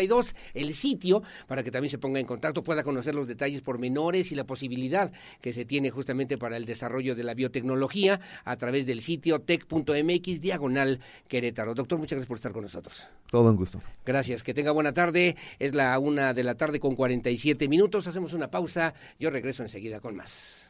442-238-3152 0.00 0.34
el 0.54 0.74
sitio, 0.74 1.22
para 1.46 1.62
que 1.62 1.70
también 1.70 1.90
se 1.90 1.98
ponga 1.98 2.20
en 2.20 2.26
contacto, 2.26 2.62
pueda 2.62 2.82
conocer 2.82 3.14
los 3.14 3.26
detalles 3.26 3.60
pormenores 3.62 4.32
y 4.32 4.34
la 4.34 4.44
posibilidad 4.44 5.12
que 5.40 5.52
se 5.52 5.64
tiene 5.64 5.90
justamente 5.90 6.38
para 6.38 6.56
el 6.56 6.64
desarrollo 6.64 7.14
de 7.14 7.24
la 7.24 7.34
biotecnología 7.34 8.20
a 8.44 8.56
través 8.56 8.86
del 8.86 9.00
sitio 9.02 9.40
tech.mx 9.40 10.40
diagonal 10.40 11.00
Querétaro. 11.28 11.74
Doctor, 11.74 11.98
muchas 11.98 12.16
gracias 12.16 12.28
por 12.28 12.36
estar 12.36 12.52
con 12.52 12.62
nosotros. 12.62 13.06
Todo 13.30 13.50
un 13.50 13.56
gusto. 13.56 13.80
Gracias, 14.04 14.42
que 14.42 14.54
tenga 14.54 14.72
buena 14.72 14.92
tarde. 14.92 15.36
Es 15.58 15.74
la 15.74 15.98
una 15.98 16.34
de 16.34 16.44
la 16.44 16.54
tarde 16.54 16.80
con 16.80 16.94
47 16.94 17.68
minutos. 17.68 18.06
Hacemos 18.06 18.32
una 18.32 18.50
pausa. 18.50 18.94
Yo 19.18 19.30
regreso 19.30 19.62
enseguida 19.62 20.00
con 20.00 20.16
más. 20.16 20.69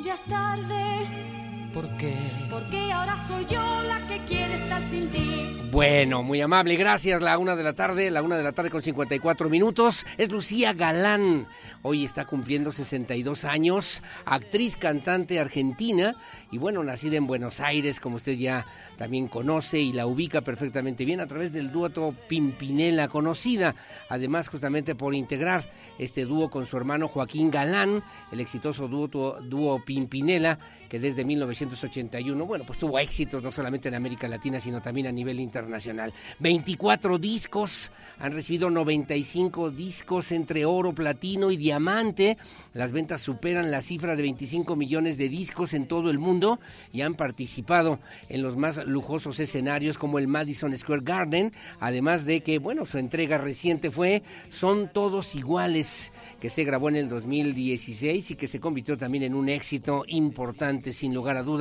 Ya 0.00 0.14
es 0.14 0.22
tarde. 0.24 1.43
¿Por 1.74 1.88
qué? 1.96 2.14
Porque 2.48 2.92
ahora 2.92 3.18
soy 3.26 3.44
yo 3.46 3.60
la 3.82 4.06
que 4.06 4.24
quiere 4.26 4.54
estar 4.54 4.80
sin 4.82 5.10
ti. 5.10 5.54
Bueno, 5.72 6.22
muy 6.22 6.40
amable, 6.40 6.76
gracias. 6.76 7.20
La 7.20 7.36
una 7.36 7.56
de 7.56 7.64
la 7.64 7.72
tarde, 7.72 8.08
la 8.12 8.22
una 8.22 8.36
de 8.36 8.44
la 8.44 8.52
tarde 8.52 8.70
con 8.70 8.80
54 8.80 9.50
minutos. 9.50 10.06
Es 10.16 10.30
Lucía 10.30 10.72
Galán. 10.72 11.48
Hoy 11.82 12.04
está 12.04 12.26
cumpliendo 12.26 12.70
62 12.70 13.44
años, 13.44 14.02
actriz, 14.24 14.76
cantante 14.76 15.40
argentina 15.40 16.14
y 16.50 16.58
bueno, 16.58 16.82
nacida 16.82 17.16
en 17.16 17.26
Buenos 17.26 17.60
Aires, 17.60 18.00
como 18.00 18.16
usted 18.16 18.38
ya 18.38 18.64
también 18.96 19.28
conoce 19.28 19.80
y 19.80 19.92
la 19.92 20.06
ubica 20.06 20.40
perfectamente 20.40 21.04
bien 21.04 21.20
a 21.20 21.26
través 21.26 21.52
del 21.52 21.72
dueto 21.72 22.14
Pimpinela, 22.26 23.08
conocida 23.08 23.74
además 24.08 24.48
justamente 24.48 24.94
por 24.94 25.14
integrar 25.14 25.68
este 25.98 26.24
dúo 26.24 26.48
con 26.48 26.64
su 26.64 26.76
hermano 26.78 27.08
Joaquín 27.08 27.50
Galán, 27.50 28.02
el 28.32 28.40
exitoso 28.40 28.88
dúo, 28.88 29.08
dúo 29.42 29.84
Pimpinela, 29.84 30.58
que 30.88 31.00
desde 31.00 31.24
1981, 31.66 32.46
bueno, 32.46 32.64
pues 32.64 32.78
tuvo 32.78 32.98
éxitos 32.98 33.42
no 33.42 33.50
solamente 33.50 33.88
en 33.88 33.94
América 33.94 34.28
Latina, 34.28 34.60
sino 34.60 34.80
también 34.80 35.06
a 35.06 35.12
nivel 35.12 35.40
internacional. 35.40 36.12
24 36.38 37.18
discos, 37.18 37.90
han 38.18 38.32
recibido 38.32 38.70
95 38.70 39.70
discos 39.70 40.32
entre 40.32 40.64
oro, 40.64 40.94
platino 40.94 41.50
y 41.50 41.56
diamante. 41.56 42.36
Las 42.72 42.92
ventas 42.92 43.20
superan 43.20 43.70
la 43.70 43.82
cifra 43.82 44.16
de 44.16 44.22
25 44.22 44.76
millones 44.76 45.18
de 45.18 45.28
discos 45.28 45.74
en 45.74 45.86
todo 45.86 46.10
el 46.10 46.18
mundo 46.18 46.60
y 46.92 47.02
han 47.02 47.14
participado 47.14 47.98
en 48.28 48.42
los 48.42 48.56
más 48.56 48.84
lujosos 48.86 49.40
escenarios 49.40 49.98
como 49.98 50.18
el 50.18 50.28
Madison 50.28 50.76
Square 50.76 51.02
Garden, 51.04 51.52
además 51.80 52.24
de 52.24 52.42
que, 52.42 52.58
bueno, 52.58 52.84
su 52.84 52.98
entrega 52.98 53.38
reciente 53.38 53.90
fue 53.90 54.22
Son 54.48 54.90
Todos 54.92 55.34
Iguales, 55.34 56.12
que 56.40 56.50
se 56.50 56.64
grabó 56.64 56.88
en 56.88 56.96
el 56.96 57.08
2016 57.08 58.32
y 58.32 58.34
que 58.34 58.48
se 58.48 58.60
convirtió 58.60 58.96
también 58.96 59.24
en 59.24 59.34
un 59.34 59.48
éxito 59.48 60.04
importante, 60.08 60.92
sin 60.92 61.14
lugar 61.14 61.36
a 61.36 61.42
dudas, 61.42 61.53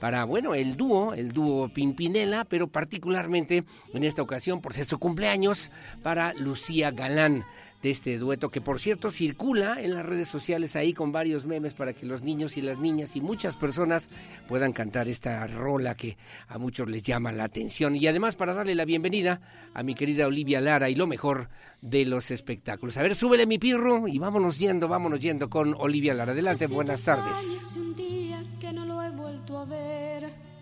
para, 0.00 0.24
bueno, 0.24 0.54
el 0.54 0.76
dúo, 0.76 1.14
el 1.14 1.32
dúo 1.32 1.68
Pimpinela, 1.68 2.44
pero 2.44 2.68
particularmente 2.68 3.64
en 3.92 4.04
esta 4.04 4.22
ocasión 4.22 4.60
por 4.60 4.74
ser 4.74 4.84
su 4.84 4.98
cumpleaños 4.98 5.70
para 6.02 6.34
Lucía 6.34 6.90
Galán 6.90 7.44
de 7.82 7.90
este 7.90 8.16
dueto 8.16 8.48
que 8.48 8.60
por 8.60 8.80
cierto 8.80 9.10
circula 9.10 9.80
en 9.80 9.94
las 9.94 10.06
redes 10.06 10.28
sociales 10.28 10.76
ahí 10.76 10.94
con 10.94 11.10
varios 11.10 11.46
memes 11.46 11.74
para 11.74 11.92
que 11.92 12.06
los 12.06 12.22
niños 12.22 12.56
y 12.56 12.62
las 12.62 12.78
niñas 12.78 13.16
y 13.16 13.20
muchas 13.20 13.56
personas 13.56 14.08
puedan 14.48 14.72
cantar 14.72 15.08
esta 15.08 15.44
rola 15.48 15.96
que 15.96 16.16
a 16.48 16.58
muchos 16.58 16.88
les 16.88 17.02
llama 17.02 17.32
la 17.32 17.44
atención 17.44 17.96
y 17.96 18.06
además 18.06 18.36
para 18.36 18.54
darle 18.54 18.76
la 18.76 18.84
bienvenida 18.84 19.40
a 19.74 19.82
mi 19.82 19.94
querida 19.94 20.28
Olivia 20.28 20.60
Lara 20.60 20.90
y 20.90 20.94
lo 20.94 21.08
mejor 21.08 21.48
de 21.80 22.04
los 22.04 22.30
espectáculos. 22.30 22.96
A 22.96 23.02
ver, 23.02 23.16
súbele 23.16 23.46
mi 23.46 23.58
pirro 23.58 24.06
y 24.06 24.18
vámonos 24.18 24.58
yendo, 24.58 24.86
vámonos 24.86 25.20
yendo 25.20 25.50
con 25.50 25.74
Olivia 25.76 26.14
Lara. 26.14 26.32
Adelante, 26.32 26.68
buenas 26.68 27.02
tardes. 27.02 28.21
Que 28.60 28.72
no 28.72 28.84
lo 28.84 29.02
he 29.02 29.10
vuelto 29.10 29.58
a 29.58 29.64
ver 29.64 30.52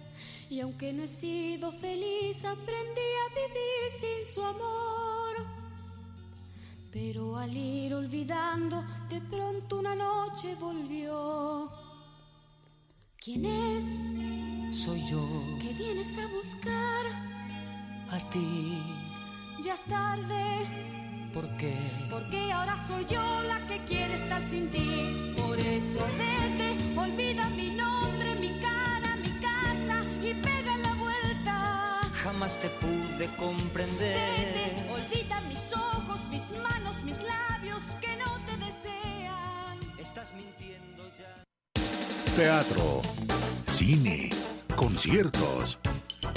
y 0.51 0.59
aunque 0.61 0.93
no 0.93 1.05
he 1.05 1.07
sido 1.07 1.71
feliz 1.71 2.45
aprendí 2.45 3.09
a 3.23 3.35
vivir 3.35 3.83
sin 4.01 4.35
su 4.35 4.43
amor. 4.43 5.47
Pero 6.93 7.37
al 7.37 7.57
ir 7.57 7.95
olvidando, 7.95 8.85
de 9.09 9.21
pronto 9.21 9.79
una 9.79 9.95
noche 9.95 10.57
volvió. 10.57 11.71
¿Quién 13.23 13.45
es? 13.45 14.77
Soy 14.77 15.01
yo. 15.09 15.25
Que 15.63 15.73
vienes 15.75 16.19
a 16.19 16.27
buscar. 16.35 17.07
A 18.11 18.31
ti. 18.31 18.83
Ya 19.63 19.75
es 19.75 19.85
tarde. 19.85 21.10
¿Por 21.33 21.49
qué? 21.59 21.75
Porque 22.11 22.51
ahora 22.53 22.77
soy 22.89 23.05
yo 23.07 23.23
la 23.45 23.65
que 23.69 23.79
quiere 23.85 24.15
estar 24.15 24.43
sin 24.43 24.69
ti. 24.71 25.35
Por 25.37 25.59
eso 25.61 26.01
vete, 26.19 26.99
olvida 26.99 27.49
mi 27.51 27.71
nombre, 27.71 28.35
mi 28.41 28.51
cara, 28.61 29.17
mi 29.17 29.31
casa 29.41 30.03
y 30.23 30.35
pega 30.35 30.77
la 30.79 30.95
vuelta. 30.95 32.01
Jamás 32.25 32.59
te 32.59 32.69
pude 32.69 33.29
comprender. 33.37 34.19
Vete, 34.19 34.93
olvida 34.93 35.41
mis 35.43 35.73
ojos, 35.73 36.19
mis 36.31 36.51
manos, 36.63 37.03
mis 37.05 37.19
labios 37.19 37.83
que 38.01 38.17
no 38.17 38.37
te 38.47 38.57
desean. 38.57 39.79
Estás 39.99 40.33
mintiendo 40.35 41.05
ya. 41.17 41.45
Teatro, 42.35 43.03
cine, 43.73 44.31
conciertos. 44.75 45.79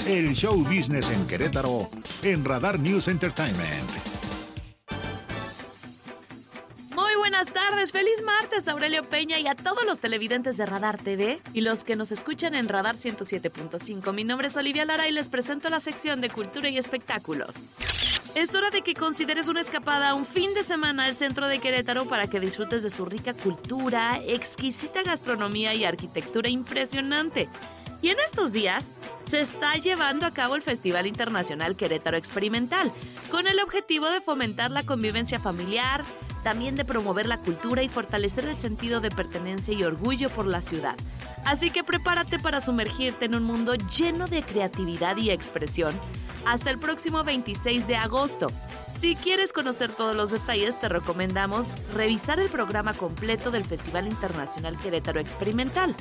El 0.06 0.34
show 0.34 0.62
business 0.62 1.10
en 1.10 1.26
Querétaro 1.26 1.90
en 2.22 2.44
Radar 2.44 2.78
News 2.78 3.08
Entertainment. 3.08 4.13
Buenas 7.34 7.52
tardes, 7.52 7.90
feliz 7.90 8.22
martes 8.22 8.68
Aurelio 8.68 9.08
Peña 9.08 9.40
y 9.40 9.48
a 9.48 9.56
todos 9.56 9.84
los 9.84 9.98
televidentes 9.98 10.56
de 10.56 10.66
Radar 10.66 10.98
TV 10.98 11.40
y 11.52 11.62
los 11.62 11.82
que 11.82 11.96
nos 11.96 12.12
escuchan 12.12 12.54
en 12.54 12.68
Radar 12.68 12.94
107.5. 12.94 14.14
Mi 14.14 14.22
nombre 14.22 14.46
es 14.46 14.56
Olivia 14.56 14.84
Lara 14.84 15.08
y 15.08 15.10
les 15.10 15.28
presento 15.28 15.68
la 15.68 15.80
sección 15.80 16.20
de 16.20 16.30
Cultura 16.30 16.68
y 16.68 16.78
Espectáculos. 16.78 17.56
Es 18.36 18.54
hora 18.54 18.70
de 18.70 18.82
que 18.82 18.94
consideres 18.94 19.48
una 19.48 19.62
escapada 19.62 20.14
un 20.14 20.26
fin 20.26 20.54
de 20.54 20.62
semana 20.62 21.06
al 21.06 21.16
centro 21.16 21.48
de 21.48 21.58
Querétaro 21.58 22.04
para 22.04 22.28
que 22.28 22.38
disfrutes 22.38 22.84
de 22.84 22.90
su 22.90 23.04
rica 23.04 23.34
cultura, 23.34 24.20
exquisita 24.24 25.02
gastronomía 25.02 25.74
y 25.74 25.84
arquitectura 25.84 26.48
impresionante. 26.48 27.48
Y 28.00 28.10
en 28.10 28.20
estos 28.20 28.52
días 28.52 28.92
se 29.26 29.40
está 29.40 29.74
llevando 29.74 30.24
a 30.26 30.30
cabo 30.30 30.54
el 30.54 30.62
Festival 30.62 31.08
Internacional 31.08 31.74
Querétaro 31.74 32.16
Experimental, 32.16 32.92
con 33.28 33.48
el 33.48 33.58
objetivo 33.58 34.08
de 34.08 34.20
fomentar 34.20 34.70
la 34.70 34.86
convivencia 34.86 35.40
familiar, 35.40 36.04
también 36.44 36.76
de 36.76 36.84
promover 36.84 37.26
la 37.26 37.38
cultura 37.38 37.82
y 37.82 37.88
fortalecer 37.88 38.44
el 38.44 38.54
sentido 38.54 39.00
de 39.00 39.10
pertenencia 39.10 39.74
y 39.74 39.82
orgullo 39.82 40.30
por 40.30 40.46
la 40.46 40.62
ciudad. 40.62 40.94
Así 41.44 41.70
que 41.70 41.82
prepárate 41.82 42.38
para 42.38 42.60
sumergirte 42.60 43.24
en 43.24 43.34
un 43.34 43.42
mundo 43.42 43.74
lleno 43.74 44.28
de 44.28 44.42
creatividad 44.42 45.16
y 45.16 45.30
expresión 45.30 45.98
hasta 46.46 46.70
el 46.70 46.78
próximo 46.78 47.24
26 47.24 47.86
de 47.86 47.96
agosto. 47.96 48.48
Si 49.00 49.16
quieres 49.16 49.52
conocer 49.52 49.90
todos 49.90 50.16
los 50.16 50.30
detalles, 50.30 50.80
te 50.80 50.88
recomendamos 50.88 51.68
revisar 51.92 52.40
el 52.40 52.48
programa 52.48 52.94
completo 52.94 53.50
del 53.50 53.64
Festival 53.64 54.06
Internacional 54.06 54.78
Querétaro 54.78 55.20
Experimental. 55.20 55.94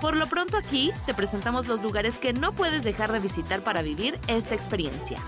Por 0.00 0.16
lo 0.16 0.26
pronto 0.26 0.56
aquí 0.56 0.90
te 1.06 1.14
presentamos 1.14 1.68
los 1.68 1.82
lugares 1.82 2.18
que 2.18 2.32
no 2.32 2.52
puedes 2.52 2.84
dejar 2.84 3.12
de 3.12 3.20
visitar 3.20 3.62
para 3.62 3.80
vivir 3.80 4.18
esta 4.26 4.54
experiencia. 4.54 5.18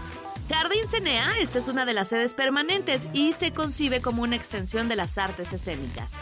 Jardín 0.53 0.87
Cenea, 0.87 1.39
esta 1.41 1.59
es 1.59 1.69
una 1.69 1.87
de 1.87 1.95
las 1.95 2.09
sedes 2.09 2.35
permanentes 2.35 3.09
y 3.15 3.33
se 3.33 3.53
concibe 3.53 4.03
como 4.03 4.23
una 4.23 4.37
extensión 4.37 4.87
de 4.87 4.97
las 4.97 5.17
artes 5.17 5.51
escénicas. 5.55 6.13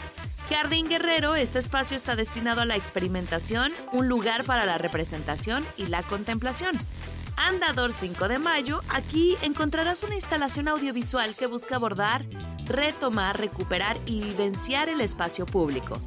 Jardín 0.49 0.87
Guerrero, 0.87 1.35
este 1.35 1.59
espacio 1.59 1.97
está 1.97 2.15
destinado 2.15 2.61
a 2.61 2.65
la 2.65 2.77
experimentación, 2.77 3.73
un 3.91 4.07
lugar 4.07 4.45
para 4.45 4.65
la 4.65 4.77
representación 4.77 5.65
y 5.75 5.87
la 5.87 6.01
contemplación. 6.03 6.79
Andador 7.35 7.91
5 7.91 8.29
de 8.29 8.39
Mayo, 8.39 8.81
aquí 8.87 9.35
encontrarás 9.41 10.01
una 10.01 10.15
instalación 10.15 10.69
audiovisual 10.69 11.35
que 11.35 11.47
busca 11.47 11.75
abordar, 11.75 12.25
retomar, 12.65 13.37
recuperar 13.37 13.99
y 14.05 14.21
vivenciar 14.21 14.87
el 14.87 15.01
espacio 15.01 15.45
público. 15.45 15.99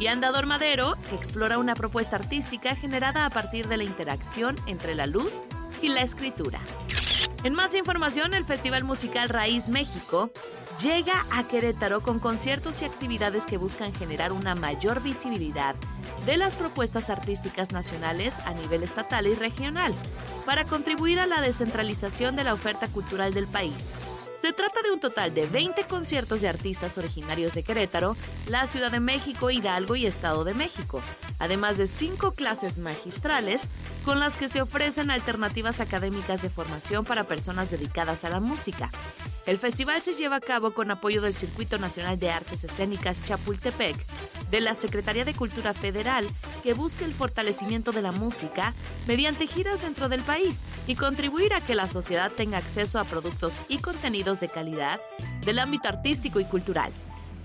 Y 0.00 0.08
Andador 0.08 0.46
Madero, 0.46 0.96
que 1.08 1.14
explora 1.14 1.58
una 1.58 1.74
propuesta 1.74 2.16
artística 2.16 2.74
generada 2.74 3.24
a 3.24 3.30
partir 3.30 3.68
de 3.68 3.76
la 3.76 3.84
interacción 3.84 4.56
entre 4.66 4.96
la 4.96 5.06
luz 5.06 5.44
y 5.80 5.88
la 5.88 6.02
escritura. 6.02 6.58
En 7.44 7.54
más 7.54 7.74
información, 7.74 8.34
el 8.34 8.44
Festival 8.44 8.84
Musical 8.84 9.28
Raíz 9.28 9.68
México 9.68 10.30
llega 10.82 11.24
a 11.32 11.46
Querétaro 11.46 12.00
con 12.00 12.18
conciertos 12.18 12.82
y 12.82 12.84
actividades 12.84 13.46
que 13.46 13.58
buscan 13.58 13.94
generar 13.94 14.32
una 14.32 14.54
mayor 14.54 15.02
visibilidad 15.02 15.74
de 16.26 16.36
las 16.36 16.56
propuestas 16.56 17.10
artísticas 17.10 17.72
nacionales 17.72 18.38
a 18.40 18.54
nivel 18.54 18.82
estatal 18.82 19.26
y 19.26 19.34
regional, 19.34 19.94
para 20.46 20.64
contribuir 20.64 21.20
a 21.20 21.26
la 21.26 21.40
descentralización 21.40 22.36
de 22.36 22.44
la 22.44 22.54
oferta 22.54 22.88
cultural 22.88 23.34
del 23.34 23.46
país. 23.46 23.74
Se 24.40 24.52
trata 24.52 24.82
de 24.82 24.92
un 24.92 25.00
total 25.00 25.34
de 25.34 25.46
20 25.46 25.84
conciertos 25.84 26.40
de 26.40 26.48
artistas 26.48 26.96
originarios 26.96 27.54
de 27.54 27.64
Querétaro, 27.64 28.16
la 28.46 28.66
Ciudad 28.66 28.92
de 28.92 29.00
México, 29.00 29.50
Hidalgo 29.50 29.96
y 29.96 30.06
Estado 30.06 30.44
de 30.44 30.54
México, 30.54 31.02
además 31.38 31.78
de 31.78 31.86
cinco 31.86 32.32
clases 32.32 32.78
magistrales 32.78 33.68
con 34.04 34.20
las 34.20 34.36
que 34.36 34.48
se 34.48 34.62
ofrecen 34.62 35.10
alternativas 35.10 35.80
académicas 35.80 36.42
de 36.42 36.50
formación 36.50 37.04
para 37.04 37.24
personas 37.24 37.70
dedicadas 37.70 38.24
a 38.24 38.30
la 38.30 38.40
música. 38.40 38.90
El 39.46 39.56
festival 39.56 40.02
se 40.02 40.14
lleva 40.14 40.36
a 40.36 40.40
cabo 40.40 40.72
con 40.72 40.90
apoyo 40.90 41.22
del 41.22 41.32
Circuito 41.34 41.78
Nacional 41.78 42.18
de 42.18 42.30
Artes 42.30 42.64
Escénicas 42.64 43.24
Chapultepec, 43.24 43.96
de 44.50 44.60
la 44.60 44.74
Secretaría 44.74 45.24
de 45.24 45.34
Cultura 45.34 45.72
Federal, 45.72 46.26
que 46.62 46.74
busca 46.74 47.04
el 47.04 47.14
fortalecimiento 47.14 47.92
de 47.92 48.02
la 48.02 48.12
música 48.12 48.74
mediante 49.06 49.46
giras 49.46 49.82
dentro 49.82 50.08
del 50.08 50.20
país 50.20 50.62
y 50.86 50.96
contribuir 50.96 51.54
a 51.54 51.60
que 51.60 51.74
la 51.74 51.86
sociedad 51.86 52.30
tenga 52.30 52.58
acceso 52.58 52.98
a 52.98 53.04
productos 53.04 53.54
y 53.68 53.78
contenidos 53.78 54.40
de 54.40 54.48
calidad 54.48 55.00
del 55.44 55.58
ámbito 55.58 55.88
artístico 55.88 56.40
y 56.40 56.44
cultural. 56.44 56.92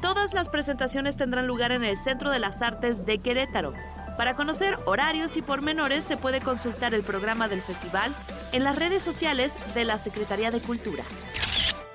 Todas 0.03 0.33
las 0.33 0.49
presentaciones 0.49 1.15
tendrán 1.15 1.47
lugar 1.47 1.71
en 1.71 1.85
el 1.85 1.95
Centro 1.95 2.29
de 2.29 2.37
las 2.37 2.61
Artes 2.61 3.05
de 3.05 3.19
Querétaro. 3.19 3.71
Para 4.17 4.35
conocer 4.35 4.77
horarios 4.83 5.37
y 5.37 5.41
pormenores 5.41 6.03
se 6.03 6.17
puede 6.17 6.41
consultar 6.41 6.93
el 6.93 7.03
programa 7.03 7.47
del 7.47 7.61
festival 7.61 8.13
en 8.51 8.65
las 8.65 8.75
redes 8.75 9.01
sociales 9.01 9.57
de 9.73 9.85
la 9.85 9.97
Secretaría 9.97 10.51
de 10.51 10.59
Cultura. 10.59 11.05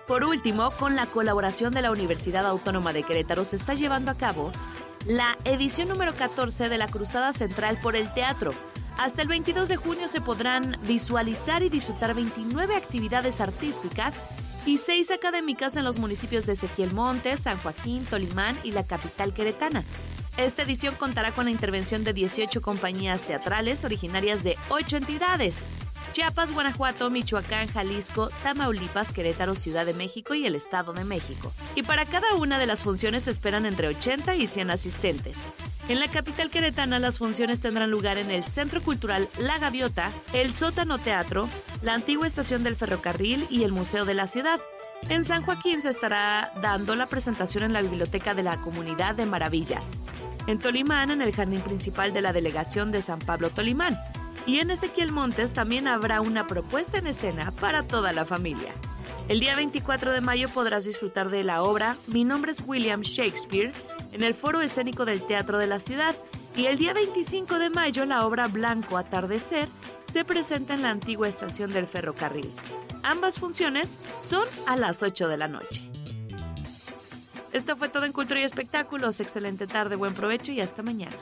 Por 0.07 0.25
último, 0.25 0.71
con 0.71 0.97
la 0.97 1.05
colaboración 1.05 1.75
de 1.75 1.83
la 1.83 1.91
Universidad 1.91 2.47
Autónoma 2.47 2.95
de 2.95 3.03
Querétaro 3.03 3.45
se 3.45 3.57
está 3.57 3.75
llevando 3.75 4.11
a 4.11 4.17
cabo 4.17 4.53
la 5.07 5.37
edición 5.45 5.91
número 5.91 6.15
14 6.15 6.71
de 6.71 6.79
la 6.79 6.89
Cruzada 6.89 7.35
Central 7.35 7.77
por 7.83 7.95
el 7.95 8.11
Teatro. 8.15 8.55
Hasta 8.97 9.21
el 9.21 9.29
22 9.29 9.69
de 9.69 9.77
junio 9.77 10.09
se 10.09 10.23
podrán 10.23 10.79
visualizar 10.85 11.63
y 11.63 11.69
disfrutar 11.69 12.15
29 12.15 12.75
actividades 12.75 13.43
artísticas 13.43 14.48
y 14.69 14.77
6 14.77 15.13
académicas 15.13 15.77
en 15.77 15.85
los 15.85 15.99
municipios 15.99 16.45
de 16.45 16.53
Ezequiel 16.53 16.93
Montes, 16.93 17.41
San 17.41 17.57
Joaquín, 17.57 18.05
Tolimán 18.05 18.55
y 18.63 18.73
la 18.73 18.85
capital 18.85 19.33
queretana. 19.33 19.83
Esta 20.37 20.63
edición 20.63 20.95
contará 20.95 21.33
con 21.33 21.47
la 21.47 21.51
intervención 21.51 22.05
de 22.05 22.13
18 22.13 22.61
compañías 22.61 23.23
teatrales 23.23 23.85
originarias 23.85 24.45
de 24.45 24.59
8 24.69 24.99
entidades. 24.99 25.65
Chiapas, 26.13 26.53
Guanajuato, 26.53 27.11
Michoacán, 27.11 27.69
Jalisco, 27.69 28.31
Tamaulipas, 28.43 29.13
Querétaro, 29.13 29.55
Ciudad 29.55 29.87
de 29.87 29.95
México 29.95 30.35
y 30.35 30.47
el 30.47 30.55
Estado 30.55 30.93
de 30.93 31.05
México. 31.05 31.53
Y 31.75 31.83
para 31.83 32.05
cada 32.07 32.35
una 32.35 32.59
de 32.59 32.67
las 32.67 32.83
funciones 32.83 33.25
se 33.25 33.31
esperan 33.31 33.67
entre 33.67 33.89
80 33.89 34.35
y 34.37 34.47
100 34.47 34.71
asistentes. 34.71 35.47
En 35.89 36.01
la 36.01 36.09
capital 36.09 36.51
queretana 36.51 36.99
las 36.99 37.19
funciones 37.19 37.61
tendrán 37.61 37.91
lugar 37.91 38.19
en 38.19 38.31
el 38.31 38.45
Centro 38.45 38.83
Cultural 38.83 39.29
La 39.39 39.59
Gaviota, 39.59 40.11
el 40.33 40.53
Sótano 40.53 40.99
Teatro, 40.99 41.49
la 41.83 41.95
antigua 41.95 42.27
estación 42.27 42.63
del 42.63 42.77
ferrocarril 42.77 43.47
y 43.49 43.63
el 43.63 43.73
Museo 43.73 44.05
de 44.05 44.15
la 44.15 44.27
Ciudad. 44.27 44.61
En 45.09 45.25
San 45.25 45.43
Joaquín 45.43 45.81
se 45.81 45.89
estará 45.89 46.53
dando 46.61 46.95
la 46.95 47.07
presentación 47.07 47.65
en 47.65 47.73
la 47.73 47.81
Biblioteca 47.81 48.35
de 48.35 48.43
la 48.43 48.59
Comunidad 48.59 49.15
de 49.15 49.25
Maravillas. 49.27 49.87
En 50.47 50.59
Tolimán, 50.59 51.11
en 51.11 51.23
el 51.23 51.35
jardín 51.35 51.61
principal 51.61 52.13
de 52.13 52.23
la 52.23 52.33
delegación 52.33 52.91
de 52.91 53.01
San 53.01 53.19
Pablo 53.19 53.51
Tolimán. 53.51 53.99
Y 54.49 54.61
en 54.61 54.71
Ezequiel 54.71 55.13
Montes 55.13 55.53
también 55.53 55.87
habrá 55.87 56.23
una 56.23 56.47
propuesta 56.47 56.97
en 56.97 57.07
escena 57.07 57.51
para 57.61 57.83
toda 57.87 58.15
la 58.15 58.25
familia. 58.25 58.73
El 59.29 59.41
día 59.41 59.55
24 59.55 60.11
de 60.11 60.23
mayo 60.23 60.49
podrás 60.49 60.85
disfrutar 60.85 61.29
de 61.29 61.45
la 61.45 61.63
obra 61.63 61.97
Mi 62.07 62.25
nombre 62.25 62.53
es 62.53 62.63
William 62.67 63.03
Shakespeare 63.03 63.75
en 64.11 64.23
el 64.23 64.33
Foro 64.33 64.63
Escénico 64.63 65.05
del 65.05 65.21
Teatro 65.21 65.59
de 65.59 65.67
la 65.67 65.81
Ciudad 65.81 66.17
y 66.57 66.65
el 66.65 66.79
día 66.79 66.95
25 66.95 67.59
de 67.59 67.69
mayo 67.69 68.07
la 68.07 68.27
obra 68.27 68.49
Blanco 68.49 68.97
Atardecer 68.97 69.69
se 70.11 70.25
presenta 70.25 70.73
en 70.73 70.81
la 70.81 70.91
antigua 70.93 71.29
estación 71.29 71.75
del 71.75 71.87
ferrocarril. 71.87 72.51
Ambas 73.03 73.39
funciones 73.39 73.99
son 74.19 74.45
a 74.67 74.79
las 74.79 75.03
8 75.03 75.29
de 75.29 75.37
la 75.37 75.49
noche. 75.49 75.91
Esto 77.53 77.77
fue 77.77 77.91
todo 77.91 78.07
en 78.07 78.13
Cultura 78.13 78.41
y 78.41 78.45
Espectáculos. 78.45 79.21
Excelente 79.21 79.67
tarde, 79.67 79.97
buen 79.97 80.15
provecho 80.15 80.53
y 80.53 80.63
hasta 80.63 80.83
mañana. 80.83 81.17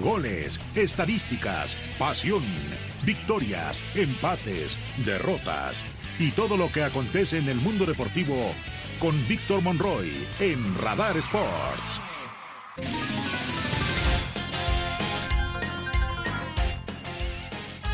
Goles, 0.00 0.58
estadísticas, 0.74 1.76
pasión, 1.98 2.42
victorias, 3.04 3.82
empates, 3.94 4.78
derrotas 5.04 5.82
y 6.18 6.30
todo 6.30 6.56
lo 6.56 6.72
que 6.72 6.82
acontece 6.82 7.36
en 7.36 7.48
el 7.48 7.56
mundo 7.56 7.84
deportivo 7.84 8.34
con 8.98 9.14
Víctor 9.28 9.60
Monroy 9.60 10.10
en 10.38 10.74
Radar 10.78 11.18
Sports. 11.18 12.00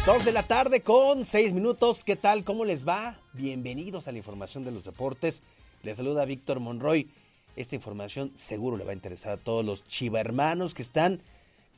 Dos 0.07 0.25
de 0.25 0.33
la 0.33 0.45
tarde 0.45 0.83
con 0.83 1.25
seis 1.25 1.53
minutos. 1.53 2.05
¿Qué 2.05 2.15
tal? 2.15 2.45
¿Cómo 2.45 2.65
les 2.65 2.87
va? 2.87 3.19
Bienvenidos 3.33 4.07
a 4.07 4.13
la 4.13 4.19
información 4.19 4.65
de 4.65 4.71
los 4.71 4.85
deportes. 4.85 5.43
Les 5.83 5.97
saluda 5.97 6.25
Víctor 6.25 6.61
Monroy. 6.61 7.11
Esta 7.57 7.75
información 7.75 8.31
seguro 8.35 8.77
le 8.77 8.85
va 8.85 8.93
a 8.93 8.95
interesar 8.95 9.33
a 9.33 9.37
todos 9.39 9.65
los 9.65 9.83
chiva 9.85 10.21
hermanos 10.21 10.73
que 10.73 10.83
están 10.83 11.21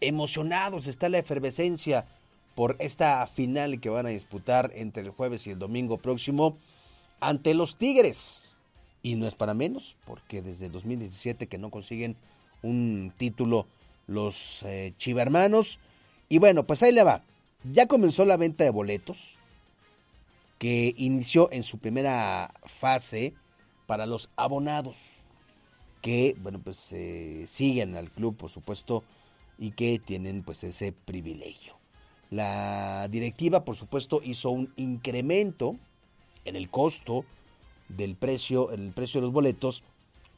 emocionados. 0.00 0.86
Está 0.86 1.08
la 1.08 1.18
efervescencia 1.18 2.06
por 2.54 2.76
esta 2.78 3.26
final 3.26 3.80
que 3.80 3.88
van 3.88 4.06
a 4.06 4.10
disputar 4.10 4.72
entre 4.74 5.02
el 5.02 5.10
jueves 5.10 5.46
y 5.46 5.50
el 5.50 5.58
domingo 5.58 5.98
próximo 5.98 6.56
ante 7.20 7.54
los 7.54 7.76
Tigres. 7.76 8.56
Y 9.02 9.14
no 9.14 9.26
es 9.26 9.34
para 9.34 9.54
menos, 9.54 9.96
porque 10.04 10.42
desde 10.42 10.68
2017 10.68 11.46
que 11.46 11.58
no 11.58 11.70
consiguen 11.70 12.16
un 12.62 13.12
título 13.16 13.66
los 14.08 14.62
eh. 14.64 14.94
Y 16.28 16.38
bueno, 16.38 16.66
pues 16.66 16.82
ahí 16.82 16.92
le 16.92 17.04
va. 17.04 17.22
Ya 17.64 17.86
comenzó 17.86 18.24
la 18.24 18.36
venta 18.36 18.64
de 18.64 18.70
boletos, 18.70 19.38
que 20.58 20.94
inició 20.96 21.48
en 21.52 21.62
su 21.62 21.78
primera 21.78 22.52
fase 22.64 23.34
para 23.86 24.06
los 24.06 24.30
abonados, 24.36 25.24
que, 26.02 26.36
bueno, 26.40 26.60
pues 26.62 26.92
eh, 26.92 27.44
siguen 27.46 27.96
al 27.96 28.10
club, 28.10 28.36
por 28.36 28.50
supuesto, 28.50 29.04
y 29.58 29.72
que 29.72 29.98
tienen 29.98 30.42
pues 30.42 30.64
ese 30.64 30.92
privilegio. 30.92 31.74
La 32.30 33.08
directiva, 33.08 33.64
por 33.64 33.76
supuesto, 33.76 34.20
hizo 34.22 34.50
un 34.50 34.72
incremento 34.76 35.76
en 36.44 36.56
el 36.56 36.70
costo 36.70 37.24
del 37.88 38.16
precio, 38.16 38.72
en 38.72 38.86
el 38.86 38.92
precio 38.92 39.20
de 39.20 39.26
los 39.26 39.32
boletos, 39.32 39.82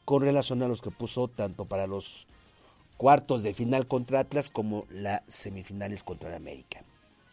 con 0.05 0.23
relación 0.23 0.63
a 0.63 0.67
los 0.67 0.81
que 0.81 0.91
puso 0.91 1.27
tanto 1.27 1.65
para 1.65 1.87
los 1.87 2.27
cuartos 2.97 3.43
de 3.43 3.53
final 3.53 3.87
contra 3.87 4.19
Atlas 4.19 4.49
como 4.49 4.85
las 4.89 5.21
semifinales 5.27 6.03
contra 6.03 6.35
América. 6.35 6.83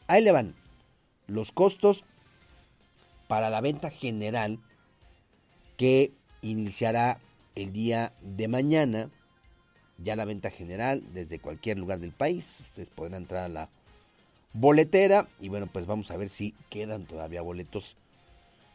Ahí 0.07 0.23
le 0.23 0.33
van 0.33 0.55
los 1.27 1.53
costos 1.53 2.05
para 3.29 3.51
la 3.51 3.61
venta 3.61 3.91
general 3.91 4.59
que 5.77 6.13
iniciará 6.43 7.21
el 7.55 7.73
día 7.73 8.13
de 8.23 8.49
mañana. 8.49 9.11
Ya 9.99 10.17
la 10.17 10.25
venta 10.25 10.51
general 10.51 11.03
desde 11.13 11.41
cualquier 11.41 11.79
lugar 11.79 11.99
del 12.01 12.13
país. 12.13 12.61
Ustedes 12.61 12.91
podrán 12.91 13.23
entrar 13.23 13.45
a 13.45 13.49
la 13.49 13.69
boletera 14.53 15.29
y 15.41 15.49
bueno, 15.49 15.67
pues 15.67 15.87
vamos 15.87 16.11
a 16.11 16.17
ver 16.17 16.29
si 16.29 16.55
quedan 16.71 17.05
todavía 17.05 17.43
boletos 17.43 17.97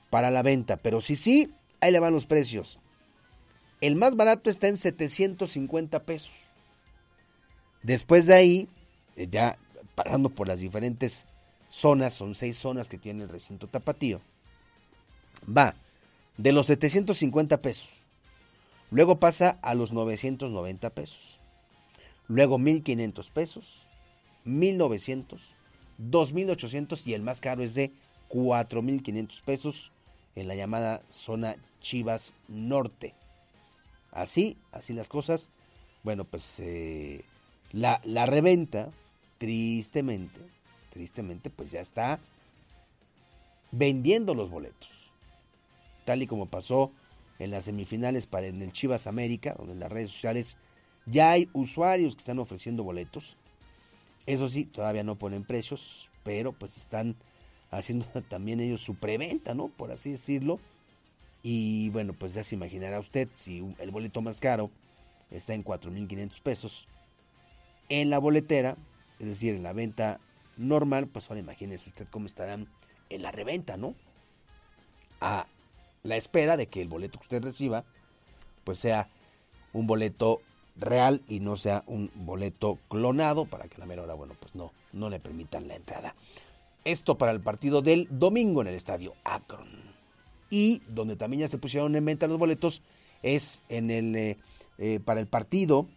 para 0.10 0.32
la 0.32 0.44
venta. 0.44 0.78
Pero 0.78 1.02
si 1.02 1.16
sí, 1.16 1.54
ahí 1.80 1.92
le 1.92 2.00
van 2.00 2.14
los 2.14 2.26
precios. 2.26 2.80
El 3.82 3.96
más 3.96 4.16
barato 4.16 4.50
está 4.50 4.68
en 4.68 4.78
750 4.78 6.04
pesos. 6.04 6.54
Después 7.82 8.26
de 8.28 8.34
ahí, 8.34 8.70
eh, 9.18 9.28
ya 9.30 9.58
pasando 9.96 10.30
por 10.30 10.48
las 10.48 10.60
diferentes 10.60 11.26
zonas, 11.70 12.14
son 12.14 12.34
seis 12.34 12.58
zonas 12.58 12.88
que 12.88 12.98
tiene 12.98 13.24
el 13.24 13.30
recinto 13.30 13.68
tapatío, 13.68 14.22
va 15.46 15.76
de 16.38 16.52
los 16.52 16.68
750 16.68 17.62
pesos, 17.62 17.90
luego 18.94 19.20
pasa 19.20 19.58
a 19.64 19.74
los 19.74 19.92
990 19.92 20.92
pesos, 20.92 21.40
luego 22.28 22.60
1500 22.60 23.30
pesos, 23.32 23.88
1900, 24.46 25.56
2800 25.98 27.08
y 27.08 27.16
el 27.16 27.24
más 27.24 27.42
caro 27.42 27.64
es 27.64 27.74
de 27.74 27.92
4500 28.28 29.42
pesos 29.42 29.92
en 30.36 30.48
la 30.48 30.54
llamada 30.54 31.02
zona 31.10 31.56
Chivas 31.82 32.36
Norte. 32.48 33.16
Así, 34.12 34.58
así 34.72 34.94
las 34.94 35.10
cosas. 35.10 35.50
Bueno, 36.04 36.24
pues 36.24 36.60
eh, 36.60 37.26
la, 37.72 38.00
la 38.04 38.28
reventa 38.28 38.92
tristemente, 39.40 40.40
tristemente, 40.92 41.50
pues 41.50 41.72
ya 41.72 41.82
está 41.82 42.20
vendiendo 43.72 44.36
los 44.36 44.52
boletos. 44.52 45.12
Tal 46.06 46.22
y 46.22 46.28
como 46.28 46.46
pasó 46.46 46.92
en 47.44 47.52
las 47.52 47.66
semifinales 47.66 48.28
para 48.28 48.48
en 48.48 48.62
el 48.62 48.72
Chivas 48.72 49.08
América, 49.08 49.56
donde 49.58 49.74
en 49.74 49.80
las 49.80 49.92
redes 49.92 50.12
sociales 50.12 50.58
ya 51.06 51.32
hay 51.32 51.50
usuarios 51.54 52.16
que 52.16 52.20
están 52.20 52.40
ofreciendo 52.40 52.84
boletos. 52.84 53.38
Eso 54.26 54.48
sí, 54.48 54.66
todavía 54.66 55.04
no 55.04 55.18
ponen 55.18 55.44
precios, 55.44 56.10
pero 56.24 56.54
pues 56.54 56.78
están 56.78 57.16
haciendo 57.72 58.06
también 58.30 58.60
ellos 58.60 58.82
su 58.82 58.96
preventa, 58.96 59.54
¿no? 59.54 59.68
Por 59.68 59.92
así 59.92 60.12
decirlo. 60.12 60.60
Y 61.42 61.90
bueno, 61.90 62.14
pues 62.14 62.34
ya 62.34 62.44
se 62.44 62.56
imaginará 62.56 63.00
usted 63.00 63.28
si 63.34 63.62
el 63.80 63.92
boleto 63.92 64.22
más 64.22 64.40
caro 64.40 64.72
está 65.30 65.54
en 65.54 65.64
4.500 65.64 66.42
pesos. 66.42 66.88
En 67.90 68.10
la 68.10 68.18
boletera, 68.18 68.78
es 69.20 69.28
decir, 69.28 69.56
en 69.56 69.64
la 69.64 69.74
venta 69.74 70.22
normal, 70.56 71.08
pues 71.08 71.30
ahora 71.30 71.42
imagínese 71.42 71.90
usted 71.90 72.08
cómo 72.10 72.28
estarán 72.28 72.70
en 73.10 73.24
la 73.24 73.32
reventa, 73.32 73.76
¿no? 73.76 73.94
A 75.20 75.48
la 76.04 76.18
espera 76.18 76.58
de 76.58 76.68
que 76.68 76.82
el 76.82 76.90
boleto 76.90 77.18
que 77.18 77.24
usted 77.24 77.44
reciba, 77.44 77.86
pues 78.64 78.78
sea 78.80 79.10
un 79.72 79.88
boleto 79.88 80.42
real 80.76 81.22
y 81.28 81.40
no 81.40 81.56
sea 81.56 81.84
un 81.88 82.12
boleto 82.14 82.78
clonado 82.90 83.46
para 83.46 83.68
que 83.68 83.78
la 83.78 83.86
mera 83.86 84.04
hora, 84.04 84.14
bueno, 84.14 84.36
pues 84.40 84.54
no, 84.54 84.74
no 84.92 85.10
le 85.10 85.20
permitan 85.20 85.68
la 85.68 85.76
entrada. 85.76 86.16
Esto 86.84 87.18
para 87.18 87.32
el 87.32 87.40
partido 87.40 87.82
del 87.82 88.08
domingo 88.12 88.62
en 88.62 88.68
el 88.68 88.76
estadio 88.76 89.14
Akron. 89.24 89.94
Y 90.50 90.82
donde 90.90 91.16
también 91.16 91.42
ya 91.42 91.48
se 91.48 91.58
pusieron 91.58 91.96
en 91.96 92.06
venta 92.06 92.28
los 92.28 92.38
boletos 92.38 92.82
es 93.22 93.64
en 93.70 93.90
el 93.90 94.16
eh, 94.16 94.38
eh, 94.78 95.00
para 95.00 95.22
el 95.22 95.28
partido 95.28 95.88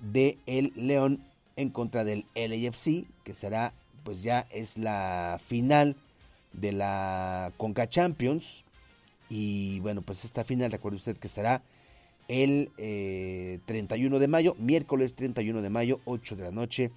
de 0.00 0.38
el 0.46 0.72
León 0.74 1.24
en 1.56 1.70
contra 1.70 2.02
del 2.02 2.26
LAFC, 2.34 3.06
que 3.22 3.34
será, 3.34 3.72
pues 4.02 4.22
ya 4.22 4.46
es 4.50 4.76
la 4.76 5.40
final 5.42 5.96
de 6.52 6.72
la 6.72 7.52
Conca 7.56 7.88
Champions. 7.88 8.63
Y 9.36 9.80
bueno, 9.80 10.00
pues 10.00 10.24
esta 10.24 10.44
final, 10.44 10.70
recuerde 10.70 10.94
usted 10.94 11.16
que 11.16 11.26
será 11.26 11.60
el 12.28 12.70
31 12.76 14.16
eh, 14.16 14.20
de 14.20 14.28
mayo, 14.28 14.54
miércoles 14.60 15.16
31 15.16 15.60
de 15.60 15.70
mayo, 15.70 15.98
8 16.04 16.36
de 16.36 16.44
la 16.44 16.52
noche, 16.52 16.92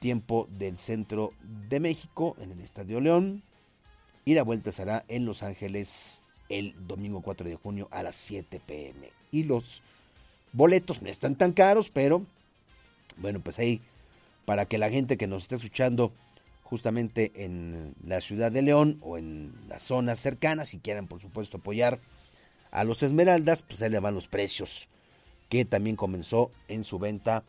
tiempo 0.00 0.48
del 0.50 0.76
centro 0.76 1.30
de 1.68 1.78
México 1.78 2.34
en 2.40 2.50
el 2.50 2.60
Estadio 2.60 3.00
León. 3.00 3.44
Y 4.24 4.34
la 4.34 4.42
vuelta 4.42 4.72
será 4.72 5.04
en 5.06 5.26
Los 5.26 5.44
Ángeles 5.44 6.22
el 6.48 6.74
domingo 6.88 7.20
4 7.22 7.48
de 7.48 7.54
junio 7.54 7.86
a 7.92 8.02
las 8.02 8.16
7 8.16 8.60
pm. 8.66 9.08
Y 9.30 9.44
los 9.44 9.84
boletos 10.52 11.02
no 11.02 11.08
están 11.08 11.36
tan 11.36 11.52
caros, 11.52 11.88
pero 11.88 12.26
bueno, 13.16 13.38
pues 13.38 13.60
ahí 13.60 13.80
para 14.44 14.64
que 14.64 14.76
la 14.76 14.90
gente 14.90 15.16
que 15.16 15.28
nos 15.28 15.42
está 15.42 15.54
escuchando 15.54 16.12
justamente 16.68 17.32
en 17.44 17.94
la 18.04 18.20
ciudad 18.20 18.52
de 18.52 18.60
León 18.60 18.98
o 19.00 19.16
en 19.16 19.54
las 19.68 19.82
zonas 19.82 20.20
cercanas, 20.20 20.68
si 20.68 20.78
quieran 20.78 21.06
por 21.06 21.22
supuesto 21.22 21.56
apoyar 21.56 21.98
a 22.70 22.84
los 22.84 23.02
Esmeraldas, 23.02 23.62
pues 23.62 23.80
ahí 23.80 23.88
le 23.88 24.00
van 24.00 24.14
los 24.14 24.28
precios 24.28 24.86
que 25.48 25.64
también 25.64 25.96
comenzó 25.96 26.50
en 26.68 26.84
su 26.84 26.98
venta 26.98 27.42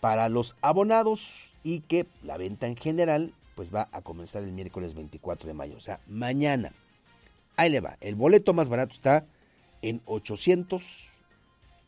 para 0.00 0.28
los 0.28 0.54
abonados 0.60 1.54
y 1.62 1.80
que 1.80 2.06
la 2.22 2.36
venta 2.36 2.66
en 2.66 2.76
general 2.76 3.32
pues 3.54 3.74
va 3.74 3.88
a 3.90 4.02
comenzar 4.02 4.42
el 4.42 4.52
miércoles 4.52 4.94
24 4.94 5.46
de 5.46 5.54
mayo, 5.54 5.76
o 5.78 5.80
sea, 5.80 6.00
mañana. 6.06 6.72
Ahí 7.56 7.70
le 7.70 7.80
va, 7.80 7.96
el 8.02 8.16
boleto 8.16 8.52
más 8.52 8.68
barato 8.68 8.92
está 8.92 9.24
en 9.80 10.02
800 10.04 11.08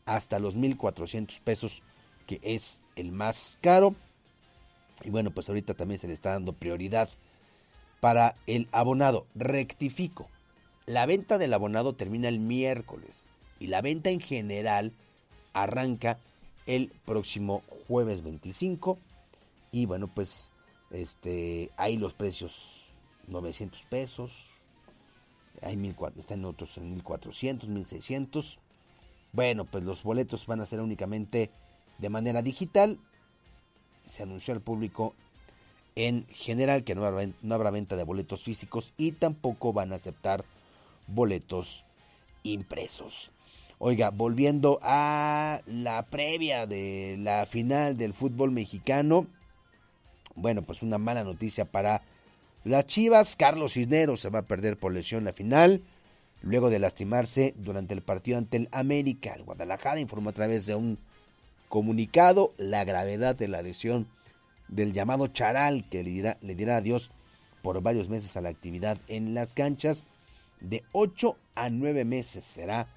hasta 0.05 0.39
los 0.39 0.55
1400 0.55 1.39
pesos, 1.41 1.83
que 2.25 2.39
es 2.41 2.81
el 2.95 3.11
más 3.11 3.59
caro. 3.61 3.93
Y 5.03 5.09
bueno, 5.09 5.31
pues 5.31 5.49
ahorita 5.49 5.73
también 5.73 5.99
se 5.99 6.07
le 6.07 6.13
está 6.13 6.31
dando 6.31 6.53
prioridad 6.53 7.09
para 7.99 8.35
el 8.47 8.67
abonado. 8.71 9.25
Rectifico, 9.35 10.29
la 10.85 11.05
venta 11.05 11.37
del 11.37 11.53
abonado 11.53 11.93
termina 11.93 12.29
el 12.29 12.39
miércoles 12.39 13.27
y 13.59 13.67
la 13.67 13.81
venta 13.81 14.09
en 14.09 14.19
general 14.19 14.93
arranca 15.53 16.19
el 16.65 16.91
próximo 17.05 17.63
jueves 17.87 18.21
25 18.23 18.97
y 19.71 19.85
bueno 19.85 20.07
pues 20.07 20.51
este 20.91 21.71
ahí 21.77 21.97
los 21.97 22.13
precios 22.13 22.93
900 23.27 23.83
pesos. 23.83 24.51
Hay 25.61 25.79
están 26.17 26.43
otros 26.45 26.77
en 26.77 26.91
1400 26.91 27.69
1600 27.69 28.59
bueno 29.31 29.65
pues 29.65 29.83
los 29.83 30.03
boletos 30.03 30.45
van 30.47 30.61
a 30.61 30.65
ser 30.65 30.81
únicamente 30.81 31.49
de 31.97 32.09
manera 32.09 32.41
digital 32.41 32.99
se 34.05 34.23
anunció 34.23 34.53
al 34.53 34.61
público 34.61 35.13
en 35.95 36.25
general 36.27 36.83
que 36.83 36.95
no 36.95 37.05
habrá, 37.05 37.71
venta 37.71 37.95
de 37.95 38.03
boletos 38.03 38.43
físicos 38.43 38.93
y 38.97 39.13
tampoco 39.13 39.71
van 39.73 39.93
a 39.93 39.95
aceptar 39.95 40.43
boletos 41.07 41.85
impresos 42.43 43.31
Oiga, 43.77 44.09
volviendo 44.09 44.79
a 44.81 45.59
la 45.67 46.05
previa 46.05 46.65
de 46.65 47.17
la 47.19 47.45
final 47.45 47.97
del 47.97 48.13
fútbol 48.13 48.51
mexicano, 48.51 49.27
bueno, 50.35 50.61
pues 50.61 50.81
una 50.81 50.97
mala 50.97 51.25
noticia 51.25 51.65
para 51.65 52.01
las 52.63 52.85
Chivas. 52.85 53.35
Carlos 53.35 53.73
Cisneros 53.73 54.21
se 54.21 54.29
va 54.29 54.39
a 54.39 54.45
perder 54.45 54.77
por 54.77 54.93
lesión 54.93 55.25
la 55.25 55.33
final, 55.33 55.81
luego 56.41 56.69
de 56.69 56.79
lastimarse 56.79 57.53
durante 57.57 57.93
el 57.93 58.01
partido 58.01 58.37
ante 58.37 58.55
el 58.55 58.69
América. 58.71 59.33
El 59.33 59.43
Guadalajara 59.43 59.99
informó 59.99 60.29
a 60.29 60.33
través 60.33 60.65
de 60.65 60.75
un 60.75 60.97
comunicado 61.75 62.53
la 62.57 62.85
gravedad 62.85 63.35
de 63.35 63.49
la 63.49 63.61
lesión 63.61 64.07
del 64.69 64.93
llamado 64.93 65.27
Charal, 65.27 65.83
que 65.89 66.05
le 66.05 66.09
dirá, 66.09 66.37
le 66.39 66.71
adiós 66.71 67.11
por 67.61 67.81
varios 67.81 68.07
meses 68.07 68.37
a 68.37 68.41
la 68.41 68.47
actividad 68.47 68.97
en 69.09 69.33
las 69.33 69.51
canchas. 69.51 70.05
De 70.61 70.85
8 70.93 71.35
a 71.53 71.69
9 71.69 72.05
meses 72.05 72.45
será 72.45 72.87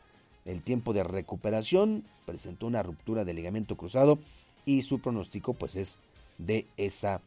el 0.45 0.63
tiempo 0.63 0.93
de 0.93 1.03
recuperación, 1.03 2.05
presentó 2.25 2.69
una 2.69 2.85
ruptura 2.85 3.25
de 3.25 3.35
ligamento 3.35 3.77
cruzado 3.77 4.21
y 4.65 4.83
su 4.83 5.01
pronóstico 5.01 5.55
pues 5.55 5.75
es 5.75 5.99
de 6.39 6.69
esa 6.77 7.21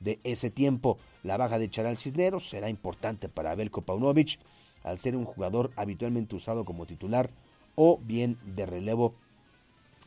de 0.00 0.20
ese 0.24 0.50
tiempo. 0.50 0.98
La 1.22 1.38
baja 1.38 1.58
de 1.58 1.70
Charal 1.70 1.96
Cisneros 1.96 2.50
será 2.50 2.68
importante 2.68 3.30
para 3.30 3.54
Belko 3.54 3.80
Paunovic 3.80 4.38
al 4.84 4.98
ser 4.98 5.16
un 5.16 5.24
jugador 5.24 5.70
habitualmente 5.74 6.36
usado 6.36 6.66
como 6.66 6.84
titular 6.84 7.30
o 7.76 7.98
bien 7.98 8.36
de 8.44 8.66
relevo 8.66 9.14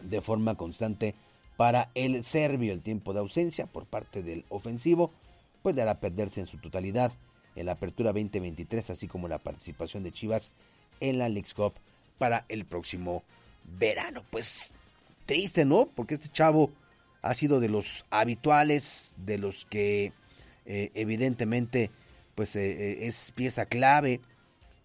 de 0.04 0.22
forma 0.22 0.56
constante 0.56 1.16
para 1.58 1.90
el 1.96 2.24
serbio. 2.24 2.74
El 2.74 2.82
tiempo 2.82 3.14
de 3.14 3.20
ausencia 3.20 3.68
por 3.68 3.86
parte 3.86 4.24
del 4.24 4.46
ofensivo 4.50 5.12
puede 5.62 5.84
perderse 5.96 6.40
en 6.40 6.48
su 6.48 6.58
totalidad 6.58 7.12
en 7.56 7.66
la 7.66 7.74
apertura 7.74 8.14
2023, 8.14 8.90
así 8.90 9.08
como 9.08 9.28
la 9.28 9.40
participación 9.40 10.04
de 10.04 10.12
Chivas 10.12 10.52
en 11.00 11.18
la 11.18 11.30
Leagues 11.30 11.54
Cup 11.54 11.74
para 12.18 12.46
el 12.50 12.66
próximo 12.66 13.24
verano. 13.80 14.24
Pues 14.30 14.74
triste, 15.26 15.66
¿no? 15.66 15.88
Porque 15.96 16.16
este 16.16 16.30
chavo 16.30 16.72
ha 17.22 17.34
sido 17.34 17.60
de 17.60 17.70
los 17.70 18.06
habituales, 18.10 19.14
de 19.18 19.38
los 19.38 19.66
que 19.66 20.14
eh, 20.66 20.92
evidentemente 20.94 21.92
pues 22.36 22.56
eh, 22.56 22.72
eh, 22.72 23.08
es 23.08 23.32
pieza 23.36 23.66
clave 23.66 24.22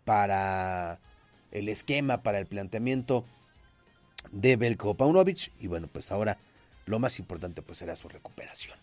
para 0.05 0.99
el 1.53 1.69
esquema, 1.69 2.23
para 2.23 2.39
el 2.39 2.47
planteamiento 2.47 3.25
de 4.33 4.57
Belko 4.57 4.95
Paunovic 4.95 5.53
y 5.61 5.67
bueno, 5.67 5.89
pues 5.93 6.11
ahora 6.13 6.39
lo 6.87 6.99
más 6.99 7.19
importante 7.19 7.63
pues 7.63 7.79
será 7.79 7.97
su 7.97 8.09
recuperación. 8.09 8.79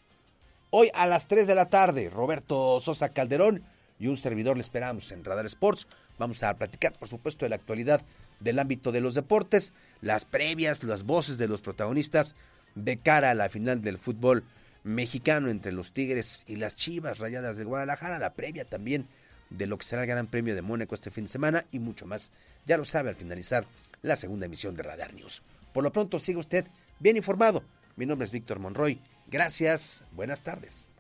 Hoy 0.70 0.90
a 0.94 1.06
las 1.06 1.28
3 1.28 1.48
de 1.48 1.56
la 1.56 1.70
tarde, 1.70 2.10
Roberto 2.10 2.80
Sosa 2.82 3.10
Calderón 3.10 3.64
y 4.00 4.08
un 4.08 4.18
servidor 4.18 4.58
le 4.58 4.62
esperamos 4.62 5.12
en 5.12 5.24
Radar 5.24 5.46
Sports. 5.46 5.88
Vamos 6.18 6.44
a 6.44 6.54
platicar, 6.56 6.94
por 6.94 7.08
supuesto, 7.08 7.46
de 7.46 7.50
la 7.50 7.56
actualidad 7.56 8.02
del 8.40 8.60
ámbito 8.60 8.92
de 8.92 9.02
los 9.02 9.14
deportes, 9.14 9.74
las 10.02 10.26
previas, 10.26 10.84
las 10.84 11.04
voces 11.04 11.38
de 11.38 11.48
los 11.48 11.62
protagonistas 11.62 12.36
de 12.76 12.98
cara 12.98 13.32
a 13.32 13.36
la 13.36 13.50
final 13.50 13.82
del 13.82 13.98
fútbol 13.98 14.44
mexicano 14.84 15.50
entre 15.50 15.72
los 15.72 15.94
Tigres 15.94 16.44
y 16.48 16.58
las 16.58 16.76
Chivas 16.76 17.20
Rayadas 17.20 17.58
de 17.58 17.64
Guadalajara, 17.64 18.20
la 18.20 18.34
previa 18.34 18.66
también 18.66 19.08
de 19.50 19.68
lo 19.68 19.78
que 19.78 19.86
será 19.86 20.02
el 20.02 20.08
Gran 20.08 20.28
Premio 20.28 20.56
de 20.56 20.62
Mónaco 20.62 20.96
este 20.96 21.12
fin 21.12 21.26
de 21.26 21.30
semana 21.30 21.66
y 21.72 21.80
mucho 21.80 22.06
más. 22.06 22.32
Ya 22.66 22.78
lo 22.78 22.86
sabe 22.86 23.10
al 23.10 23.16
finalizar 23.16 23.66
la 24.04 24.16
segunda 24.16 24.46
emisión 24.46 24.76
de 24.76 24.84
Radar 24.84 25.16
News. 25.16 25.42
Por 25.74 25.84
lo 25.84 25.92
pronto 25.92 26.20
sigue 26.20 26.38
usted 26.38 26.68
bien 27.00 27.18
informado. 27.18 27.64
Mi 27.96 28.06
nombre 28.06 28.26
es 28.26 28.32
Víctor 28.32 28.60
Monroy. 28.60 29.02
Gracias. 29.26 30.06
Buenas 30.12 30.44
tardes. 30.44 30.94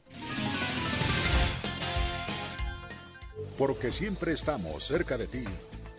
Porque 3.60 3.92
siempre 3.92 4.34
estamos 4.34 4.84
cerca 4.84 5.16
de 5.18 5.28
ti 5.28 5.46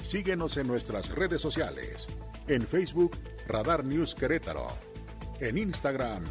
Síguenos 0.05 0.59
en 0.59 0.67
nuestras 0.67 1.09
redes 1.09 1.41
sociales. 1.41 2.07
En 2.47 2.67
Facebook, 2.67 3.17
Radar 3.49 3.85
News 3.85 4.15
Querétaro. 4.15 4.69
En 5.41 5.57
Instagram, 5.57 6.25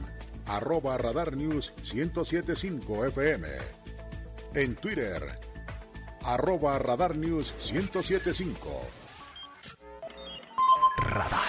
arroba 0.46 0.98
Radar 0.98 1.36
News 1.36 1.74
1075 1.92 3.06
FM. 3.08 3.48
En 4.54 4.76
Twitter, 4.76 5.24
arroba 6.22 6.78
Radar 6.78 7.16
News 7.16 7.54
1075. 7.74 9.03
Radar. 11.04 11.40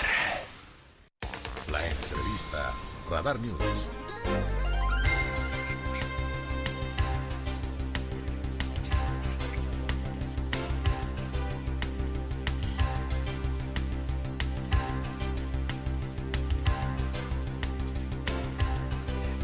La 1.70 1.86
entrevista. 1.86 2.72
Radar 3.08 3.38
News. 3.38 4.73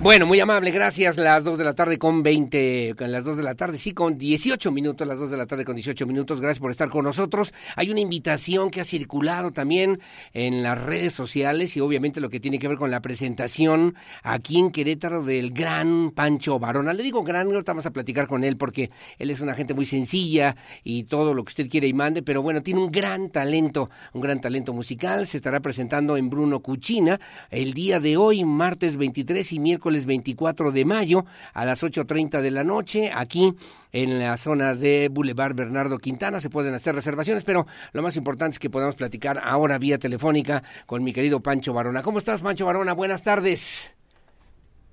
Bueno, 0.03 0.25
muy 0.25 0.41
amable, 0.41 0.71
gracias. 0.71 1.19
Las 1.19 1.45
2 1.45 1.59
de 1.59 1.65
la 1.65 1.75
tarde 1.75 1.99
con 1.99 2.23
20, 2.23 2.95
con 2.97 3.13
las 3.13 3.23
2 3.23 3.37
de 3.37 3.43
la 3.43 3.55
tarde, 3.55 3.77
sí, 3.77 3.93
con 3.93 4.17
18 4.17 4.73
minutos, 4.73 5.07
las 5.07 5.19
2 5.19 5.31
de 5.31 5.37
la 5.37 5.45
tarde 5.45 5.67
con 5.67 5.77
18 5.77 6.07
minutos. 6.07 6.41
Gracias 6.41 6.59
por 6.59 6.71
estar 6.71 6.89
con 6.89 7.05
nosotros. 7.05 7.53
Hay 7.77 7.91
una 7.91 8.01
invitación 8.01 8.71
que 8.71 8.81
ha 8.81 8.85
circulado 8.87 9.51
también 9.51 10.01
en 10.33 10.63
las 10.63 10.83
redes 10.83 11.13
sociales 11.13 11.77
y 11.77 11.81
obviamente 11.81 12.19
lo 12.23 12.31
que 12.31 12.41
tiene 12.41 12.59
que 12.59 12.67
ver 12.67 12.79
con 12.79 12.91
la 12.91 13.03
presentación 13.03 13.95
aquí 14.23 14.59
en 14.59 14.71
Querétaro 14.71 15.23
del 15.23 15.51
gran 15.51 16.13
Pancho 16.13 16.59
Barona. 16.59 16.95
Le 16.95 17.03
digo 17.03 17.23
gran, 17.23 17.49
ahorita 17.49 17.73
vamos 17.73 17.85
a 17.85 17.93
platicar 17.93 18.27
con 18.27 18.43
él 18.43 18.57
porque 18.57 18.91
él 19.19 19.29
es 19.29 19.43
una 19.43 19.53
gente 19.53 19.75
muy 19.75 19.85
sencilla 19.85 20.57
y 20.83 21.05
todo 21.05 21.35
lo 21.35 21.45
que 21.45 21.51
usted 21.51 21.69
quiere 21.69 21.89
y 21.89 21.93
mande, 21.93 22.23
pero 22.23 22.41
bueno, 22.41 22.63
tiene 22.63 22.81
un 22.81 22.91
gran 22.91 23.29
talento, 23.29 23.91
un 24.15 24.23
gran 24.23 24.41
talento 24.41 24.73
musical. 24.73 25.27
Se 25.27 25.37
estará 25.37 25.61
presentando 25.61 26.17
en 26.17 26.31
Bruno 26.31 26.61
Cuchina 26.61 27.21
el 27.51 27.75
día 27.75 28.01
de 28.01 28.17
hoy, 28.17 28.47
martes 28.47 28.97
23 28.97 29.53
y 29.53 29.59
miércoles 29.59 29.90
24 30.07 30.73
de 30.73 30.85
mayo 30.85 31.25
a 31.53 31.65
las 31.65 31.83
8.30 31.83 32.41
de 32.41 32.51
la 32.51 32.65
noche 32.65 33.11
aquí 33.15 33.55
en 33.93 34.19
la 34.19 34.37
zona 34.37 34.75
de 34.75 35.09
Boulevard 35.09 35.55
Bernardo 35.55 35.99
Quintana. 35.99 36.41
Se 36.41 36.51
pueden 36.51 36.75
hacer 36.75 36.95
reservaciones, 36.95 37.45
pero 37.45 37.67
lo 37.93 38.03
más 38.03 38.17
importante 38.17 38.55
es 38.55 38.59
que 38.59 38.71
podamos 38.71 38.97
platicar 38.97 39.41
ahora 39.43 39.79
vía 39.79 39.99
telefónica 39.99 40.63
con 40.87 41.03
mi 41.03 41.13
querido 41.13 41.41
Pancho 41.41 41.73
Barona. 41.73 42.03
¿Cómo 42.03 42.19
estás, 42.19 42.43
Pancho 42.43 42.67
Barona? 42.67 42.93
Buenas 42.93 43.23
tardes. 43.23 44.00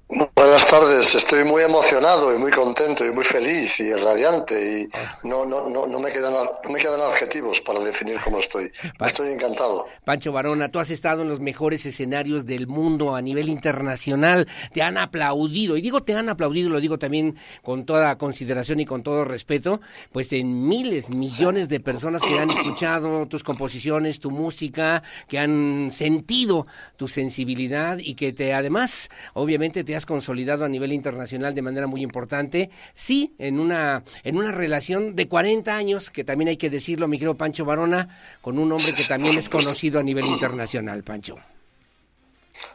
Buenas 0.10 0.66
tardes, 0.68 1.16
estoy 1.16 1.44
muy 1.44 1.64
emocionado 1.64 2.34
y 2.34 2.38
muy 2.38 2.50
contento 2.50 3.06
y 3.06 3.12
muy 3.12 3.26
feliz 3.26 3.78
y 3.82 3.92
radiante 3.92 4.80
y 4.80 5.28
no, 5.28 5.46
no, 5.46 5.70
no, 5.70 5.86
no, 5.86 6.00
me, 6.00 6.14
quedan, 6.14 6.32
no 6.32 6.72
me 6.72 6.80
quedan 6.80 7.02
adjetivos 7.02 7.60
para 7.60 7.82
definir 7.82 8.18
cómo 8.24 8.40
estoy. 8.40 8.72
Estoy 9.06 9.34
encantado. 9.34 9.86
Pancho 10.06 10.32
Barona, 10.32 10.72
tú 10.72 10.80
has 10.80 10.92
estado 10.92 11.24
en 11.24 11.28
los 11.28 11.42
mejores 11.42 11.86
escenarios 11.86 12.46
del 12.46 12.68
mundo 12.68 13.18
a 13.18 13.22
nivel 13.22 13.50
internacional, 13.50 14.48
te 14.72 14.82
han 14.82 14.98
aplaudido, 14.98 15.76
y 15.76 15.82
digo 15.82 16.02
te 16.04 16.16
han 16.16 16.30
aplaudido, 16.30 16.70
lo 16.70 16.80
digo 16.80 16.98
también 16.98 17.36
con 17.62 17.86
toda 17.86 18.18
consideración 18.18 18.80
y 18.80 18.86
con 18.86 19.04
todo 19.04 19.26
respeto, 19.26 19.82
pues 20.14 20.32
en 20.32 20.70
miles, 20.70 21.10
millones 21.10 21.68
de 21.68 21.82
personas 21.82 22.22
que 22.22 22.40
han 22.40 22.50
escuchado 22.50 23.26
tus 23.26 23.44
composiciones, 23.44 24.22
tu 24.22 24.32
música, 24.32 25.04
que 25.28 25.38
han 25.38 25.90
sentido 25.92 26.66
tu 26.96 27.10
sensibilidad 27.10 27.98
y 28.00 28.16
que 28.16 28.32
te 28.32 28.54
además, 28.54 29.10
obviamente, 29.34 29.84
te 29.84 29.97
has 29.98 30.06
consolidado 30.06 30.66
a 30.66 30.70
nivel 30.70 30.94
internacional 30.94 31.54
de 31.54 31.62
manera 31.62 31.88
muy 31.88 32.02
importante, 32.02 32.70
sí, 32.94 33.34
en 33.38 33.60
una, 33.60 34.04
en 34.24 34.38
una 34.38 34.52
relación 34.52 35.16
de 35.16 35.28
40 35.28 35.76
años, 35.76 36.10
que 36.10 36.24
también 36.24 36.50
hay 36.50 36.58
que 36.58 36.70
decirlo, 36.70 37.08
mi 37.08 37.18
querido 37.18 37.36
Pancho 37.36 37.66
Barona, 37.66 38.08
con 38.42 38.58
un 38.58 38.72
hombre 38.72 38.94
que 38.94 39.04
también 39.04 39.38
es 39.38 39.50
conocido 39.50 40.00
a 40.00 40.04
nivel 40.04 40.26
internacional, 40.26 41.04
Pancho. 41.04 41.38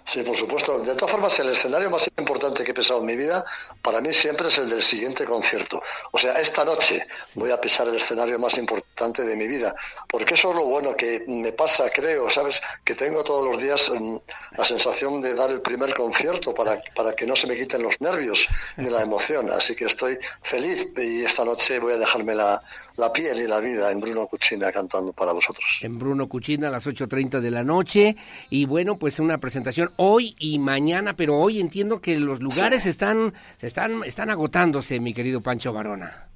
Sí, 0.05 0.23
por 0.23 0.37
supuesto. 0.37 0.81
De 0.81 0.95
todas 0.95 1.13
formas, 1.13 1.39
el 1.39 1.51
escenario 1.51 1.89
más 1.91 2.11
importante 2.19 2.65
que 2.65 2.73
he 2.73 2.75
pisado 2.75 3.01
en 3.01 3.07
mi 3.07 3.17
vida, 3.17 3.45
para 3.81 4.01
mí 4.01 4.13
siempre 4.13 4.49
es 4.49 4.59
el 4.59 4.69
del 4.69 4.83
siguiente 4.83 5.25
concierto. 5.25 5.81
O 6.11 6.19
sea, 6.19 6.35
esta 6.35 6.65
noche 6.65 7.07
voy 7.35 7.51
a 7.51 7.61
pisar 7.61 7.87
el 7.87 7.97
escenario 7.97 8.39
más 8.39 8.59
importante 8.59 9.23
de 9.23 9.37
mi 9.37 9.47
vida. 9.47 9.75
Porque 10.09 10.35
eso 10.35 10.51
es 10.51 10.57
lo 10.57 10.65
bueno 10.65 10.95
que 10.97 11.25
me 11.29 11.53
pasa, 11.53 11.89
creo, 11.91 12.29
¿sabes? 12.31 12.61
Que 12.85 12.95
tengo 12.95 13.23
todos 13.23 13.47
los 13.47 13.61
días 13.61 13.91
mm, 13.91 14.17
la 14.57 14.65
sensación 14.65 15.21
de 15.21 15.35
dar 15.35 15.51
el 15.51 15.61
primer 15.61 15.95
concierto 15.95 16.53
para, 16.53 16.83
para 16.95 17.15
que 17.15 17.27
no 17.27 17.37
se 17.37 17.47
me 17.47 17.57
quiten 17.57 17.83
los 17.83 18.01
nervios 18.01 18.49
ni 18.77 18.91
la 18.91 19.03
emoción. 19.03 19.51
Así 19.51 19.77
que 19.77 19.85
estoy 19.85 20.19
feliz 20.43 20.89
y 20.97 21.25
esta 21.25 21.45
noche 21.45 21.79
voy 21.79 21.95
a 21.95 21.99
dejarme 21.99 22.35
la, 22.35 22.61
la 22.97 23.13
piel 23.13 23.41
y 23.41 23.47
la 23.47 23.61
vida 23.61 23.91
en 23.91 24.01
Bruno 24.01 24.27
Cucina 24.27 24.73
cantando 24.73 25.13
para 25.13 25.33
vosotros. 25.33 25.65
En 25.83 25.99
Bruno 25.99 26.29
Cucina 26.29 26.69
a 26.69 26.71
las 26.71 26.87
8.30 26.87 27.41
de 27.41 27.51
la 27.51 27.65
noche. 27.65 28.17
Y 28.51 28.67
bueno, 28.67 28.99
pues 28.99 29.19
una 29.19 29.39
presentación 29.39 29.92
hoy 29.97 30.35
y 30.39 30.59
mañana, 30.59 31.15
pero 31.17 31.39
hoy 31.39 31.61
entiendo 31.61 32.01
que 32.01 32.19
los 32.19 32.41
lugares 32.41 32.87
están, 32.87 33.35
se 33.57 33.67
están, 33.67 34.05
están 34.05 34.31
agotándose, 34.31 35.01
mi 35.01 35.15
querido 35.15 35.41
Pancho 35.41 35.73
Varona. 35.73 36.29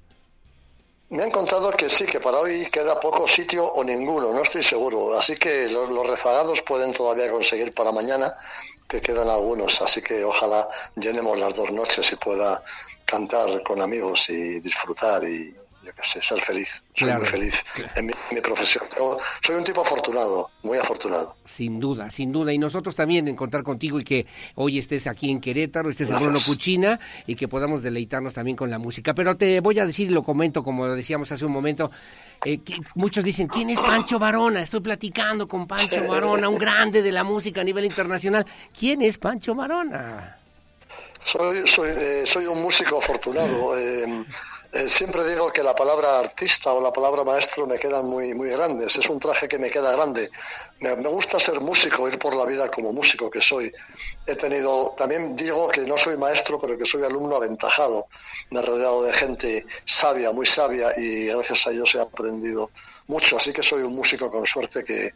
Me 1.08 1.22
han 1.22 1.30
contado 1.30 1.70
que 1.70 1.88
sí, 1.88 2.04
que 2.04 2.18
para 2.18 2.38
hoy 2.38 2.66
queda 2.66 2.98
poco 2.98 3.28
sitio 3.28 3.64
o 3.64 3.84
ninguno, 3.84 4.32
no 4.32 4.42
estoy 4.42 4.62
seguro. 4.62 5.16
Así 5.16 5.36
que 5.36 5.68
los, 5.68 5.88
los 5.90 6.06
rezagados 6.06 6.62
pueden 6.62 6.92
todavía 6.92 7.30
conseguir 7.30 7.72
para 7.72 7.92
mañana, 7.92 8.34
que 8.88 9.00
quedan 9.00 9.28
algunos. 9.28 9.80
Así 9.82 10.02
que 10.02 10.24
ojalá 10.24 10.68
llenemos 10.96 11.38
las 11.38 11.54
dos 11.54 11.70
noches 11.70 12.10
y 12.12 12.16
pueda 12.16 12.62
cantar 13.04 13.62
con 13.62 13.80
amigos 13.80 14.28
y 14.30 14.60
disfrutar 14.60 15.22
y, 15.24 15.54
yo 15.86 15.92
qué 15.94 16.02
sé, 16.02 16.20
ser 16.20 16.42
feliz. 16.42 16.82
Soy 16.94 17.12
muy 17.12 17.26
feliz 17.26 17.64
en 17.94 18.06
mi, 18.06 18.40
profesión. 18.40 18.84
soy 19.40 19.54
un 19.54 19.64
tipo 19.64 19.82
afortunado, 19.82 20.50
muy 20.64 20.78
afortunado. 20.78 21.36
Sin 21.44 21.78
duda, 21.78 22.10
sin 22.10 22.32
duda. 22.32 22.52
Y 22.52 22.58
nosotros 22.58 22.96
también 22.96 23.28
encontrar 23.28 23.62
contigo 23.62 24.00
y 24.00 24.04
que 24.04 24.26
hoy 24.56 24.78
estés 24.78 25.06
aquí 25.06 25.30
en 25.30 25.40
Querétaro, 25.40 25.88
estés 25.88 26.10
en 26.10 26.18
Bruno 26.18 26.40
Cuchina 26.44 26.98
y 27.26 27.36
que 27.36 27.46
podamos 27.46 27.84
deleitarnos 27.84 28.34
también 28.34 28.56
con 28.56 28.68
la 28.68 28.78
música. 28.78 29.14
Pero 29.14 29.36
te 29.36 29.60
voy 29.60 29.78
a 29.78 29.86
decir, 29.86 30.10
lo 30.10 30.24
comento 30.24 30.64
como 30.64 30.88
decíamos 30.88 31.30
hace 31.30 31.44
un 31.44 31.52
momento, 31.52 31.90
eh, 32.44 32.58
muchos 32.96 33.22
dicen, 33.22 33.46
¿quién 33.46 33.70
es 33.70 33.78
Pancho 33.78 34.18
Varona? 34.18 34.62
Estoy 34.62 34.80
platicando 34.80 35.46
con 35.46 35.68
Pancho 35.68 36.06
Varona, 36.08 36.48
un 36.48 36.58
grande 36.58 37.02
de 37.02 37.12
la 37.12 37.22
música 37.22 37.60
a 37.60 37.64
nivel 37.64 37.84
internacional. 37.84 38.44
¿Quién 38.76 39.02
es 39.02 39.18
Pancho 39.18 39.54
Varona? 39.54 40.36
Soy, 41.24 41.66
soy, 41.66 41.90
eh, 41.90 42.22
soy 42.24 42.46
un 42.46 42.62
músico 42.62 42.98
afortunado. 42.98 43.76
Eh, 43.76 44.24
siempre 44.88 45.24
digo 45.24 45.52
que 45.52 45.62
la 45.62 45.74
palabra 45.74 46.18
artista 46.18 46.72
o 46.72 46.80
la 46.80 46.92
palabra 46.92 47.24
maestro 47.24 47.66
me 47.66 47.78
quedan 47.78 48.06
muy, 48.06 48.34
muy 48.34 48.50
grandes. 48.50 48.96
Es 48.96 49.08
un 49.08 49.18
traje 49.18 49.48
que 49.48 49.58
me 49.58 49.70
queda 49.70 49.92
grande. 49.92 50.30
Me, 50.80 50.94
me, 50.96 51.08
gusta 51.08 51.38
ser 51.38 51.60
músico, 51.60 52.08
ir 52.08 52.18
por 52.18 52.34
la 52.34 52.44
vida 52.44 52.68
como 52.68 52.92
músico 52.92 53.30
que 53.30 53.40
soy. 53.40 53.72
He 54.26 54.36
tenido, 54.36 54.94
también 54.96 55.34
digo 55.36 55.68
que 55.68 55.82
no 55.82 55.96
soy 55.96 56.16
maestro, 56.16 56.58
pero 56.58 56.76
que 56.76 56.84
soy 56.84 57.04
alumno 57.04 57.36
aventajado. 57.36 58.06
Me 58.50 58.60
he 58.60 58.62
rodeado 58.62 59.02
de 59.04 59.12
gente 59.12 59.66
sabia, 59.84 60.32
muy 60.32 60.46
sabia, 60.46 60.88
y 60.96 61.26
gracias 61.26 61.66
a 61.66 61.70
ellos 61.70 61.94
he 61.94 62.00
aprendido 62.00 62.70
mucho. 63.06 63.36
Así 63.36 63.52
que 63.52 63.62
soy 63.62 63.82
un 63.82 63.94
músico 63.94 64.30
con 64.30 64.46
suerte 64.46 64.84
que, 64.84 65.12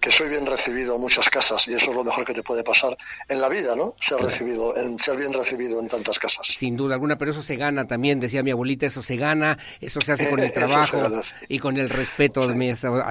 que 0.00 0.10
soy 0.10 0.28
bien 0.28 0.46
recibido 0.46 0.94
en 0.94 1.00
muchas 1.00 1.28
casas 1.28 1.68
y 1.68 1.74
eso 1.74 1.90
es 1.90 1.96
lo 1.96 2.04
mejor 2.04 2.24
que 2.24 2.34
te 2.34 2.42
puede 2.42 2.64
pasar 2.64 2.96
en 3.28 3.40
la 3.40 3.48
vida, 3.48 3.76
¿no? 3.76 3.94
Ser 4.00 4.20
recibido, 4.20 4.76
en 4.76 4.98
ser 4.98 5.16
bien 5.16 5.32
recibido 5.32 5.80
en 5.80 5.88
tantas 5.88 6.18
casas. 6.18 6.46
Sin 6.46 6.76
duda 6.76 6.94
alguna, 6.94 7.18
pero 7.18 7.30
eso 7.30 7.42
se 7.42 7.56
gana 7.56 7.86
también, 7.86 8.20
decía 8.20 8.42
mi 8.42 8.50
abuelita, 8.50 8.86
eso 8.86 9.02
se 9.02 9.16
gana, 9.16 9.58
eso 9.80 10.00
se 10.00 10.12
hace 10.12 10.30
con 10.30 10.40
el 10.40 10.52
trabajo 10.54 11.10
y 11.48 11.58
con 11.58 11.76
el 11.76 11.90
respeto 11.90 12.46
de 12.46 12.60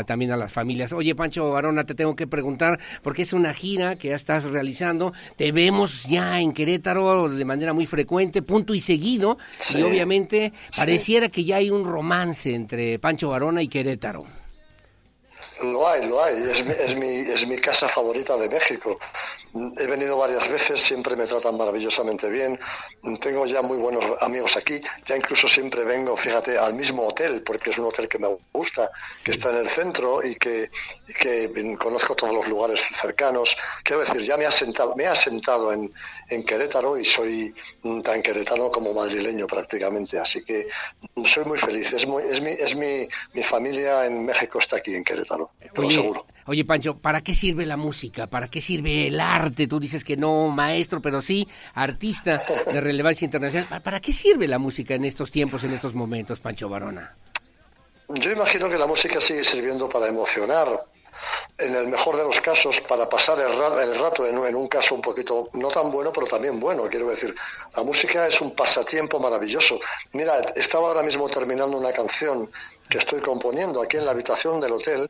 también 0.05 0.31
a 0.31 0.37
las 0.37 0.51
familias. 0.51 0.93
Oye, 0.93 1.15
Pancho 1.15 1.51
Barona, 1.51 1.85
te 1.85 1.95
tengo 1.95 2.15
que 2.15 2.27
preguntar, 2.27 2.79
porque 3.01 3.23
es 3.23 3.33
una 3.33 3.53
gira 3.53 3.97
que 3.97 4.09
ya 4.09 4.15
estás 4.15 4.45
realizando, 4.45 5.13
te 5.35 5.51
vemos 5.51 6.03
ya 6.03 6.39
en 6.39 6.53
Querétaro 6.53 7.29
de 7.29 7.45
manera 7.45 7.73
muy 7.73 7.85
frecuente, 7.85 8.41
punto 8.41 8.73
y 8.73 8.79
seguido, 8.79 9.37
y 9.75 9.81
obviamente 9.81 10.53
pareciera 10.75 11.29
que 11.29 11.43
ya 11.43 11.57
hay 11.57 11.69
un 11.69 11.85
romance 11.85 12.53
entre 12.53 12.99
Pancho 12.99 13.29
Barona 13.29 13.61
y 13.61 13.67
Querétaro. 13.67 14.38
Lo 15.61 15.87
hay, 15.87 16.07
lo 16.07 16.23
hay. 16.23 16.35
Es 16.35 16.65
mi, 16.65 16.71
es, 16.71 16.95
mi, 16.95 17.07
es 17.07 17.47
mi 17.47 17.57
casa 17.57 17.87
favorita 17.87 18.37
de 18.37 18.49
México. 18.49 18.97
He 19.77 19.87
venido 19.87 20.17
varias 20.17 20.47
veces, 20.47 20.79
siempre 20.79 21.15
me 21.15 21.25
tratan 21.25 21.57
maravillosamente 21.57 22.29
bien. 22.29 22.59
Tengo 23.19 23.45
ya 23.45 23.61
muy 23.61 23.77
buenos 23.77 24.05
amigos 24.21 24.55
aquí. 24.57 24.79
Ya 25.05 25.17
incluso 25.17 25.47
siempre 25.47 25.83
vengo, 25.83 26.15
fíjate, 26.15 26.57
al 26.57 26.75
mismo 26.75 27.07
hotel, 27.07 27.43
porque 27.43 27.71
es 27.71 27.77
un 27.77 27.85
hotel 27.85 28.07
que 28.07 28.19
me 28.19 28.37
gusta, 28.53 28.89
que 29.23 29.31
está 29.31 29.49
en 29.49 29.57
el 29.57 29.69
centro 29.69 30.23
y 30.23 30.35
que, 30.35 30.69
y 31.07 31.13
que 31.13 31.51
conozco 31.77 32.15
todos 32.15 32.33
los 32.33 32.47
lugares 32.47 32.79
cercanos. 32.81 33.57
Quiero 33.83 34.01
decir, 34.01 34.21
ya 34.21 34.37
me 34.37 34.45
ha 34.45 34.51
sentado, 34.51 34.93
me 34.95 35.07
ha 35.07 35.15
sentado 35.15 35.73
en, 35.73 35.91
en 36.29 36.43
Querétaro 36.43 36.97
y 36.97 37.05
soy 37.05 37.53
tan 38.03 38.21
queretano 38.21 38.69
como 38.71 38.93
madrileño 38.93 39.47
prácticamente. 39.47 40.19
Así 40.19 40.43
que 40.43 40.67
soy 41.25 41.43
muy 41.45 41.57
feliz. 41.57 41.91
Es, 41.91 42.05
muy, 42.05 42.23
es, 42.23 42.39
mi, 42.39 42.51
es 42.51 42.75
mi, 42.75 43.07
mi 43.33 43.43
familia 43.43 44.05
en 44.05 44.25
México 44.25 44.59
está 44.59 44.77
aquí 44.77 44.93
en 44.93 45.03
Querétaro. 45.03 45.48
Oye, 45.77 46.13
oye, 46.45 46.65
Pancho, 46.65 46.97
¿para 46.97 47.21
qué 47.21 47.33
sirve 47.33 47.65
la 47.65 47.77
música? 47.77 48.27
¿Para 48.27 48.47
qué 48.47 48.61
sirve 48.61 49.07
el 49.07 49.19
arte? 49.19 49.67
Tú 49.67 49.79
dices 49.79 50.03
que 50.03 50.17
no 50.17 50.49
maestro, 50.49 51.01
pero 51.01 51.21
sí 51.21 51.47
artista 51.73 52.43
de 52.71 52.81
relevancia 52.81 53.25
internacional. 53.25 53.81
¿Para 53.81 53.99
qué 53.99 54.13
sirve 54.13 54.47
la 54.47 54.57
música 54.57 54.95
en 54.95 55.05
estos 55.05 55.31
tiempos, 55.31 55.63
en 55.63 55.73
estos 55.73 55.93
momentos, 55.93 56.39
Pancho 56.39 56.69
Barona? 56.69 57.15
Yo 58.09 58.31
imagino 58.31 58.69
que 58.69 58.77
la 58.77 58.87
música 58.87 59.21
sigue 59.21 59.43
sirviendo 59.43 59.87
para 59.87 60.07
emocionar, 60.07 60.67
en 61.57 61.75
el 61.75 61.87
mejor 61.87 62.15
de 62.15 62.23
los 62.23 62.39
casos, 62.39 62.81
para 62.81 63.07
pasar 63.07 63.37
el, 63.39 63.99
rato 63.99 64.25
en, 64.25 64.37
en, 64.37 64.55
un 64.55 64.67
caso 64.67 64.95
un 64.95 65.01
poquito, 65.01 65.49
no 65.53 65.69
tan 65.69 65.91
bueno, 65.91 66.11
pero 66.13 66.25
también 66.25 66.59
bueno, 66.59 66.83
quiero 66.89 67.09
decir. 67.09 67.35
La 67.75 67.83
música 67.83 68.25
es 68.25 68.39
un 68.41 68.55
pasatiempo 68.55 69.19
maravilloso. 69.19 69.79
Mira, 70.13 70.39
estaba 70.55 70.87
ahora 70.87 71.03
mismo 71.03 71.29
terminando 71.29 71.77
una 71.77 71.91
canción 71.91 72.49
que 72.89 72.97
estoy 72.97 73.21
componiendo 73.21 73.81
aquí 73.81 73.97
en 73.97 74.05
la 74.05 74.11
habitación 74.11 74.59
del 74.59 74.73
hotel 74.73 75.09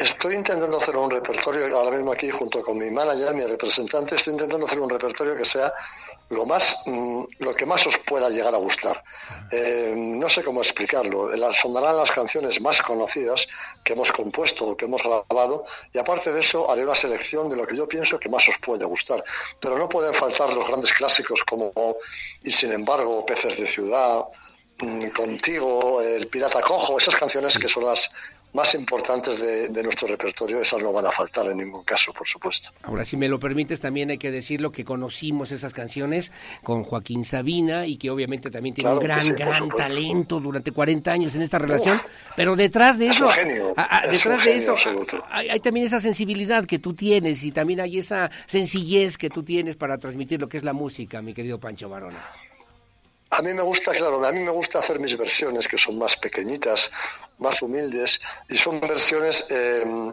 Estoy 0.00 0.36
intentando 0.36 0.76
hacer 0.76 0.96
un 0.96 1.10
repertorio, 1.10 1.76
ahora 1.76 1.96
mismo 1.96 2.12
aquí 2.12 2.30
junto 2.30 2.62
con 2.62 2.78
mi 2.78 2.88
manager, 2.88 3.34
mi 3.34 3.42
representante, 3.42 4.14
estoy 4.14 4.34
intentando 4.34 4.64
hacer 4.64 4.78
un 4.78 4.88
repertorio 4.88 5.34
que 5.34 5.44
sea 5.44 5.72
lo 6.30 6.44
más 6.46 6.76
mm, 6.86 7.22
lo 7.38 7.54
que 7.54 7.66
más 7.66 7.84
os 7.86 7.98
pueda 7.98 8.28
llegar 8.30 8.54
a 8.54 8.58
gustar. 8.58 9.02
Eh, 9.50 9.92
no 9.96 10.28
sé 10.28 10.44
cómo 10.44 10.60
explicarlo. 10.60 11.30
Sonarán 11.52 11.96
las 11.96 12.12
canciones 12.12 12.60
más 12.60 12.80
conocidas 12.80 13.48
que 13.82 13.94
hemos 13.94 14.12
compuesto 14.12 14.66
o 14.66 14.76
que 14.76 14.84
hemos 14.84 15.02
grabado 15.02 15.64
y 15.92 15.98
aparte 15.98 16.32
de 16.32 16.40
eso 16.40 16.70
haré 16.70 16.84
una 16.84 16.94
selección 16.94 17.48
de 17.48 17.56
lo 17.56 17.66
que 17.66 17.76
yo 17.76 17.88
pienso 17.88 18.20
que 18.20 18.28
más 18.28 18.48
os 18.48 18.58
puede 18.58 18.84
gustar. 18.84 19.24
Pero 19.58 19.78
no 19.78 19.88
pueden 19.88 20.14
faltar 20.14 20.52
los 20.52 20.68
grandes 20.68 20.92
clásicos 20.92 21.42
como 21.42 21.72
Y 22.44 22.52
sin 22.52 22.72
embargo, 22.72 23.26
Peces 23.26 23.56
de 23.56 23.66
Ciudad, 23.66 24.24
mm, 24.78 25.08
Contigo, 25.08 26.00
El 26.02 26.28
Pirata 26.28 26.60
Cojo, 26.60 26.98
esas 26.98 27.16
canciones 27.16 27.58
que 27.58 27.68
son 27.68 27.84
las 27.84 28.10
más 28.52 28.74
importantes 28.74 29.40
de, 29.40 29.82
nuestro 29.82 30.08
repertorio, 30.08 30.60
esas 30.60 30.82
no 30.82 30.92
van 30.92 31.06
a 31.06 31.10
faltar 31.10 31.46
en 31.46 31.58
ningún 31.58 31.84
caso, 31.84 32.12
por 32.12 32.26
supuesto. 32.26 32.70
Ahora, 32.82 33.04
si 33.04 33.16
me 33.16 33.28
lo 33.28 33.38
permites, 33.38 33.80
también 33.80 34.10
hay 34.10 34.18
que 34.18 34.30
decirlo 34.30 34.72
que 34.72 34.84
conocimos 34.84 35.52
esas 35.52 35.72
canciones 35.72 36.32
con 36.62 36.82
Joaquín 36.82 37.24
Sabina 37.24 37.86
y 37.86 37.96
que 37.96 38.10
obviamente 38.10 38.50
también 38.50 38.74
tiene 38.74 38.90
un 38.90 38.98
gran, 38.98 39.26
gran 39.34 39.68
talento 39.68 40.40
durante 40.40 40.72
40 40.72 41.10
años 41.10 41.34
en 41.34 41.42
esta 41.42 41.58
relación, 41.58 42.00
pero 42.36 42.56
detrás 42.56 42.98
de 42.98 43.08
eso, 43.08 43.28
detrás 44.10 44.44
de 44.44 44.56
eso, 44.56 44.74
hay, 45.30 45.50
hay, 45.50 45.60
también 45.60 45.86
esa 45.86 46.00
sensibilidad 46.00 46.64
que 46.64 46.78
tú 46.78 46.94
tienes 46.94 47.44
y 47.44 47.52
también 47.52 47.80
hay 47.80 47.98
esa 47.98 48.30
sencillez 48.46 49.18
que 49.18 49.30
tú 49.30 49.42
tienes 49.42 49.76
para 49.76 49.98
transmitir 49.98 50.40
lo 50.40 50.48
que 50.48 50.56
es 50.56 50.64
la 50.64 50.72
música, 50.72 51.22
mi 51.22 51.34
querido 51.34 51.58
Pancho 51.60 51.88
Barona. 51.88 52.18
A 53.30 53.42
mí 53.42 53.52
me 53.52 53.62
gusta, 53.62 53.92
claro, 53.92 54.24
a 54.24 54.32
mí 54.32 54.40
me 54.40 54.50
gusta 54.50 54.78
hacer 54.78 54.98
mis 54.98 55.16
versiones 55.16 55.68
que 55.68 55.76
son 55.76 55.98
más 55.98 56.16
pequeñitas, 56.16 56.90
más 57.38 57.60
humildes 57.60 58.20
y 58.48 58.56
son 58.56 58.80
versiones. 58.80 59.44
Em, 59.50 60.12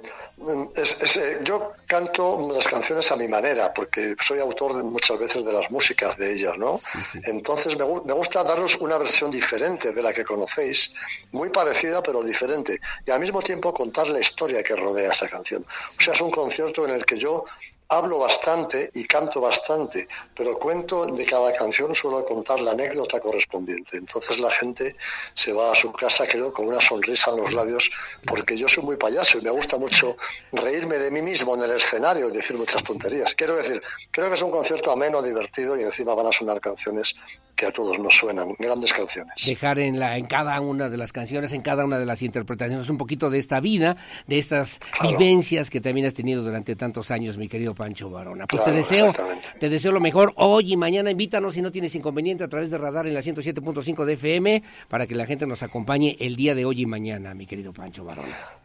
eh, 0.76 1.40
yo 1.44 1.74
canto 1.88 2.50
las 2.52 2.68
canciones 2.68 3.10
a 3.12 3.16
mi 3.16 3.28
manera 3.28 3.74
porque 3.74 4.16
soy 4.22 4.40
autor 4.40 4.76
de, 4.76 4.84
muchas 4.84 5.18
veces 5.18 5.46
de 5.46 5.54
las 5.54 5.72
músicas 5.72 6.18
de 6.18 6.34
ellas, 6.34 6.58
¿no? 6.58 6.80
Entonces 7.24 7.78
me, 7.78 7.86
me, 8.06 8.14
gusta 8.14 8.44
daros 8.44 8.76
una 8.78 8.98
versión 8.98 9.32
diferente 9.32 9.94
de 9.94 10.04
la 10.04 10.14
que 10.14 10.26
conocéis, 10.26 10.94
muy 11.32 11.50
parecida 11.50 12.04
pero 12.04 12.22
diferente 12.22 12.80
y 13.06 13.12
al 13.12 13.22
mismo 13.22 13.42
tiempo 13.42 13.74
contar 13.74 14.08
la 14.08 14.20
historia 14.20 14.62
que 14.62 14.76
rodea 14.76 15.14
esa 15.14 15.30
canción. 15.30 15.66
O 15.98 16.04
sea, 16.04 16.14
es 16.14 16.22
un 16.22 16.32
concierto 16.32 16.86
en 16.86 16.92
el 16.92 17.06
que 17.06 17.18
yo 17.18 17.46
hablo 17.90 18.20
bastante 18.20 18.90
y 18.94 19.06
canto 19.06 19.42
bastante, 19.42 20.08
pero 20.36 20.58
cuento 20.58 21.06
de 21.06 21.26
cada 21.26 21.54
canción 21.54 21.94
suelo 21.94 22.26
contar 22.26 22.60
la 22.60 22.72
anécdota 22.72 23.20
correspondiente. 23.20 23.98
Entonces 23.98 24.40
la 24.40 24.52
gente 24.52 24.96
se 25.34 25.54
va 25.54 25.72
a 25.72 25.76
su 25.76 25.92
casa, 25.92 26.26
creo, 26.28 26.54
con 26.54 26.68
una 26.68 26.82
sonrisa 26.82 27.32
en 27.32 27.38
los 27.44 27.54
labios, 27.54 27.90
porque 28.26 28.58
yo 28.58 28.68
soy 28.68 28.84
muy 28.84 28.98
payaso 28.98 29.38
y 29.38 29.42
me 29.42 29.52
gusta 29.52 29.78
mucho 29.78 30.18
reírme 30.52 30.98
de 30.98 31.12
mí 31.12 31.22
mismo 31.22 31.56
en 31.56 31.64
el 31.64 31.72
escenario 31.72 32.30
y 32.30 32.32
decir 32.32 32.58
muchas 32.58 32.84
tonterías. 32.84 33.34
Quiero 33.36 33.56
decir, 33.56 33.82
creo 34.12 34.30
que 34.30 34.36
es 34.36 34.42
un 34.42 34.52
concierto 34.52 34.92
ameno, 34.92 35.22
divertido 35.22 35.78
y 35.78 35.84
encima 35.84 36.16
van 36.16 36.28
a 36.28 36.32
sonar 36.32 36.60
canciones 36.60 37.16
que 37.56 37.66
a 37.66 37.72
todos 37.72 37.98
nos 38.00 38.16
suenan, 38.16 38.56
grandes 38.60 38.94
canciones. 38.94 39.34
Dejar 39.46 39.80
en, 39.80 40.00
la, 40.00 40.18
en 40.18 40.26
cada 40.26 40.60
una 40.62 40.90
de 40.90 40.98
las 40.98 41.12
canciones, 41.12 41.54
en 41.54 41.62
cada 41.62 41.86
una 41.86 41.98
de 41.98 42.06
las 42.06 42.22
interpretaciones, 42.22 42.90
un 42.90 42.98
poquito 42.98 43.30
de 43.30 43.40
esta 43.40 43.60
vida, 43.60 43.98
de 44.28 44.38
estas 44.38 44.80
vivencias 45.02 45.70
que 45.70 45.82
también 45.82 46.08
has 46.08 46.14
tenido 46.14 46.44
durante 46.44 46.76
tantos 46.76 47.12
años, 47.12 47.38
mi 47.38 47.48
querido 47.48 47.74
Pancho 47.74 48.10
Barona. 48.10 48.48
Pues 48.48 48.64
te 48.64 48.72
deseo, 48.72 49.14
te 49.60 49.70
deseo 49.70 49.92
lo 49.92 50.00
mejor 50.00 50.34
hoy 50.36 50.74
y 50.74 50.78
mañana. 50.78 51.12
Invítanos 51.12 51.54
si 51.54 51.62
no 51.62 51.72
tienes 51.72 51.96
inconveniente 51.96 52.44
a 52.44 52.48
través 52.48 52.70
de 52.70 52.78
Radar 52.78 53.08
en 53.08 53.14
la 53.14 53.22
107.5 53.22 54.06
de 54.06 54.14
FM 54.14 54.64
para 54.88 55.08
que 55.08 55.16
la 55.16 55.26
gente 55.26 55.48
nos 55.48 55.64
acompañe 55.64 56.16
el 56.20 56.36
día 56.36 56.56
de 56.56 56.66
hoy 56.66 56.82
y 56.82 56.86
mañana, 56.86 57.34
mi 57.34 57.46
querido 57.46 57.74
Pancho 57.74 58.04
Barona. 58.04 58.65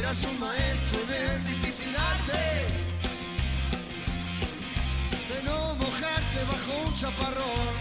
un 0.05 0.39
maestro 0.39 0.99
en 1.01 1.43
difícil 1.43 1.93
arte 1.93 2.43
de 5.29 5.43
no 5.43 5.75
mojarte 5.75 6.39
bajo 6.51 6.87
un 6.87 6.95
chaparrón 6.95 7.73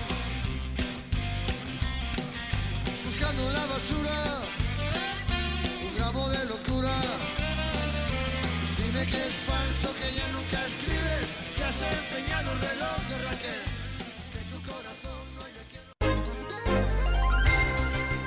buscando 3.04 3.52
la 3.52 3.66
basura 3.66 4.53
de 6.12 6.44
locura. 6.44 6.90
Dime 8.76 9.06
que 9.06 9.16
es 9.16 9.36
falso, 9.46 9.88
que 9.94 10.14
ya 10.14 10.28
nunca 10.32 10.66
escribes, 10.66 11.36
que 11.56 11.64
has 11.64 11.80
empeñado 11.80 12.52
el 12.52 12.60
reloj 12.60 12.98
de 13.08 13.18
Raquel. 13.24 13.73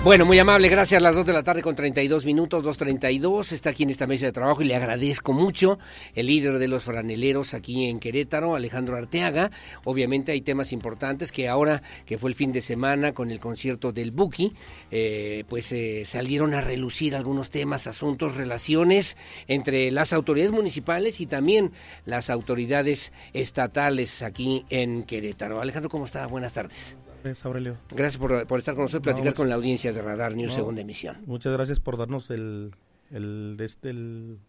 Bueno, 0.07 0.25
muy 0.25 0.39
amable, 0.39 0.69
gracias. 0.69 1.01
Las 1.01 1.15
2 1.15 1.25
de 1.25 1.33
la 1.33 1.43
tarde 1.43 1.61
con 1.61 1.75
32 1.75 2.23
minutos, 2.23 2.63
2.32. 2.63 3.51
Está 3.51 3.71
aquí 3.71 3.83
en 3.83 3.89
esta 3.89 4.07
mesa 4.07 4.25
de 4.25 4.31
trabajo 4.31 4.61
y 4.61 4.65
le 4.65 4.73
agradezco 4.73 5.33
mucho 5.33 5.79
el 6.15 6.27
líder 6.27 6.59
de 6.59 6.69
los 6.69 6.85
franeleros 6.85 7.53
aquí 7.53 7.89
en 7.89 7.99
Querétaro, 7.99 8.55
Alejandro 8.55 8.95
Arteaga. 8.95 9.51
Obviamente 9.83 10.31
hay 10.31 10.39
temas 10.39 10.71
importantes 10.71 11.33
que 11.33 11.49
ahora, 11.49 11.83
que 12.05 12.17
fue 12.17 12.29
el 12.29 12.37
fin 12.37 12.53
de 12.53 12.61
semana 12.61 13.13
con 13.13 13.31
el 13.31 13.41
concierto 13.41 13.91
del 13.91 14.11
Buki, 14.11 14.53
eh, 14.91 15.43
pues 15.49 15.73
eh, 15.73 16.03
salieron 16.05 16.53
a 16.53 16.61
relucir 16.61 17.13
algunos 17.13 17.49
temas, 17.49 17.85
asuntos, 17.85 18.35
relaciones 18.35 19.17
entre 19.49 19.91
las 19.91 20.13
autoridades 20.13 20.53
municipales 20.53 21.19
y 21.19 21.25
también 21.25 21.73
las 22.05 22.29
autoridades 22.29 23.11
estatales 23.33 24.21
aquí 24.21 24.65
en 24.69 25.03
Querétaro. 25.03 25.59
Alejandro, 25.59 25.89
¿cómo 25.89 26.05
está? 26.05 26.25
Buenas 26.27 26.53
tardes. 26.53 26.95
Aurelio. 27.43 27.77
Gracias 27.95 28.17
por, 28.17 28.31
estar 28.31 28.75
con 28.75 28.83
nosotros 28.83 29.01
platicar 29.01 29.33
con 29.33 29.49
la 29.49 29.55
audiencia 29.55 29.93
de 29.93 30.01
Radar 30.01 30.35
News 30.35 30.53
Segunda 30.53 30.81
Emisión. 30.81 31.17
Muchas 31.25 31.53
gracias 31.53 31.79
por 31.79 31.97
darnos 31.97 32.29
el, 32.29 32.71
el, 33.11 33.57
este, 33.59 33.89
el, 33.89 34.39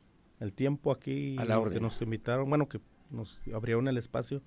tiempo 0.54 0.92
aquí 0.92 1.36
A 1.38 1.44
la 1.44 1.62
que 1.70 1.80
nos 1.80 2.00
invitaron, 2.02 2.48
bueno, 2.48 2.68
que 2.68 2.80
nos 3.10 3.40
abrieron 3.54 3.88
el 3.88 3.98
espacio. 3.98 4.42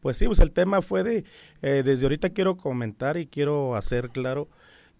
Pues 0.00 0.16
sí, 0.16 0.26
pues 0.26 0.40
el 0.40 0.52
tema 0.52 0.82
fue 0.82 1.02
de, 1.02 1.24
eh, 1.62 1.82
desde 1.84 2.04
ahorita 2.04 2.30
quiero 2.30 2.56
comentar 2.56 3.16
y 3.16 3.26
quiero 3.26 3.74
hacer 3.74 4.10
claro 4.10 4.48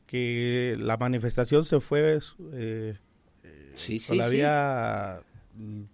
que 0.06 0.76
la 0.78 0.96
manifestación 0.96 1.64
se 1.64 1.80
fue 1.80 2.18
eh, 2.52 2.94
sí, 3.74 3.98
sí, 3.98 4.08
todavía 4.16 5.22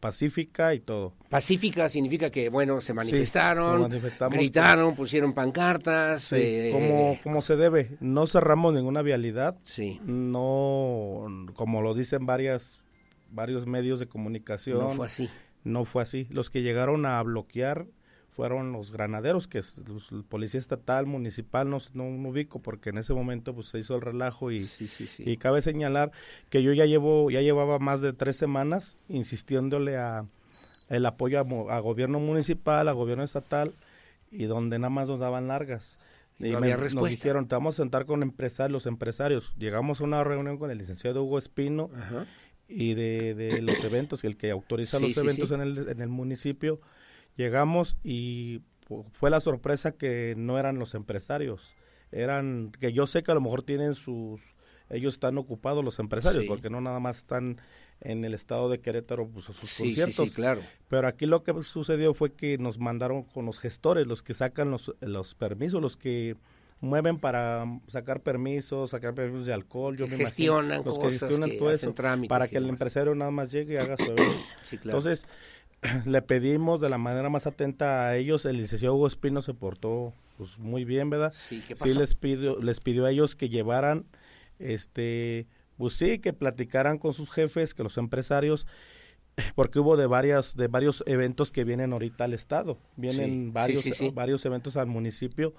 pacífica 0.00 0.74
y 0.74 0.80
todo. 0.80 1.14
Pacífica 1.28 1.88
significa 1.88 2.30
que, 2.30 2.48
bueno, 2.48 2.80
se 2.80 2.94
manifestaron, 2.94 3.90
gritaron, 4.30 4.94
pusieron 4.94 5.32
pancartas. 5.32 6.32
Eh, 6.32 6.70
como, 6.72 7.18
como 7.22 7.42
se 7.42 7.56
debe. 7.56 7.96
No 8.00 8.26
cerramos 8.26 8.74
ninguna 8.74 9.02
vialidad. 9.02 9.56
Sí. 9.64 10.00
No, 10.04 11.26
como 11.54 11.82
lo 11.82 11.94
dicen 11.94 12.26
varias, 12.26 12.80
varios 13.30 13.66
medios 13.66 14.00
de 14.00 14.06
comunicación. 14.06 14.78
No 14.78 14.90
fue 14.90 15.06
así. 15.06 15.30
No 15.64 15.84
fue 15.84 16.02
así. 16.02 16.26
Los 16.30 16.50
que 16.50 16.62
llegaron 16.62 17.06
a 17.06 17.22
bloquear 17.22 17.86
fueron 18.34 18.72
los 18.72 18.92
granaderos, 18.92 19.46
que 19.46 19.58
es 19.58 19.76
los- 19.86 20.10
el 20.10 20.24
policía 20.24 20.58
estatal, 20.58 21.06
municipal, 21.06 21.68
no, 21.68 21.78
no, 21.92 22.04
no 22.10 22.28
ubico 22.30 22.60
porque 22.60 22.90
en 22.90 22.98
ese 22.98 23.12
momento 23.12 23.54
pues 23.54 23.68
se 23.68 23.78
hizo 23.78 23.94
el 23.94 24.00
relajo 24.00 24.50
y, 24.50 24.60
y 25.30 25.36
cabe 25.36 25.60
señalar 25.62 26.12
que 26.48 26.62
yo 26.62 26.72
ya 26.72 26.86
llevo, 26.86 27.30
ya 27.30 27.42
llevaba 27.42 27.78
más 27.78 28.00
de 28.00 28.12
tres 28.14 28.36
semanas 28.36 28.96
insistiéndole 29.08 29.96
a 29.98 30.24
el 30.88 31.06
apoyo 31.06 31.38
a, 31.38 31.76
a 31.76 31.80
gobierno 31.80 32.20
municipal, 32.20 32.88
a 32.88 32.92
gobierno 32.92 33.24
estatal 33.24 33.72
y 34.30 34.44
donde 34.44 34.78
nada 34.78 34.90
más 34.90 35.08
nos 35.08 35.20
daban 35.20 35.48
largas. 35.48 35.98
Y 36.38 36.48
Y 36.48 36.52
no 36.52 36.60
me- 36.60 36.66
nos 36.94 37.04
dijeron, 37.22 37.46
te 37.48 37.54
vamos 37.54 37.74
a 37.76 37.82
sentar 37.82 38.04
con 38.06 38.22
empresarios, 38.22 38.72
los 38.72 38.86
empresarios. 38.86 39.54
Llegamos 39.58 40.00
a 40.00 40.04
una 40.04 40.24
reunión 40.24 40.56
con 40.58 40.70
el 40.70 40.78
licenciado 40.78 41.22
Hugo 41.22 41.38
Espino 41.38 41.90
y 42.68 42.94
de, 42.94 43.34
de 43.34 43.60
los 43.62 43.82
eventos, 43.84 44.24
el 44.24 44.36
que 44.38 44.50
autoriza 44.50 44.98
los 44.98 45.10
eventos. 45.18 45.50
En, 45.50 45.60
el, 45.60 45.88
en 45.90 46.00
el 46.00 46.08
municipio. 46.08 46.80
Llegamos 47.36 47.96
y 48.04 48.60
fu- 48.86 49.04
fue 49.12 49.30
la 49.30 49.40
sorpresa 49.40 49.92
que 49.92 50.34
no 50.36 50.58
eran 50.58 50.78
los 50.78 50.94
empresarios. 50.94 51.72
Eran, 52.10 52.72
que 52.78 52.92
yo 52.92 53.06
sé 53.06 53.22
que 53.22 53.30
a 53.30 53.34
lo 53.34 53.40
mejor 53.40 53.62
tienen 53.62 53.94
sus, 53.94 54.40
ellos 54.90 55.14
están 55.14 55.38
ocupados 55.38 55.82
los 55.84 55.98
empresarios, 55.98 56.42
Sí. 56.42 56.48
porque 56.48 56.68
no 56.68 56.80
nada 56.80 57.00
más 57.00 57.18
están 57.18 57.58
en 58.00 58.24
el 58.24 58.34
estado 58.34 58.68
de 58.68 58.80
Querétaro 58.80 59.28
pues, 59.28 59.48
a 59.48 59.52
sus 59.54 59.70
Sí, 59.70 59.84
conciertos. 59.84 60.26
sí, 60.28 60.30
claro. 60.34 60.60
Pero 60.88 61.08
aquí 61.08 61.24
lo 61.24 61.42
que 61.42 61.54
sucedió 61.62 62.12
fue 62.14 62.32
que 62.34 62.58
nos 62.58 62.78
mandaron 62.78 63.22
con 63.22 63.46
los 63.46 63.58
gestores, 63.58 64.06
los 64.06 64.22
que 64.22 64.34
sacan 64.34 64.70
los, 64.70 64.92
los 65.00 65.34
permisos, 65.34 65.80
los 65.80 65.96
que 65.96 66.36
mueven 66.80 67.18
para 67.20 67.64
sacar 67.86 68.20
permisos, 68.20 68.90
sacar 68.90 69.14
permisos 69.14 69.46
de 69.46 69.52
alcohol, 69.52 69.96
yo 69.96 70.06
me 70.08 70.16
imagino, 70.16 70.26
gestionan 70.26 70.82
los 70.84 70.98
cosas, 70.98 71.30
que 71.30 71.56
todo 71.56 71.68
hacen 71.68 71.88
eso, 71.90 71.94
trámites 71.94 72.28
para 72.28 72.48
que 72.48 72.58
el 72.58 72.68
empresario 72.68 73.14
nada 73.14 73.30
más 73.30 73.52
llegue 73.52 73.74
y 73.74 73.76
haga 73.76 73.96
su 73.96 74.02
evento. 74.10 74.34
Sí, 74.64 74.78
claro. 74.78 74.98
Entonces, 74.98 75.26
le 76.06 76.22
pedimos 76.22 76.80
de 76.80 76.88
la 76.88 76.98
manera 76.98 77.28
más 77.28 77.46
atenta 77.46 78.06
a 78.08 78.16
ellos, 78.16 78.44
el 78.44 78.56
licenciado 78.58 78.94
Hugo 78.94 79.06
Espino 79.06 79.42
se 79.42 79.54
portó 79.54 80.12
pues 80.38 80.58
muy 80.58 80.84
bien, 80.84 81.10
¿verdad? 81.10 81.32
Sí, 81.36 81.62
¿qué 81.66 81.74
pasó? 81.76 81.98
les 81.98 82.14
pidió, 82.14 82.60
les 82.60 82.80
pidió 82.80 83.04
a 83.04 83.10
ellos 83.10 83.36
que 83.36 83.48
llevaran, 83.48 84.06
este, 84.58 85.46
pues 85.76 85.94
sí, 85.94 86.18
que 86.18 86.32
platicaran 86.32 86.98
con 86.98 87.12
sus 87.12 87.30
jefes, 87.30 87.74
que 87.74 87.82
los 87.82 87.98
empresarios, 87.98 88.66
porque 89.54 89.78
hubo 89.78 89.96
de 89.96 90.06
varias, 90.06 90.56
de 90.56 90.68
varios 90.68 91.02
eventos 91.06 91.52
que 91.52 91.64
vienen 91.64 91.92
ahorita 91.92 92.24
al 92.24 92.34
estado, 92.34 92.78
vienen 92.96 93.30
Sí, 93.30 93.44
sí, 93.46 93.50
varios, 93.52 93.82
sí, 93.82 93.92
sí. 93.92 94.10
varios 94.10 94.44
eventos 94.44 94.76
al 94.76 94.86
municipio 94.86 95.52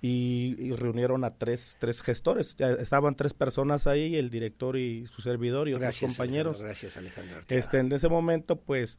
y, 0.00 0.56
y 0.58 0.72
reunieron 0.72 1.24
a 1.24 1.34
tres, 1.34 1.76
tres 1.80 2.02
gestores, 2.02 2.56
estaban 2.58 3.14
tres 3.16 3.34
personas 3.34 3.86
ahí, 3.86 4.16
el 4.16 4.30
director 4.30 4.76
y 4.76 5.06
su 5.06 5.22
servidor 5.22 5.68
y 5.68 5.72
otros 5.72 5.82
Gracias, 5.82 6.10
compañeros. 6.10 6.54
Alejandro, 6.56 6.66
gracias, 6.68 6.96
Alejandro. 6.96 7.36
Arteaga. 7.38 7.60
Este, 7.60 7.78
en 7.78 7.92
ese 7.92 8.08
momento, 8.08 8.56
pues, 8.56 8.98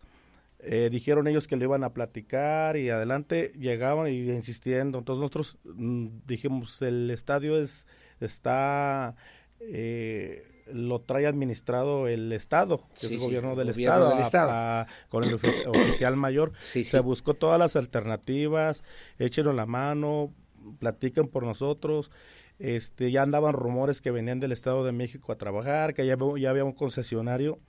eh, 0.66 0.90
dijeron 0.92 1.28
ellos 1.28 1.48
que 1.48 1.56
lo 1.58 1.64
iban 1.66 1.84
a 1.84 1.94
platicar 1.94 2.78
y 2.78 2.90
adelante 2.90 3.52
llegaban 3.60 4.08
y 4.12 4.32
insistiendo. 4.32 4.98
Entonces 5.00 5.20
nosotros 5.22 5.60
mm, 5.66 6.08
dijimos, 6.26 6.82
el 6.82 7.10
estadio 7.12 7.60
es 7.62 7.86
está 8.20 9.16
eh, 9.60 10.44
lo 10.72 11.02
trae 11.02 11.28
administrado 11.28 12.08
el 12.08 12.32
estado, 12.32 12.88
que 12.94 13.02
Sí, 13.02 13.06
es 13.08 13.12
el 13.14 13.20
sí, 13.20 13.26
gobierno 13.26 13.56
del 13.56 13.72
gobierno 13.72 13.82
estado, 13.96 14.10
del 14.10 14.18
a- 14.20 14.22
estado. 14.22 14.52
a- 14.52 14.88
con 15.10 15.24
el 15.26 15.38
ofi- 15.38 15.68
oficial 15.68 16.16
mayor. 16.16 16.54
Se 16.62 17.00
buscó 17.02 17.34
todas 17.34 17.60
las 17.60 17.76
alternativas, 17.76 18.84
échenos 19.20 19.54
la 19.56 19.66
mano, 19.66 20.34
platiquen 20.80 21.28
por 21.28 21.44
nosotros. 21.44 22.12
Este, 22.60 23.12
ya 23.12 23.24
andaban 23.24 23.54
rumores 23.54 24.00
que 24.00 24.12
venían 24.12 24.40
del 24.40 24.52
Estado 24.54 24.86
de 24.86 24.92
México 24.94 25.32
a 25.34 25.38
trabajar, 25.38 25.94
que 25.94 26.06
ya, 26.06 26.16
ya 26.38 26.50
había 26.52 26.64
un 26.64 26.72
concesionario 26.72 27.60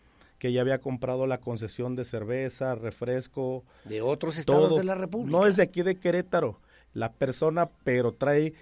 que 0.44 0.52
ya 0.52 0.60
había 0.60 0.78
comprado 0.78 1.26
la 1.26 1.40
concesión 1.40 1.96
de 1.96 2.04
cerveza, 2.04 2.74
refresco. 2.74 3.64
De 3.86 4.02
otros 4.02 4.36
estados 4.36 4.68
todo. 4.68 4.76
de 4.76 4.84
la 4.84 4.94
República. 4.94 5.38
No 5.38 5.46
es 5.46 5.56
de 5.56 5.62
aquí 5.62 5.80
de 5.80 5.94
Querétaro, 5.94 6.60
la 6.92 7.14
persona, 7.14 7.70
pero 7.82 8.12
trae, 8.12 8.52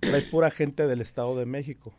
trae 0.00 0.22
pura 0.22 0.50
gente 0.50 0.88
del 0.88 1.00
Estado 1.00 1.38
de 1.38 1.46
México. 1.46 1.94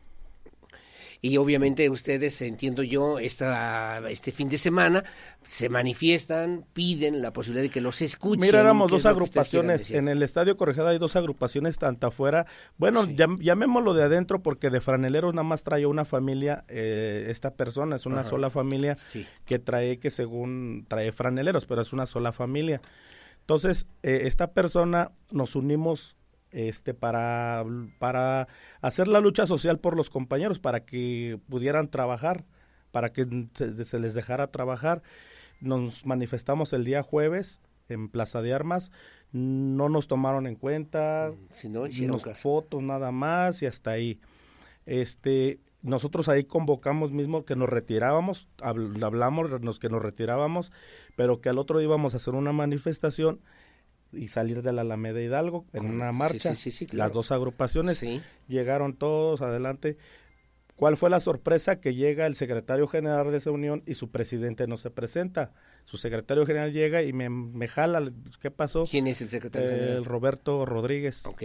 Y 1.24 1.38
obviamente 1.38 1.88
ustedes, 1.92 2.42
entiendo 2.42 2.82
yo, 2.82 3.20
esta, 3.20 4.02
este 4.10 4.32
fin 4.32 4.50
de 4.50 4.58
semana 4.58 5.04
se 5.44 5.70
manifiestan, 5.70 6.66
piden 6.74 7.22
la 7.22 7.32
posibilidad 7.32 7.62
de 7.62 7.70
que 7.70 7.80
los 7.80 8.02
escuchen. 8.02 8.42
Mira, 8.42 8.62
éramos 8.62 8.90
¿qué 8.90 8.98
es 8.98 9.04
dos 9.04 9.12
agrupaciones. 9.12 9.92
En 9.92 10.08
el 10.08 10.24
Estadio 10.24 10.58
Corregada 10.58 10.90
hay 10.90 10.98
dos 10.98 11.16
agrupaciones, 11.16 11.78
tanto 11.78 12.08
afuera. 12.08 12.48
Bueno, 12.78 13.06
llam- 13.06 13.40
llamémoslo 13.40 13.94
de 13.94 14.02
adentro 14.02 14.42
porque 14.42 14.72
de 14.72 14.82
franeleros 14.82 15.36
nada 15.36 15.44
más 15.44 15.62
trae 15.62 15.86
una 15.86 16.06
familia, 16.06 16.66
eh, 16.70 17.28
esta 17.30 17.54
persona, 17.54 17.98
es 17.98 18.08
una 18.08 18.22
Ajá. 18.22 18.30
sola 18.32 18.50
familia 18.50 18.98
que 19.46 19.60
trae, 19.60 20.00
que 20.00 20.10
según 20.10 20.86
trae 20.88 21.12
franeleros, 21.12 21.68
pero 21.68 21.84
es 21.84 21.94
una 21.94 22.08
sola 22.08 22.32
familia. 22.32 22.82
Entonces, 23.42 23.86
eh, 24.02 24.22
esta 24.24 24.54
persona 24.54 25.12
nos 25.32 25.56
unimos 25.56 26.16
este 26.52 26.94
para, 26.94 27.64
para 28.00 28.48
hacer 28.82 29.08
la 29.08 29.20
lucha 29.22 29.46
social 29.46 29.80
por 29.80 29.96
los 29.96 30.10
compañeros, 30.10 30.60
para 30.60 30.86
que 30.86 31.40
pudieran 31.50 31.90
trabajar, 31.90 32.46
para 32.92 33.12
que 33.14 33.26
se, 33.54 33.86
se 33.86 34.00
les 34.00 34.14
dejara 34.14 34.48
trabajar. 34.48 35.02
Nos 35.62 36.06
manifestamos 36.06 36.74
el 36.74 36.84
día 36.86 37.04
jueves 37.04 37.62
en 37.88 38.10
Plaza 38.10 38.42
de 38.42 38.54
Armas, 38.54 38.92
no 39.32 39.90
nos 39.90 40.08
tomaron 40.08 40.48
en 40.48 40.56
cuenta, 40.56 41.32
Si 41.92 42.08
no 42.08 42.14
fotos 42.42 42.82
nada 42.82 43.12
más 43.12 43.62
y 43.62 43.66
hasta 43.66 43.92
ahí. 43.92 44.20
Este, 44.86 45.60
nosotros 45.82 46.28
ahí 46.30 46.44
convocamos 46.44 47.12
mismo 47.12 47.46
que 47.46 47.56
nos 47.56 47.70
retirábamos, 47.70 48.48
habl- 48.60 49.04
hablamos 49.04 49.80
que 49.80 49.90
nos 49.90 50.02
retirábamos, 50.02 50.72
pero 51.16 51.42
que 51.42 51.50
al 51.50 51.58
otro 51.58 51.80
día 51.80 51.88
íbamos 51.88 52.14
a 52.14 52.18
hacer 52.18 52.34
una 52.34 52.52
manifestación 52.52 53.42
y 54.14 54.28
salir 54.28 54.62
de 54.62 54.74
la 54.74 54.82
Alameda 54.82 55.22
Hidalgo 55.22 55.66
en 55.74 55.86
una 55.86 56.12
Correcto. 56.12 56.18
Marcha. 56.18 56.56
sí, 56.56 56.72
sí, 56.72 56.72
sí, 56.72 56.86
claro. 56.86 57.08
Las 57.10 57.14
dos 57.14 57.32
agrupaciones 57.32 58.04
llegaron 58.48 58.96
todos 58.96 59.42
adelante. 59.42 59.98
¿Cuál 60.76 60.98
fue 60.98 61.10
la 61.12 61.20
sorpresa? 61.20 61.80
Que 61.80 61.94
llega 61.94 62.26
el 62.26 62.34
secretario 62.34 62.88
general 62.88 63.32
de 63.32 63.38
esa 63.38 63.52
unión 63.52 63.84
y 63.86 63.94
su 63.94 64.10
presidente 64.10 64.66
no 64.66 64.78
se 64.78 64.90
presenta. 64.90 65.54
Su 65.86 65.98
secretario 65.98 66.46
general 66.46 66.74
llega 66.74 67.04
y 67.04 67.14
me, 67.14 67.30
me 67.30 67.68
jala. 67.68 68.04
¿Qué 68.40 68.50
pasó? 68.50 68.86
¿Quién 68.90 69.06
es 69.06 69.22
el 69.22 69.30
secretario 69.30 69.70
general? 69.70 69.98
El 69.98 70.06
Roberto 70.06 70.66
Rodríguez. 70.66 71.26
Ok. 71.28 71.44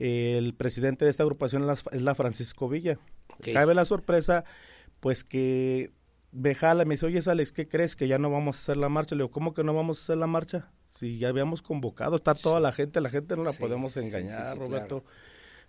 El 0.00 0.54
presidente 0.54 1.04
de 1.04 1.10
esta 1.12 1.22
agrupación 1.22 1.62
es 1.62 1.66
la, 1.68 1.96
es 1.96 2.02
la 2.02 2.14
Francisco 2.16 2.68
Villa. 2.68 2.98
Cabe 3.52 3.74
la 3.76 3.84
sorpresa, 3.84 4.44
pues 4.98 5.22
que 5.22 5.92
me 6.32 6.56
jala 6.56 6.82
y 6.82 6.86
me 6.86 6.94
dice, 6.94 7.06
oye 7.06 7.20
Alex, 7.24 7.52
¿qué 7.52 7.68
crees? 7.68 7.94
Que 7.94 8.08
ya 8.08 8.18
no 8.18 8.28
vamos 8.28 8.56
a 8.56 8.58
hacer 8.60 8.76
la 8.76 8.88
marcha. 8.88 9.14
Le 9.14 9.20
digo, 9.22 9.30
¿cómo 9.30 9.54
que 9.54 9.62
no 9.62 9.72
vamos 9.72 9.98
a 9.98 10.02
hacer 10.02 10.16
la 10.16 10.26
marcha? 10.26 10.68
Si 10.98 11.18
ya 11.18 11.28
habíamos 11.28 11.62
convocado, 11.62 12.16
está 12.16 12.34
toda 12.34 12.60
la 12.60 12.72
gente, 12.72 13.00
la 13.00 13.10
gente 13.10 13.36
no 13.36 13.42
la 13.42 13.52
Sí, 13.52 13.58
podemos 13.58 13.92
sí, 13.92 14.00
engañar, 14.00 14.52
sí, 14.52 14.58
Roberto. 14.58 15.00
claro. 15.00 15.04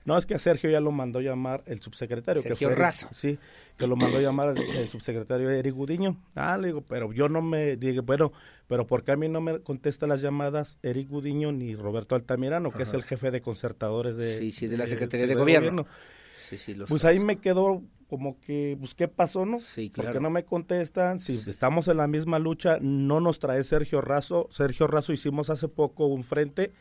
No, 0.06 0.16
es 0.20 0.28
que 0.28 0.36
a 0.36 0.40
Sergio 0.40 0.70
ya 0.70 0.80
lo 0.80 0.92
mandó 0.92 1.20
llamar 1.20 1.64
el 1.66 1.82
subsecretario. 1.82 2.44
Sergio 2.44 2.70
que 2.70 2.76
fue, 2.76 2.84
Razo. 2.84 3.10
Sí, 3.12 3.40
que 3.76 3.88
lo 3.88 3.96
mandó 3.96 4.22
llamar 4.22 4.56
el, 4.56 4.62
el 4.78 4.88
subsecretario 4.88 5.50
Eric 5.50 5.74
Gudiño. 5.74 6.16
Ah, 6.36 6.60
le 6.60 6.68
digo, 6.68 6.82
pero 6.82 7.12
yo 7.12 7.28
no 7.28 7.42
me, 7.42 7.76
digo, 7.76 8.04
bueno, 8.04 8.32
pero 8.68 8.86
¿por 8.86 9.04
qué 9.04 9.14
a 9.14 9.16
mí 9.16 9.28
no 9.30 9.42
me 9.42 9.60
contesta 9.62 10.06
las 10.06 10.22
llamadas 10.22 10.78
Eric 10.84 11.10
Gudiño 11.10 11.52
ni 11.52 11.76
Roberto 11.76 12.14
Altamirano, 12.14 12.70
que 12.70 12.84
es 12.84 12.94
el 12.94 13.02
jefe 13.02 13.32
de 13.32 13.42
concertadores 13.42 14.16
de... 14.16 14.38
Sí, 14.38 14.52
sí, 14.52 14.68
de 14.68 14.78
la 14.78 14.86
Secretaría 14.86 15.26
de 15.26 15.34
Gobierno. 15.34 15.88
Sí, 16.38 16.60
sí, 16.60 16.76
los 16.76 16.88
Pues 16.88 17.04
ahí 17.04 17.20
me 17.20 17.38
quedó 17.38 17.82
como 18.10 18.40
que, 18.40 18.76
pues, 18.80 18.94
¿qué 18.96 19.08
pasó, 19.08 19.46
no? 19.46 19.60
Sí, 19.60 19.90
¿Por 19.90 20.04
claro. 20.04 20.14
qué 20.20 20.24
no 20.24 20.30
me 20.30 20.46
contestan? 20.46 21.20
Si 21.20 21.34
estamos 21.50 21.88
en 21.88 21.98
la 21.98 22.08
misma 22.08 22.40
lucha, 22.40 22.78
no 22.82 23.20
nos 23.20 23.40
trae 23.40 23.64
Sergio 23.64 24.02
Razo. 24.02 24.48
Sergio 24.52 24.88
Razo 24.88 25.12
hicimos 25.14 25.50
hace 25.50 25.68
poco 25.68 26.06
un 26.08 26.24
frente, 26.24 26.72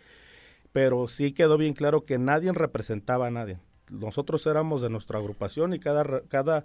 pero 0.73 1.09
sí 1.09 1.33
quedó 1.33 1.57
bien 1.57 1.73
claro 1.75 2.05
que 2.05 2.19
nadie 2.19 2.53
representaba 2.53 3.29
a 3.29 3.31
nadie. 3.31 3.59
Nosotros 3.91 4.47
éramos 4.47 4.83
de 4.83 4.91
nuestra 4.91 5.19
agrupación 5.19 5.75
y 5.75 5.79
cada, 5.79 6.23
cada 6.29 6.65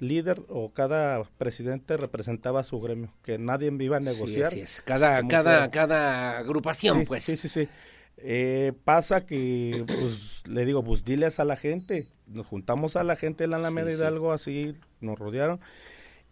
líder 0.00 0.42
o 0.48 0.70
cada 0.72 1.22
presidente 1.38 1.96
representaba 1.96 2.60
a 2.60 2.64
su 2.64 2.78
gremio, 2.80 3.12
que 3.22 3.38
nadie 3.38 3.72
iba 3.80 3.96
a 3.96 4.00
Sí, 4.00 4.06
negociar. 4.06 4.46
así 4.48 4.60
es. 4.60 4.82
Cada, 4.82 6.38
agrupación, 6.38 7.00
Sí, 7.00 7.04
pues. 7.06 7.24
Sí, 7.24 7.36
sí, 7.36 7.48
sí. 7.48 7.68
Eh, 8.18 8.72
pasa 8.84 9.24
que, 9.26 9.84
pues, 9.86 10.42
le 10.46 10.64
digo, 10.64 10.82
pues 10.84 11.04
diles 11.04 11.40
a 11.40 11.44
la 11.44 11.56
gente. 11.56 12.06
Nos 12.28 12.46
juntamos 12.46 12.96
a 12.96 13.04
la 13.04 13.16
gente 13.16 13.44
en 13.44 13.50
la 13.50 13.56
Alameda 13.56 13.86
Sí, 13.88 13.92
sí. 13.94 13.98
Hidalgo, 14.00 14.32
así 14.32 14.74
nos 15.00 15.18
rodearon. 15.18 15.60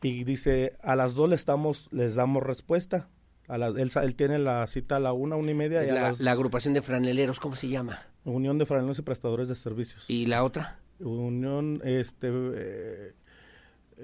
Y 0.02 0.24
dice, 0.24 0.74
a 0.82 0.94
las 0.94 1.14
dos 1.14 1.28
les 1.28 1.44
damos, 1.46 1.88
les 1.90 2.14
damos 2.14 2.42
respuesta. 2.42 3.08
A 3.48 3.58
las, 3.58 3.76
él, 3.76 3.90
él 4.02 4.14
tiene 4.16 4.38
la 4.38 4.66
cita 4.66 4.96
a 4.96 5.00
la 5.00 5.12
una, 5.12 5.36
una 5.36 5.50
y 5.50 5.54
media. 5.54 5.84
y 5.84 5.88
la, 5.88 6.02
las- 6.02 6.20
la 6.20 6.32
agrupación 6.32 6.74
de 6.74 6.82
franeleros, 6.82 7.40
¿cómo 7.40 7.54
se 7.56 7.68
llama? 7.68 8.00
Unión 8.24 8.58
de 8.58 8.66
Franeleros 8.66 8.98
y 8.98 9.02
Prestadores 9.02 9.48
de 9.48 9.54
Servicios. 9.54 10.04
¿Y 10.08 10.26
la 10.26 10.42
otra? 10.44 10.80
Unión, 10.98 11.80
este, 11.84 12.28
eh, 12.32 13.12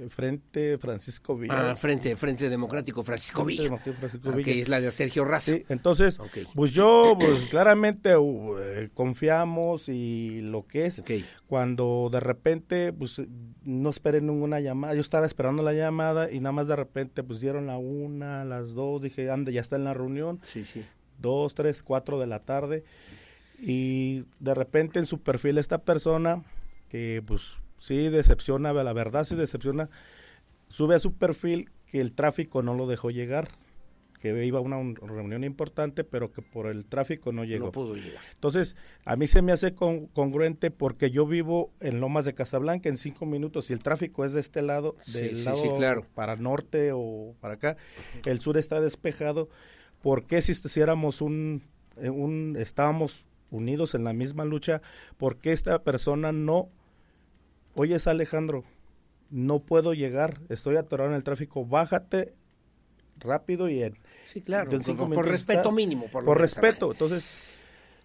Frente 0.09 0.78
Francisco 0.78 1.36
Villa. 1.36 1.72
Ah, 1.72 1.76
Frente, 1.76 2.16
Frente 2.16 2.49
Democrático 2.49 3.03
Francisco 3.03 3.45
Frente 3.45 3.53
Villa. 3.53 3.64
Democrático 3.64 3.99
Francisco 4.01 4.28
Ah, 4.30 4.36
Villa. 4.36 4.45
que 4.45 4.61
es 4.62 4.68
la 4.68 4.80
de 4.80 4.90
Sergio 4.93 5.24
Razo. 5.24 5.53
Sí, 5.53 5.64
entonces, 5.68 6.18
pues 6.55 6.72
yo, 6.72 7.16
pues 7.20 7.40
claramente 7.51 8.16
uh, 8.16 8.57
eh, 8.59 8.90
confiamos 8.95 9.88
y 9.88 10.40
lo 10.43 10.66
que 10.66 10.86
es, 10.86 11.03
cuando 11.47 12.09
de 12.11 12.20
repente, 12.20 12.93
pues 12.93 13.20
no 13.64 13.90
esperé 13.90 14.20
ninguna 14.20 14.61
llamada, 14.61 14.95
yo 14.95 15.01
estaba 15.03 15.26
esperando 15.26 15.62
la 15.62 15.72
llamada 15.74 16.30
y 16.32 16.40
nada 16.40 16.53
más 16.53 16.68
de 16.68 16.76
repente, 16.76 17.22
pues 17.22 17.40
dieron 17.40 17.66
la 17.66 17.76
una, 17.76 18.45
las 18.45 18.72
dos, 18.72 19.03
dije, 19.03 19.30
anda, 19.30 19.53
ya 19.53 19.61
está 19.61 19.76
en 19.76 19.84
la 19.84 19.95
reunión. 19.95 20.40
Sí, 20.43 20.64
sí. 20.64 20.84
2, 21.18 21.55
3, 21.55 21.82
4 21.82 22.18
de 22.18 22.26
la 22.26 22.40
tarde 22.40 22.82
y 23.61 24.24
de 24.40 24.55
repente 24.55 24.99
en 24.99 25.07
su 25.07 25.20
perfil 25.20 25.59
esta 25.59 25.78
persona 25.78 26.43
que 26.88 27.22
pues 27.24 27.53
sí 27.82 28.08
decepciona, 28.08 28.72
la 28.72 28.92
verdad 28.92 29.24
sí 29.24 29.34
decepciona, 29.34 29.90
sube 30.68 30.94
a 30.94 31.00
su 31.00 31.14
perfil 31.14 31.70
que 31.86 32.00
el 32.00 32.12
tráfico 32.12 32.62
no 32.62 32.74
lo 32.74 32.86
dejó 32.86 33.10
llegar 33.10 33.48
que 34.20 34.46
iba 34.46 34.60
a 34.60 34.62
una 34.62 34.76
reunión 35.00 35.42
importante, 35.42 36.04
pero 36.04 36.30
que 36.30 36.42
por 36.42 36.68
el 36.68 36.86
tráfico 36.86 37.32
no 37.32 37.42
llegó. 37.42 37.66
No 37.66 37.72
pudo 37.72 37.96
llegar. 37.96 38.22
Entonces, 38.34 38.76
a 39.04 39.16
mí 39.16 39.26
se 39.26 39.42
me 39.42 39.50
hace 39.50 39.74
congruente 39.74 40.70
porque 40.70 41.10
yo 41.10 41.26
vivo 41.26 41.72
en 41.80 41.98
Lomas 41.98 42.24
de 42.24 42.32
Casablanca 42.32 42.88
en 42.88 42.96
cinco 42.96 43.26
minutos 43.26 43.68
y 43.70 43.72
el 43.72 43.80
tráfico 43.82 44.24
es 44.24 44.32
de 44.32 44.38
este 44.38 44.62
lado, 44.62 44.94
del 45.12 45.44
lado 45.44 45.76
claro. 45.76 46.06
para 46.14 46.36
norte 46.36 46.92
o 46.94 47.34
para 47.40 47.54
acá, 47.54 47.76
el 48.24 48.40
sur 48.40 48.58
está 48.58 48.80
despejado. 48.80 49.48
¿Por 50.02 50.24
qué 50.24 50.40
si 50.40 50.52
hiciéramos 50.52 51.20
un, 51.20 51.64
eh, 51.96 52.08
un, 52.08 52.54
estábamos 52.56 53.26
unidos 53.50 53.96
en 53.96 54.04
la 54.04 54.12
misma 54.12 54.44
lucha, 54.44 54.82
por 55.16 55.38
qué 55.38 55.50
esta 55.50 55.82
persona 55.82 56.30
no, 56.30 56.68
oye, 57.74 57.96
es 57.96 58.06
Alejandro, 58.06 58.64
no 59.30 59.60
puedo 59.60 59.94
llegar, 59.94 60.40
estoy 60.48 60.76
atorado 60.76 61.10
en 61.10 61.16
el 61.16 61.24
tráfico, 61.24 61.64
bájate 61.64 62.34
rápido 63.18 63.68
y 63.68 63.82
en 63.82 63.98
Sí, 64.24 64.40
claro, 64.40 64.70
por, 64.70 65.26
respeto 65.26 65.72
mínimo. 65.72 66.06
Por, 66.06 66.38
respeto, 66.38 66.92
entonces... 66.92 67.58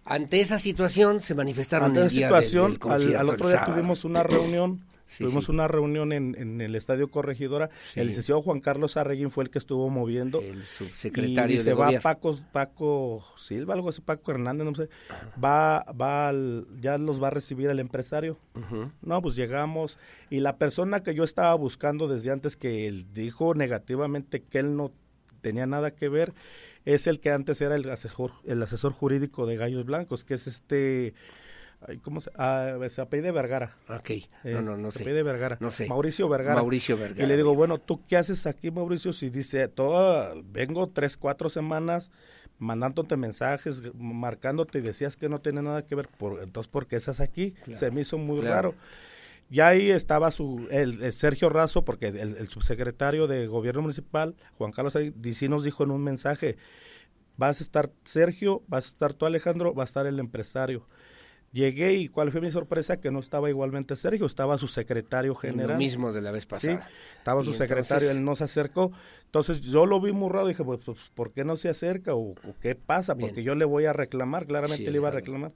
Ante 0.04 0.40
esa 0.40 0.58
situación 0.58 1.20
se 1.20 1.34
manifestaron 1.34 1.88
ante 1.88 2.00
esa 2.00 2.10
situación, 2.10 2.78
al, 2.82 3.28
otro 3.28 3.48
día 3.48 3.64
tuvimos 3.66 4.04
una 4.04 4.22
reunión 4.22 4.87
Tuvimos 5.16 5.48
una 5.48 5.68
reunión 5.68 6.12
en, 6.12 6.60
el 6.60 6.74
Estadio 6.74 7.08
Corregidora. 7.08 7.70
El 7.94 8.08
licenciado 8.08 8.42
Juan 8.42 8.60
Carlos 8.60 8.96
Arreguín 8.96 9.30
fue 9.30 9.44
el 9.44 9.50
que 9.50 9.58
estuvo 9.58 9.88
moviendo. 9.88 10.40
El 10.40 10.62
subsecretario 10.62 11.56
y 11.56 11.60
se 11.60 11.74
va 11.74 11.90
Paco, 12.00 12.38
Paco 12.52 13.24
Silva, 13.36 13.74
algo 13.74 13.88
así, 13.88 14.00
Paco 14.00 14.30
Hernández, 14.30 14.66
no 14.66 14.74
sé. 14.74 14.88
Va, 15.42 15.84
va 15.92 16.32
ya 16.80 16.98
los 16.98 17.22
va 17.22 17.28
a 17.28 17.30
recibir 17.30 17.70
el 17.70 17.78
empresario. 17.78 18.38
No, 19.00 19.22
pues 19.22 19.36
llegamos. 19.36 19.98
Y 20.30 20.40
la 20.40 20.56
persona 20.56 21.02
que 21.02 21.14
yo 21.14 21.24
estaba 21.24 21.54
buscando 21.54 22.08
desde 22.08 22.30
antes 22.30 22.56
que 22.56 22.86
él 22.86 23.06
dijo 23.12 23.54
negativamente 23.54 24.42
que 24.42 24.58
él 24.58 24.76
no 24.76 24.92
tenía 25.40 25.66
nada 25.66 25.92
que 25.92 26.08
ver, 26.08 26.34
es 26.84 27.06
el 27.06 27.20
que 27.20 27.30
antes 27.30 27.60
era 27.60 27.76
el 27.76 27.88
asesor, 27.90 28.32
el 28.44 28.62
asesor 28.62 28.92
jurídico 28.92 29.46
de 29.46 29.56
Gallos 29.56 29.84
Blancos, 29.84 30.24
que 30.24 30.34
es 30.34 30.46
este... 30.46 31.14
¿Cómo 32.02 32.20
se, 32.20 32.30
ah, 32.36 32.76
se 32.88 33.00
apellide 33.00 33.30
Vergara? 33.30 33.76
Ok, 33.88 34.10
no, 34.44 34.62
no, 34.62 34.76
no 34.76 34.90
se 34.90 35.04
sé. 35.04 35.22
Vergara. 35.22 35.58
No 35.60 35.70
sé. 35.70 35.86
Mauricio 35.88 36.28
Vergara. 36.28 36.56
Mauricio 36.56 36.96
Vergara. 36.96 37.22
Y 37.22 37.26
le 37.26 37.36
digo, 37.36 37.54
bueno, 37.54 37.78
¿tú 37.78 38.04
qué 38.06 38.16
haces 38.16 38.46
aquí, 38.46 38.70
Mauricio? 38.70 39.12
Si 39.12 39.30
dice, 39.30 39.68
todo, 39.68 40.42
vengo 40.44 40.88
tres, 40.88 41.16
cuatro 41.16 41.48
semanas 41.48 42.10
mandándote 42.58 43.16
mensajes, 43.16 43.82
marcándote 43.94 44.78
y 44.78 44.82
decías 44.82 45.16
que 45.16 45.28
no 45.28 45.40
tiene 45.40 45.62
nada 45.62 45.86
que 45.86 45.94
ver, 45.94 46.08
por, 46.08 46.42
entonces, 46.42 46.70
¿por 46.70 46.86
qué 46.86 46.96
estás 46.96 47.20
aquí? 47.20 47.54
Se 47.74 47.90
me 47.90 48.02
hizo 48.02 48.18
muy 48.18 48.40
raro. 48.40 48.74
Ya 49.50 49.68
ahí 49.68 49.90
estaba 49.90 50.30
su, 50.30 50.66
el, 50.70 51.12
Sergio 51.12 51.48
Razo, 51.48 51.84
porque 51.84 52.08
el, 52.08 52.46
subsecretario 52.48 53.26
de 53.26 53.46
Gobierno 53.46 53.82
Municipal, 53.82 54.36
Juan 54.58 54.72
Carlos 54.72 54.94
sí 55.32 55.48
nos 55.48 55.64
dijo 55.64 55.84
en 55.84 55.90
un 55.90 56.04
mensaje, 56.04 56.56
vas 57.36 57.60
a 57.60 57.62
estar 57.62 57.90
Sergio, 58.04 58.62
vas 58.66 58.86
a 58.86 58.88
estar 58.88 59.14
tú 59.14 59.24
Alejandro, 59.24 59.74
va 59.74 59.84
a 59.84 59.86
estar 59.86 60.06
el 60.06 60.18
empresario. 60.18 60.86
Llegué 61.50 61.94
y 61.94 62.08
cuál 62.08 62.30
fue 62.30 62.42
mi 62.42 62.50
sorpresa 62.50 63.00
que 63.00 63.10
no 63.10 63.20
estaba 63.20 63.48
igualmente 63.48 63.96
Sergio, 63.96 64.26
estaba 64.26 64.58
su 64.58 64.68
secretario 64.68 65.34
general. 65.34 65.72
lo 65.72 65.76
mismo 65.78 66.12
de 66.12 66.20
la 66.20 66.30
vez 66.30 66.44
pasada. 66.44 66.84
Sí, 66.84 66.92
estaba 67.16 67.42
su 67.42 67.54
secretario, 67.54 68.10
él 68.10 68.22
no 68.22 68.36
se 68.36 68.44
acercó. 68.44 68.92
Entonces 69.24 69.60
yo 69.62 69.86
lo 69.86 69.98
vi 70.00 70.12
muy 70.12 70.30
raro, 70.30 70.48
dije, 70.48 70.62
pues, 70.62 70.80
pues 70.84 70.98
¿por 71.14 71.32
qué 71.32 71.44
no 71.44 71.56
se 71.56 71.70
acerca 71.70 72.14
o, 72.14 72.34
qué 72.60 72.74
pasa? 72.74 73.14
Porque 73.14 73.42
yo 73.42 73.54
le 73.54 73.64
voy 73.64 73.86
a 73.86 73.94
reclamar, 73.94 74.46
claramente 74.46 74.90
le 74.90 74.98
iba 74.98 75.08
a 75.08 75.12
reclamar. 75.12 75.52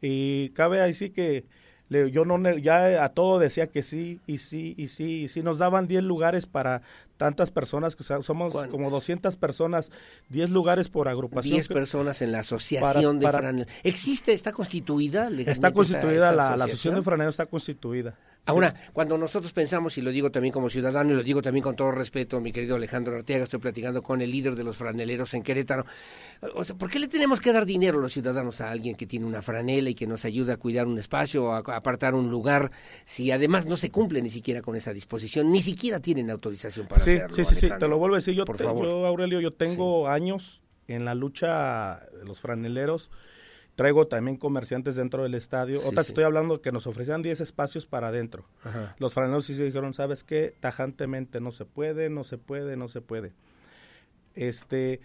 Y 0.00 0.50
cabe 0.50 0.80
ahí 0.80 0.94
sí 0.94 1.10
que 1.10 1.44
yo 1.90 2.24
no 2.24 2.56
ya 2.58 3.02
a 3.02 3.08
todo 3.10 3.38
decía 3.38 3.68
que 3.68 3.82
sí 3.82 4.20
y 4.26 4.38
sí 4.38 4.74
y 4.76 4.88
sí 4.88 5.22
y 5.22 5.28
sí 5.28 5.42
nos 5.42 5.58
daban 5.58 5.86
10 5.86 6.02
lugares 6.02 6.46
para 6.46 6.82
tantas 7.18 7.50
personas 7.50 7.96
que 7.96 8.04
somos 8.04 8.54
como 8.70 8.88
200 8.88 9.36
personas 9.36 9.90
10 10.30 10.48
lugares 10.48 10.88
por 10.88 11.08
agrupación 11.08 11.56
10 11.56 11.68
personas 11.68 12.22
en 12.22 12.32
la 12.32 12.40
asociación 12.40 13.18
de 13.18 13.30
franeleros 13.30 13.72
existe 13.82 14.32
está 14.32 14.52
constituida 14.52 15.28
está 15.46 15.72
constituida 15.72 16.32
la, 16.32 16.56
la, 16.56 16.64
asociación 16.64 16.94
de 16.94 17.02
franeleros 17.02 17.34
está 17.34 17.46
constituida 17.46 18.16
Ahora, 18.48 18.74
cuando 18.94 19.18
nosotros 19.18 19.52
pensamos, 19.52 19.98
y 19.98 20.02
lo 20.02 20.10
digo 20.10 20.30
también 20.30 20.52
como 20.52 20.70
ciudadano, 20.70 21.12
y 21.12 21.16
lo 21.16 21.22
digo 21.22 21.42
también 21.42 21.62
con 21.62 21.76
todo 21.76 21.90
respeto, 21.90 22.40
mi 22.40 22.50
querido 22.50 22.76
Alejandro 22.76 23.14
Arteaga, 23.16 23.44
estoy 23.44 23.60
platicando 23.60 24.02
con 24.02 24.22
el 24.22 24.30
líder 24.30 24.54
de 24.54 24.64
los 24.64 24.74
franeleros 24.74 25.34
en 25.34 25.42
Querétaro. 25.42 25.84
O 26.54 26.64
sea, 26.64 26.74
¿por 26.74 26.88
qué 26.88 26.98
le 26.98 27.08
tenemos 27.08 27.40
que 27.40 27.52
dar 27.52 27.66
dinero 27.66 28.00
los 28.00 28.14
ciudadanos 28.14 28.62
a 28.62 28.70
alguien 28.70 28.94
que 28.96 29.06
tiene 29.06 29.26
una 29.26 29.42
franela 29.42 29.90
y 29.90 29.94
que 29.94 30.06
nos 30.06 30.24
ayuda 30.24 30.54
a 30.54 30.56
cuidar 30.56 30.86
un 30.86 30.98
espacio 30.98 31.44
o 31.44 31.52
a 31.52 31.58
apartar 31.58 32.14
un 32.14 32.30
lugar, 32.30 32.70
si 33.04 33.30
además 33.30 33.66
no 33.66 33.76
se 33.76 33.90
cumple 33.90 34.22
ni 34.22 34.30
siquiera 34.30 34.62
con 34.62 34.76
esa 34.76 34.94
disposición, 34.94 35.52
ni 35.52 35.60
siquiera 35.60 36.00
tienen 36.00 36.30
autorización 36.30 36.86
para 36.86 37.04
hacerlo? 37.16 37.34
Sí, 37.34 37.44
sí, 37.44 37.54
sí, 37.54 37.70
te 37.78 37.88
lo 37.88 37.98
vuelvo 37.98 38.16
a 38.16 38.18
decir. 38.18 38.34
Yo, 38.34 38.44
Por 38.44 38.58
favor. 38.58 38.84
yo 38.84 39.06
Aurelio, 39.06 39.40
yo 39.40 39.52
tengo 39.52 40.08
años 40.08 40.60
en 40.86 41.04
la 41.04 41.14
lucha 41.14 42.06
de 42.18 42.24
los 42.24 42.40
franeleros 42.40 43.10
Traigo 43.78 44.08
también 44.08 44.36
comerciantes 44.36 44.96
dentro 44.96 45.22
del 45.22 45.36
estadio. 45.36 45.78
Otra 45.86 46.00
estoy 46.00 46.24
hablando 46.24 46.60
que 46.60 46.72
nos 46.72 46.88
ofrecían 46.88 47.22
10 47.22 47.40
espacios 47.40 47.86
para 47.86 48.08
adentro. 48.08 48.44
Los 48.98 49.14
franeleros 49.14 49.46
sí 49.46 49.54
se 49.54 49.62
dijeron, 49.62 49.94
¿sabes 49.94 50.24
qué? 50.24 50.52
Tajantemente 50.58 51.40
no 51.40 51.52
se 51.52 51.64
puede, 51.64 52.10
no 52.10 52.24
se 52.24 52.38
puede, 52.38 52.76
no 52.76 52.88
se 52.88 53.02
puede. 53.02 53.34
Este, 54.34 54.98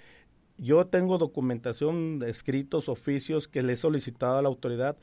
yo 0.57 0.87
tengo 0.87 1.19
documentación, 1.19 2.23
escritos, 2.25 2.89
oficios 2.89 3.47
que 3.47 3.61
le 3.61 3.73
he 3.73 3.77
solicitado 3.77 4.39
a 4.39 4.41
la 4.41 4.47
autoridad. 4.47 4.97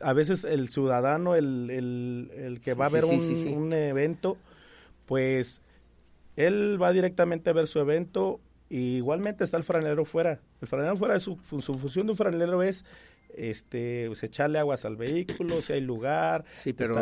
A 0.00 0.12
veces 0.12 0.44
el 0.44 0.68
ciudadano, 0.68 1.34
el, 1.34 1.68
el, 1.68 2.30
el 2.32 2.60
que 2.60 2.74
va 2.74 2.86
a 2.86 2.90
ver 2.90 3.06
un, 3.06 3.18
un, 3.56 3.72
evento, 3.72 4.36
pues 5.04 5.60
él 6.36 6.80
va 6.80 6.92
directamente 6.92 7.50
a 7.50 7.52
ver 7.52 7.66
su 7.66 7.78
evento. 7.78 8.40
Y 8.68 8.96
igualmente 8.96 9.44
está 9.44 9.56
el 9.56 9.62
franelero 9.62 10.04
fuera. 10.04 10.40
El 10.60 10.66
franelero 10.68 10.96
fuera, 10.96 11.18
su, 11.20 11.38
su 11.42 11.78
función 11.78 12.06
de 12.06 12.12
un 12.12 12.16
franelero 12.16 12.62
es 12.62 12.84
este, 13.36 14.06
pues, 14.08 14.22
echarle 14.22 14.58
aguas 14.58 14.84
al 14.84 14.96
vehículo, 14.96 15.62
si 15.62 15.74
hay 15.74 15.80
lugar, 15.80 16.44
sí, 16.52 16.72
pero 16.72 16.94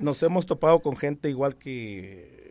Nos 0.00 0.22
hemos 0.22 0.46
topado 0.46 0.80
con 0.80 0.96
gente 0.96 1.28
igual 1.28 1.56
que, 1.56 2.45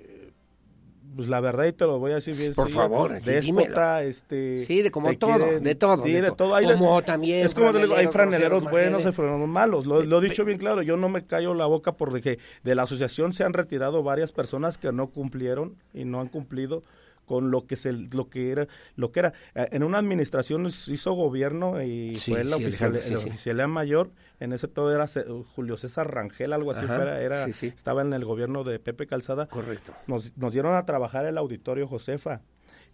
pues 1.15 1.29
la 1.29 1.39
verdad, 1.39 1.65
y 1.65 1.73
te 1.73 1.85
lo 1.85 1.99
voy 1.99 2.11
a 2.11 2.15
decir 2.15 2.35
bien. 2.35 2.53
Por 2.53 2.69
favor, 2.69 3.21
déspota, 3.21 4.03
este. 4.03 4.63
Sí, 4.65 4.81
de 4.81 4.91
como 4.91 5.15
todo, 5.17 5.59
de 5.59 5.75
todo. 5.75 6.03
de, 6.03 6.31
todo. 6.31 6.55
como 6.73 7.01
también. 7.03 7.45
Es 7.45 7.55
como 7.55 7.71
digo, 7.73 7.95
hay 7.95 8.07
franeleros 8.07 8.63
buenos, 8.63 9.05
hay 9.05 9.11
franeleros 9.11 9.47
malos. 9.47 9.85
Lo, 9.85 10.03
lo, 10.03 10.19
he 10.19 10.29
dicho 10.29 10.43
bien 10.43 10.57
claro, 10.57 10.81
yo 10.81 10.97
no 10.97 11.09
me 11.09 11.25
callo 11.25 11.53
la 11.53 11.65
boca 11.65 11.93
porque 11.93 12.39
de 12.63 12.75
la 12.75 12.83
asociación 12.83 13.33
se 13.33 13.43
han 13.43 13.53
retirado 13.53 14.03
varias 14.03 14.31
personas 14.31 14.77
que 14.77 14.91
no 14.91 15.07
cumplieron 15.07 15.75
y 15.93 16.05
no 16.05 16.19
han 16.19 16.27
cumplido 16.27 16.81
con 17.25 17.51
lo 17.51 17.65
que 17.65 17.75
se 17.75 17.91
lo 17.91 18.29
que 18.29 18.51
era 18.51 18.67
lo 18.95 19.11
que 19.11 19.19
era. 19.19 19.33
Eh, 19.53 19.67
en 19.71 19.83
una 19.83 19.97
administración 19.97 20.65
hizo 20.65 21.13
gobierno 21.13 21.81
y 21.81 22.15
fue 22.15 22.43
la 22.43 22.57
oficialidad 22.57 23.67
mayor. 23.67 24.11
En 24.39 24.53
ese 24.53 24.67
todo 24.67 24.93
era 24.93 25.07
Julio 25.55 25.77
César 25.77 26.13
Rangel 26.13 26.53
algo 26.53 26.71
así 26.71 26.85
era, 26.85 27.45
estaba 27.45 28.01
en 28.01 28.13
el 28.13 28.25
gobierno 28.25 28.63
de 28.63 28.79
Pepe 28.79 29.07
Calzada. 29.07 29.47
Correcto. 29.47 29.93
Nos, 30.07 30.35
nos 30.37 30.53
dieron 30.53 30.75
a 30.75 30.85
trabajar 30.85 31.25
el 31.25 31.37
auditorio 31.37 31.87
Josefa 31.87 32.41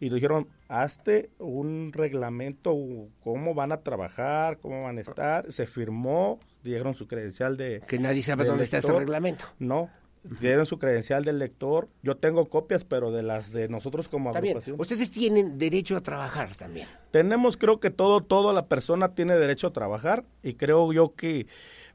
y 0.01 0.09
dijeron, 0.09 0.47
hazte 0.67 1.29
un 1.37 1.91
reglamento, 1.93 2.75
cómo 3.23 3.53
van 3.53 3.71
a 3.71 3.81
trabajar, 3.81 4.57
cómo 4.57 4.83
van 4.83 4.97
a 4.97 5.01
estar. 5.01 5.51
Se 5.51 5.67
firmó, 5.67 6.39
dieron 6.63 6.95
su 6.95 7.07
credencial 7.07 7.55
de... 7.55 7.83
Que 7.87 7.99
nadie 7.99 8.23
sabe 8.23 8.45
dónde 8.45 8.63
está 8.63 8.79
ese 8.79 8.91
reglamento. 8.91 9.45
No, 9.59 9.91
dieron 10.23 10.65
su 10.65 10.77
credencial 10.77 11.23
del 11.23 11.39
lector. 11.39 11.87
Yo 12.03 12.17
tengo 12.17 12.49
copias, 12.49 12.83
pero 12.83 13.11
de 13.11 13.23
las 13.23 13.51
de 13.51 13.67
nosotros 13.69 14.07
como 14.07 14.29
agrupación. 14.29 14.79
Ustedes 14.79 15.11
tienen 15.11 15.57
derecho 15.57 15.95
a 15.97 16.01
trabajar 16.01 16.55
también. 16.55 16.87
Tenemos, 17.11 17.57
creo 17.57 17.79
que 17.79 17.89
todo, 17.89 18.21
toda 18.21 18.53
la 18.53 18.67
persona 18.67 19.15
tiene 19.15 19.35
derecho 19.35 19.67
a 19.67 19.73
trabajar 19.73 20.23
y 20.43 20.53
creo 20.53 20.91
yo 20.93 21.15
que 21.15 21.47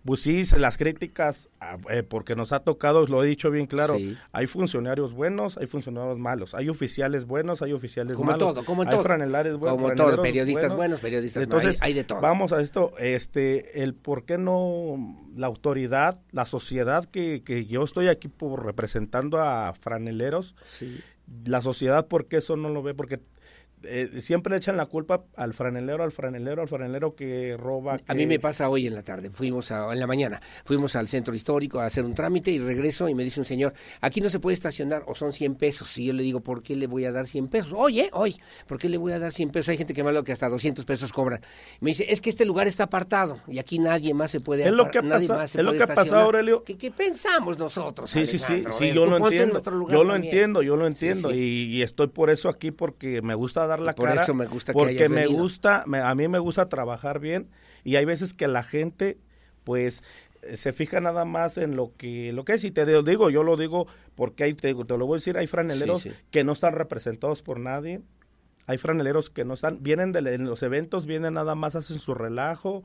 pues 0.06 0.20
sí, 0.20 0.42
las 0.56 0.78
críticas, 0.78 1.50
ah, 1.60 1.78
eh, 1.90 2.02
porque 2.02 2.36
nos 2.36 2.52
ha 2.52 2.60
tocado, 2.60 3.06
lo 3.06 3.22
he 3.22 3.26
dicho 3.26 3.50
bien 3.50 3.66
claro, 3.66 3.96
hay 4.32 4.46
funcionarios 4.46 5.12
buenos, 5.12 5.58
hay 5.58 5.66
funcionarios 5.66 6.18
malos, 6.18 6.54
hay 6.54 6.68
oficiales 6.68 7.26
buenos, 7.26 7.60
hay 7.60 7.72
oficiales 7.72 8.16
como 8.16 8.30
malos. 8.30 8.54
Todo, 8.54 8.64
como 8.64 8.82
hay 8.82 8.88
todo, 8.88 9.02
franelares 9.02 9.56
buenos, 9.56 9.82
Como 9.82 9.94
todo, 9.94 10.22
periodistas 10.22 10.74
buenos, 10.74 11.00
periodistas 11.00 11.42
Entonces, 11.42 11.78
hay, 11.82 11.92
de 11.92 12.04
todo. 12.04 12.20
Vamos 12.20 12.52
a 12.52 12.60
esto, 12.60 12.94
este, 12.98 13.82
el 13.82 13.94
por 13.94 14.24
qué 14.24 14.38
no 14.38 15.18
la 15.34 15.48
autoridad, 15.48 16.20
la 16.30 16.44
sociedad 16.44 17.04
que, 17.04 17.42
que 17.44 17.66
yo 17.66 17.82
estoy 17.82 18.08
aquí 18.08 18.28
por 18.28 18.64
representando 18.64 19.42
a 19.42 19.74
franeleros, 19.74 20.54
la 21.44 21.60
sociedad, 21.60 22.06
¿por 22.06 22.26
qué 22.26 22.36
eso 22.36 22.56
no 22.56 22.68
lo 22.68 22.82
ve? 22.82 22.94
Porque 22.94 23.20
eh, 23.82 24.20
siempre 24.20 24.50
le 24.52 24.56
echan 24.58 24.76
la 24.76 24.86
culpa 24.86 25.24
al 25.36 25.54
franelero, 25.54 26.02
al 26.02 26.12
franelero, 26.12 26.62
al 26.62 26.68
franelero 26.68 27.14
que 27.14 27.56
roba. 27.58 27.98
A 28.06 28.14
mí 28.14 28.26
me 28.26 28.38
pasa 28.40 28.68
hoy 28.68 28.86
en 28.86 28.94
la 28.94 29.02
tarde, 29.02 29.30
fuimos 29.30 29.70
a, 29.70 29.92
en 29.92 30.00
la 30.00 30.06
mañana, 30.06 30.40
fuimos 30.64 30.96
al 30.96 31.08
centro 31.08 31.34
histórico 31.34 31.78
a 31.80 31.86
hacer 31.86 32.04
un 32.04 32.14
trámite 32.14 32.50
y 32.50 32.58
regreso 32.58 33.08
y 33.08 33.14
me 33.14 33.22
dice 33.24 33.40
un 33.40 33.46
señor, 33.46 33.74
aquí 34.00 34.20
no 34.20 34.28
se 34.28 34.40
puede 34.40 34.54
estacionar 34.54 35.04
o 35.06 35.14
son 35.14 35.32
100 35.32 35.54
pesos. 35.56 35.96
Y 35.98 36.06
yo 36.06 36.12
le 36.12 36.22
digo, 36.22 36.40
¿por 36.40 36.62
qué 36.62 36.74
le 36.74 36.86
voy 36.86 37.04
a 37.04 37.12
dar 37.12 37.26
100 37.26 37.48
pesos? 37.48 37.72
Oye, 37.76 38.10
hoy, 38.12 38.36
¿por 38.66 38.78
qué 38.78 38.88
le 38.88 38.96
voy 38.98 39.12
a 39.12 39.18
dar 39.18 39.32
100 39.32 39.50
pesos? 39.50 39.68
Hay 39.68 39.76
gente 39.76 39.94
que 39.94 40.02
malo 40.02 40.24
que 40.24 40.32
hasta 40.32 40.48
200 40.48 40.84
pesos 40.84 41.12
cobran. 41.12 41.40
Me 41.80 41.90
dice, 41.90 42.06
es 42.08 42.20
que 42.20 42.30
este 42.30 42.44
lugar 42.44 42.66
está 42.66 42.84
apartado 42.84 43.40
y 43.46 43.58
aquí 43.58 43.78
nadie 43.78 44.14
más 44.14 44.30
se 44.30 44.40
puede 44.40 44.64
Es 44.64 44.72
lo 44.72 44.90
que 44.90 44.98
ha 44.98 45.02
pasado- 45.02 45.42
es 45.42 45.54
lo 45.56 45.72
que 45.72 45.82
ha 45.82 45.86
pasado. 45.86 46.22
Aurelio. 46.22 46.64
¿Qué, 46.64 46.76
qué 46.76 46.90
pensamos 46.90 47.58
nosotros? 47.58 48.10
Sí, 48.10 48.26
sí, 48.26 48.38
sí, 48.38 48.64
sí, 48.70 48.84
ver, 48.86 48.94
yo 48.94 49.06
lo 49.06 49.16
en 49.18 49.22
entiendo. 49.24 49.62
Yo 49.90 50.04
lo 50.04 50.16
entiendo, 50.16 50.62
yo 50.62 50.76
lo 50.76 50.86
entiendo. 50.86 51.30
sí. 51.30 51.36
Y, 51.36 51.76
y 51.76 51.82
estoy 51.82 52.08
por 52.08 52.30
eso 52.30 52.48
aquí 52.48 52.70
porque 52.70 53.22
me 53.22 53.34
gusta 53.34 53.66
dar 53.66 53.75
la 53.80 53.94
por 53.94 54.08
cara. 54.08 54.22
eso 54.22 54.34
me 54.34 54.46
gusta 54.46 54.72
que 54.72 54.78
Porque 54.78 54.94
hayas 54.96 55.10
me 55.10 55.26
gusta, 55.26 55.84
me- 55.86 55.98
a 56.00 56.14
mí 56.14 56.28
me 56.28 56.38
gusta 56.38 56.68
trabajar 56.68 57.18
bien. 57.20 57.48
Y 57.84 57.96
hay 57.96 58.04
veces 58.04 58.34
que 58.34 58.48
la 58.48 58.62
gente, 58.62 59.18
pues, 59.64 60.02
eh, 60.42 60.56
se 60.56 60.72
fija 60.72 61.00
nada 61.00 61.24
más 61.24 61.56
en 61.58 61.76
lo 61.76 61.92
que 61.96 62.32
lo 62.32 62.44
que 62.44 62.54
es 62.54 62.64
y 62.64 62.70
te 62.70 62.84
lo 62.86 63.02
digo 63.02 63.30
yo 63.30 63.42
lo 63.42 63.56
digo 63.56 63.86
porque 64.14 64.44
hay 64.44 64.54
te, 64.54 64.74
te 64.74 64.98
lo 64.98 65.06
voy 65.06 65.16
a 65.16 65.18
decir 65.18 65.36
hay 65.38 65.46
franeleros 65.46 66.02
Sí, 66.02 66.10
sí. 66.10 66.16
que 66.30 66.44
no 66.44 66.52
están 66.52 66.74
representados 66.74 67.42
por 67.42 67.58
nadie 67.58 68.00
hay 68.66 68.78
franeleros 68.78 69.30
que 69.30 69.44
no 69.44 69.54
están 69.54 69.82
vienen 69.82 70.12
de, 70.12 70.18
en 70.34 70.44
los 70.44 70.62
eventos 70.62 71.06
vienen 71.06 71.34
nada 71.34 71.54
más 71.54 71.74
hacen 71.74 71.98
su 71.98 72.12
relajo 72.14 72.84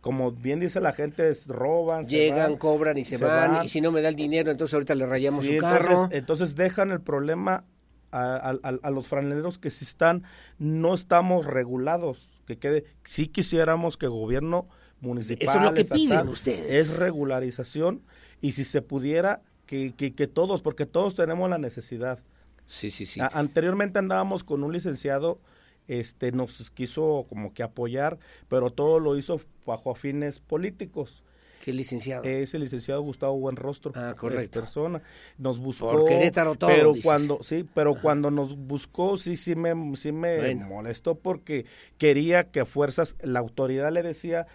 como 0.00 0.32
bien 0.32 0.60
dice 0.60 0.80
la 0.80 0.92
gente 0.92 1.28
es, 1.30 1.46
roban 1.46 2.04
se 2.04 2.12
Llegan, 2.12 2.50
van, 2.50 2.56
cobran 2.56 2.98
y 2.98 3.04
se, 3.04 3.16
van, 3.24 3.64
y 3.64 3.68
si 3.68 3.80
no 3.80 3.90
me 3.92 4.00
da 4.02 4.08
el 4.08 4.14
dinero, 4.16 4.50
entonces 4.50 4.74
ahorita 4.74 4.94
le 4.94 5.06
rayamos 5.06 5.44
Sí, 5.44 5.56
su 5.56 5.60
carro. 5.60 5.90
Entonces, 5.90 6.18
entonces 6.18 6.54
dejan 6.56 6.90
el 6.90 7.00
problema 7.00 7.64
a, 8.12 8.50
a- 8.62 8.78
a- 8.82 8.90
los 8.90 9.08
franeleros 9.08 9.58
que 9.58 9.70
si 9.70 9.84
están, 9.84 10.24
no 10.58 10.94
estamos 10.94 11.46
regulados. 11.46 12.30
Que 12.46 12.56
quede, 12.58 12.84
si 13.04 13.28
quisiéramos 13.28 13.96
que 13.98 14.06
el 14.06 14.12
gobierno 14.12 14.68
municipal, 15.00 15.42
Eso 15.48 15.58
es 15.58 15.64
lo 15.64 15.74
que 15.74 15.80
estatal, 15.82 16.00
piden 16.06 16.28
ustedes. 16.28 16.72
Es 16.72 16.98
regularización 16.98 18.02
y 18.40 18.52
si 18.52 18.64
se 18.64 18.80
pudiera, 18.82 19.42
que, 19.66 19.92
que, 19.94 20.14
que 20.14 20.26
todos, 20.26 20.62
porque 20.62 20.86
todos 20.86 21.14
tenemos 21.14 21.50
la 21.50 21.58
necesidad. 21.58 22.20
Sí, 22.66 22.90
sí, 22.90 23.04
sí. 23.06 23.20
A- 23.20 23.30
anteriormente 23.34 23.98
andábamos 23.98 24.44
con 24.44 24.64
un 24.64 24.72
licenciado, 24.72 25.40
este, 25.88 26.32
nos 26.32 26.70
quiso 26.70 27.26
como 27.28 27.52
que 27.52 27.62
apoyar, 27.62 28.18
pero 28.48 28.70
todo 28.70 28.98
lo 28.98 29.16
hizo 29.16 29.40
bajo 29.66 29.94
fines 29.94 30.38
políticos. 30.38 31.22
¿Qué 31.64 31.72
licenciado? 31.72 32.24
Es 32.24 32.54
el 32.54 32.62
licenciado 32.62 33.00
Gustavo 33.02 33.38
Buenrostro. 33.38 33.92
Ah, 33.94 34.14
correcto. 34.16 34.60
persona. 34.60 35.02
Nos 35.38 35.58
buscó. 35.60 35.90
Por 35.90 36.04
Querétaro 36.04 36.54
todo, 36.54 36.70
Pero 36.72 36.92
dices. 36.92 37.02
cuando, 37.04 37.38
sí, 37.42 37.64
pero 37.74 37.94
cuando 37.94 38.30
nos 38.30 38.56
buscó, 38.56 39.16
sí, 39.16 39.36
sí 39.36 39.54
me, 39.54 39.96
sí 39.96 40.12
me 40.12 40.38
Bueno. 40.38 40.66
molestó 40.66 41.14
porque 41.16 41.66
quería 41.96 42.50
que 42.50 42.60
a 42.60 42.66
fuerzas, 42.66 43.16
la 43.22 43.38
autoridad 43.40 43.92
le 43.92 44.02
decía 44.02 44.46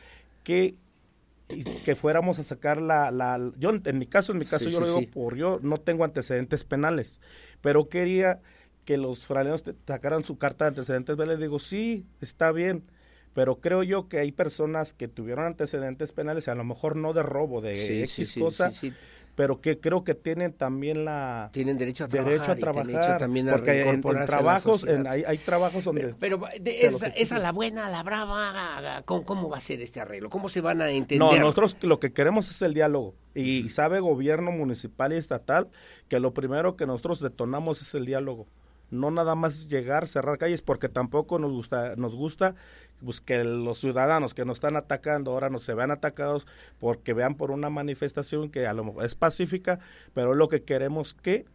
que 0.43 0.75
que 1.83 1.95
fuéramos 1.95 2.39
a 2.39 2.43
sacar 2.43 2.81
la, 2.81 3.11
la 3.11 3.39
yo 3.57 3.71
en 3.71 3.99
mi 3.99 4.07
caso 4.07 4.31
en 4.31 4.39
mi 4.39 4.45
caso 4.45 4.65
Sí, 4.65 4.71
yo 4.71 4.79
sí, 4.79 4.79
lo 4.79 4.87
digo 4.87 5.01
sí. 5.01 5.07
por 5.07 5.35
yo 5.35 5.59
no 5.61 5.77
tengo 5.79 6.03
antecedentes 6.03 6.63
penales 6.63 7.19
pero 7.61 7.89
quería 7.89 8.41
que 8.85 8.97
los 8.97 9.25
franeos 9.27 9.61
te- 9.63 9.75
sacaran 9.85 10.23
su 10.23 10.37
carta 10.37 10.65
de 10.65 10.69
antecedentes 10.69 11.15
penales 11.15 11.39
digo 11.39 11.59
sí 11.59 12.05
está 12.21 12.51
bien 12.51 12.83
pero 13.33 13.55
creo 13.57 13.83
yo 13.83 14.07
que 14.07 14.19
hay 14.19 14.31
personas 14.31 14.93
que 14.93 15.07
tuvieron 15.07 15.45
antecedentes 15.45 16.11
penales 16.11 16.47
a 16.47 16.55
lo 16.55 16.63
mejor 16.63 16.95
no 16.95 17.13
de 17.13 17.23
robo 17.23 17.61
de 17.61 17.75
Sí, 17.75 18.03
X 18.03 18.29
sí, 18.31 18.39
cosa 18.39 18.71
pero 19.35 19.61
que 19.61 19.79
creo 19.79 20.03
que 20.03 20.13
tienen 20.13 20.53
también 20.53 21.05
la 21.05 21.49
tienen 21.51 21.75
derecho 21.75 22.03
a 22.03 22.07
derecho 22.07 22.51
a 22.51 22.55
trabajar 22.55 22.57
y 22.57 22.61
trabajar 22.61 22.85
derecho 22.85 23.17
también 23.17 23.49
a 23.49 23.53
porque 23.53 23.89
en- 23.89 24.01
trabajos 24.27 24.83
en- 24.83 25.07
hay, 25.07 25.23
hay 25.25 25.39
trabajos 25.39 25.83
donde 25.83 26.13
Pero 26.19 26.37
de- 26.61 26.71
los 26.83 26.93
esa, 26.93 27.07
exigen. 27.07 27.13
esa 27.15 27.39
la 27.39 27.51
buena, 27.51 27.89
la 27.89 28.03
brava, 28.03 29.01
¿cómo, 29.05 29.25
cómo 29.25 29.49
va 29.49 29.57
a 29.57 29.61
ser 29.61 29.81
este 29.81 29.99
arreglo? 29.99 30.29
¿Cómo 30.29 30.49
se 30.49 30.61
van 30.61 30.83
a 30.83 30.91
entender? 30.91 31.17
No, 31.17 31.35
nosotros 31.35 31.77
lo 31.81 31.99
que 31.99 32.13
queremos 32.13 32.47
es 32.51 32.61
el 32.61 32.75
diálogo. 32.75 33.15
Y 33.33 33.69
sabe 33.69 33.99
gobierno 34.01 34.51
municipal 34.51 35.11
y 35.13 35.15
estatal 35.15 35.67
que 36.09 36.19
lo 36.19 36.35
primero 36.35 36.75
que 36.75 36.85
nosotros 36.85 37.19
detonamos 37.19 37.81
es 37.81 37.95
el 37.95 38.05
diálogo. 38.05 38.45
No 38.93 39.11
nada 39.11 39.35
más 39.35 39.67
llegar, 39.67 40.07
cerrar 40.07 40.37
calles, 40.37 40.61
porque 40.61 40.87
tampoco 40.89 41.39
nos 41.39 41.51
gusta, 41.51 41.95
nos 41.95 42.15
gusta 42.15 42.55
pues, 43.03 43.19
que 43.21 43.43
los 43.43 43.79
ciudadanos 43.79 44.33
que 44.33 44.45
nos 44.45 44.57
están 44.57 44.75
atacando 44.75 45.31
ahora 45.31 45.49
no 45.49 45.59
se 45.59 45.73
vean 45.73 45.91
atacados 45.91 46.45
porque 46.79 47.13
vean 47.13 47.35
por 47.35 47.51
una 47.51 47.69
manifestación 47.69 48.49
que 48.49 48.67
a 48.67 48.73
lo 48.73 48.83
mejor 48.85 49.05
es 49.05 49.15
pacífica, 49.15 49.79
pero 50.13 50.31
es 50.31 50.37
lo 50.37 50.47
que 50.47 50.63
queremos 50.63 51.13
que 51.13 51.45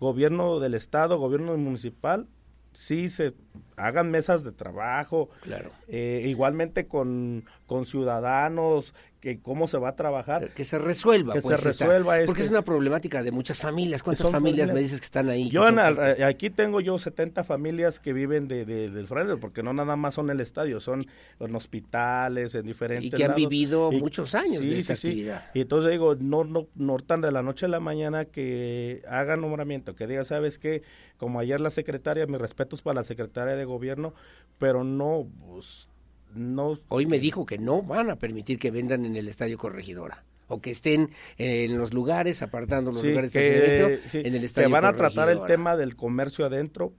gobierno 0.00 0.58
del 0.60 0.74
estado, 0.74 1.18
gobierno 1.18 1.56
municipal, 1.56 2.26
sí 2.72 3.08
se 3.08 3.34
hagan 3.76 4.10
mesas 4.10 4.44
de 4.44 4.52
trabajo, 4.52 5.28
Claro. 5.42 5.70
eh, 5.88 6.22
igualmente 6.26 6.86
con, 6.86 7.44
con 7.66 7.84
ciudadanos, 7.84 8.94
que 9.22 9.38
cómo 9.40 9.68
se 9.68 9.78
va 9.78 9.90
a 9.90 9.94
trabajar. 9.96 10.50
Que 10.50 10.64
se 10.64 10.80
resuelva. 10.80 11.32
Que 11.32 11.40
pues, 11.42 11.60
se 11.60 11.68
esta- 11.68 11.84
resuelva. 11.86 12.16
Porque 12.26 12.42
este- 12.42 12.42
es 12.42 12.50
una 12.50 12.62
problemática 12.62 13.22
de 13.22 13.30
muchas 13.30 13.58
familias. 13.60 14.02
¿Cuántas 14.02 14.28
familias 14.30 14.66
familias- 14.68 14.74
me 14.74 14.80
dices 14.80 14.98
que 14.98 15.04
están 15.06 15.28
ahí? 15.30 15.48
Yo 15.48 15.68
en 15.68 15.78
al- 15.78 16.22
aquí 16.24 16.50
tengo 16.50 16.80
yo 16.80 16.98
70 16.98 17.44
familias 17.44 18.00
que 18.00 18.12
viven 18.12 18.48
de, 18.48 18.64
de- 18.64 18.90
del 18.90 19.06
Franelo, 19.06 19.38
porque 19.38 19.62
no 19.62 19.72
nada 19.72 19.94
más 19.94 20.14
son 20.14 20.28
el 20.30 20.40
estadio, 20.40 20.80
son 20.80 21.06
en 21.38 21.54
hospitales, 21.54 22.56
en 22.56 22.66
diferentes 22.66 23.04
Y 23.06 23.10
que 23.10 23.24
han 23.24 23.36
vivido 23.36 23.92
Y- 23.92 24.00
muchos 24.00 24.34
años 24.34 24.58
de 24.60 24.72
sí, 24.72 24.74
esta 24.78 24.96
sí, 24.96 25.12
sí. 25.24 25.30
Y 25.54 25.60
entonces 25.60 25.92
digo, 25.92 26.16
no, 26.16 26.42
no, 26.42 26.66
no 26.74 26.96
tan 26.98 27.20
de 27.20 27.30
la 27.30 27.42
noche 27.42 27.66
a 27.66 27.68
la 27.68 27.78
mañana 27.78 28.24
que 28.24 29.02
hagan 29.08 29.40
nombramiento, 29.40 29.94
que 29.94 30.08
diga, 30.08 30.24
¿sabes 30.24 30.58
qué? 30.58 30.82
Como 31.16 31.38
ayer 31.38 31.60
la 31.60 31.70
secretaria, 31.70 32.26
mis 32.26 32.40
respetos 32.40 32.82
para 32.82 32.96
la 32.96 33.04
secretaria 33.04 33.54
de 33.54 33.64
gobierno, 33.64 34.14
pero 34.58 34.82
no, 34.82 35.28
pues, 35.46 35.88
no... 36.34 36.78
Hoy 36.88 37.06
me 37.06 37.18
dijo 37.18 37.46
que 37.46 37.58
no 37.58 37.82
van 37.82 38.10
a 38.10 38.16
permitir 38.16 38.58
que 38.58 38.70
vendan 38.70 39.04
en 39.04 39.16
el 39.16 39.28
Estadio 39.28 39.58
Corregidora. 39.58 40.24
O 40.48 40.60
que 40.60 40.70
estén 40.70 41.08
en 41.38 41.78
los 41.78 41.94
lugares, 41.94 42.42
apartando 42.42 42.92
los 42.92 43.00
Sí, 43.00 43.08
lugares 43.08 43.32
de 43.32 43.40
que, 43.40 43.56
estacionamiento 43.56 44.08
sí, 44.10 44.18
en 44.18 44.34
el 44.34 44.40
que 44.40 44.46
Estadio 44.46 44.70
van 44.70 44.84
a 44.84 44.94
tratar 44.96 45.30
el 45.30 45.42
tema 45.46 45.76
del 45.76 45.96
comercio 45.96 46.44
adentro 46.44 46.92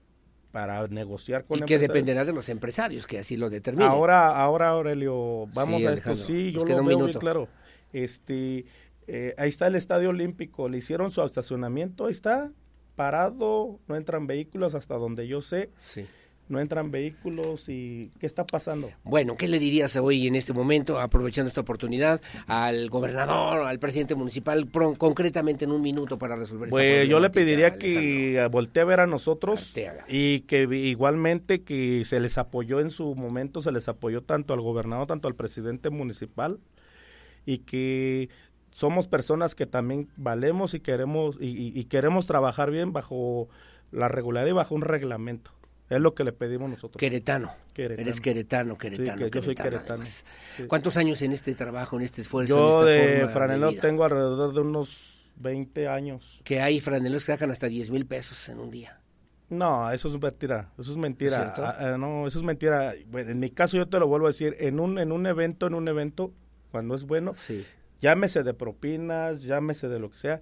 para 0.50 0.86
negociar 0.88 1.44
con 1.44 1.58
Y 1.58 1.62
que 1.62 1.78
dependerá 1.78 2.24
de 2.24 2.32
los 2.32 2.48
empresarios 2.48 3.06
que 3.06 3.18
así 3.18 3.36
lo 3.36 3.50
determinen. 3.50 3.88
Ahora, 3.88 4.36
ahora 4.40 4.70
Aurelio, 4.70 5.46
vamos 5.52 5.80
Sí, 5.80 5.86
a 5.86 5.90
Alejandro, 5.90 6.20
esto. 6.20 6.26
Sí, 6.32 6.52
yo 6.52 6.64
lo 6.64 6.84
veo 6.84 6.98
muy 6.98 7.12
claro. 7.14 7.48
Este, 7.92 8.64
eh, 9.06 9.34
ahí 9.36 9.48
está 9.48 9.66
el 9.68 9.76
Estadio 9.76 10.08
Olímpico. 10.10 10.68
Le 10.68 10.78
hicieron 10.78 11.10
su 11.12 11.22
estacionamiento, 11.22 12.06
ahí 12.06 12.12
está 12.12 12.50
parado. 12.96 13.78
No 13.86 13.96
entran 13.96 14.26
vehículos 14.26 14.74
hasta 14.74 14.94
donde 14.96 15.26
yo 15.28 15.40
sé. 15.40 15.70
Sí. 15.78 16.06
No 16.46 16.60
entran 16.60 16.90
vehículos 16.90 17.70
y 17.70 18.10
¿qué 18.20 18.26
está 18.26 18.44
pasando? 18.44 18.90
Bueno, 19.02 19.34
¿qué 19.36 19.48
le 19.48 19.58
dirías 19.58 19.96
hoy 19.96 20.26
en 20.26 20.36
este 20.36 20.52
momento, 20.52 21.00
aprovechando 21.00 21.48
esta 21.48 21.62
oportunidad, 21.62 22.20
al 22.46 22.90
gobernador, 22.90 23.66
al 23.66 23.78
presidente 23.78 24.14
municipal, 24.14 24.66
pro- 24.66 24.92
concretamente 24.94 25.64
en 25.64 25.70
un 25.72 25.80
minuto 25.80 26.18
para 26.18 26.36
resolver 26.36 26.68
Pues 26.68 27.08
yo 27.08 27.18
le 27.18 27.30
pediría 27.30 27.68
Alejandro? 27.68 27.88
que 27.88 28.48
voltee 28.50 28.82
a 28.82 28.84
ver 28.86 29.00
a 29.00 29.06
nosotros 29.06 29.68
Arteaga. 29.68 30.04
y 30.06 30.40
que 30.40 30.62
igualmente 30.64 31.62
que 31.62 32.04
se 32.04 32.20
les 32.20 32.36
apoyó 32.36 32.80
en 32.80 32.90
su 32.90 33.14
momento, 33.14 33.62
se 33.62 33.72
les 33.72 33.88
apoyó 33.88 34.20
tanto 34.22 34.52
al 34.52 34.60
gobernador, 34.60 35.06
tanto 35.06 35.28
al 35.28 35.34
presidente 35.34 35.88
municipal 35.88 36.58
y 37.46 37.58
que 37.58 38.28
somos 38.70 39.08
personas 39.08 39.54
que 39.54 39.64
también 39.64 40.08
valemos 40.16 40.74
y 40.74 40.80
queremos 40.80 41.36
y, 41.40 41.46
y- 41.46 41.72
y 41.78 41.84
queremos 41.84 42.26
trabajar 42.26 42.70
bien 42.70 42.92
bajo 42.92 43.48
la 43.92 44.08
regularidad 44.08 44.50
y 44.50 44.54
bajo 44.56 44.74
un 44.74 44.82
reglamento. 44.82 45.52
Es 45.90 46.00
lo 46.00 46.14
que 46.14 46.24
le 46.24 46.32
pedimos 46.32 46.70
nosotros. 46.70 46.98
Queretano. 46.98 47.52
Queretano. 47.74 48.02
Eres 48.02 48.20
queretano, 48.20 48.78
queretano. 48.78 49.24
Sí, 49.24 49.30
que 49.30 49.38
yo 49.38 49.44
soy 49.44 49.54
queretano. 49.54 50.04
Sí. 50.04 50.24
¿Cuántos 50.66 50.96
años 50.96 51.20
en 51.22 51.32
este 51.32 51.54
trabajo, 51.54 51.96
en 51.96 52.02
este 52.02 52.22
esfuerzo? 52.22 52.56
Yo 52.56 52.88
en 52.88 52.98
esta 52.98 53.26
de 53.26 53.32
franelo 53.32 53.70
vida? 53.70 53.80
tengo 53.82 54.04
alrededor 54.04 54.54
de 54.54 54.60
unos 54.60 55.30
20 55.36 55.88
años. 55.88 56.40
Que 56.42 56.60
hay 56.60 56.80
franelos 56.80 57.24
que 57.24 57.32
sacan 57.32 57.50
hasta 57.50 57.68
10 57.68 57.90
mil 57.90 58.06
pesos 58.06 58.48
en 58.48 58.60
un 58.60 58.70
día. 58.70 59.00
No, 59.50 59.90
eso 59.90 60.08
es 60.08 60.20
mentira, 60.20 60.72
eso 60.78 60.90
es 60.90 60.96
mentira. 60.96 61.54
Ah, 61.58 61.76
ah, 61.78 61.98
no, 61.98 62.26
eso 62.26 62.38
es 62.38 62.44
mentira. 62.44 62.94
Bueno, 63.08 63.30
en 63.30 63.38
mi 63.38 63.50
caso 63.50 63.76
yo 63.76 63.86
te 63.86 63.98
lo 63.98 64.06
vuelvo 64.08 64.26
a 64.26 64.30
decir, 64.30 64.56
en 64.58 64.80
un 64.80 64.98
en 64.98 65.12
un 65.12 65.26
evento, 65.26 65.66
en 65.66 65.74
un 65.74 65.86
evento, 65.86 66.32
cuando 66.70 66.94
es 66.94 67.04
bueno, 67.04 67.34
llámese 68.00 68.42
de 68.42 68.54
propinas, 68.54 69.42
llámese 69.42 69.88
de 69.88 69.98
lo 69.98 70.10
que 70.10 70.18
sea, 70.18 70.40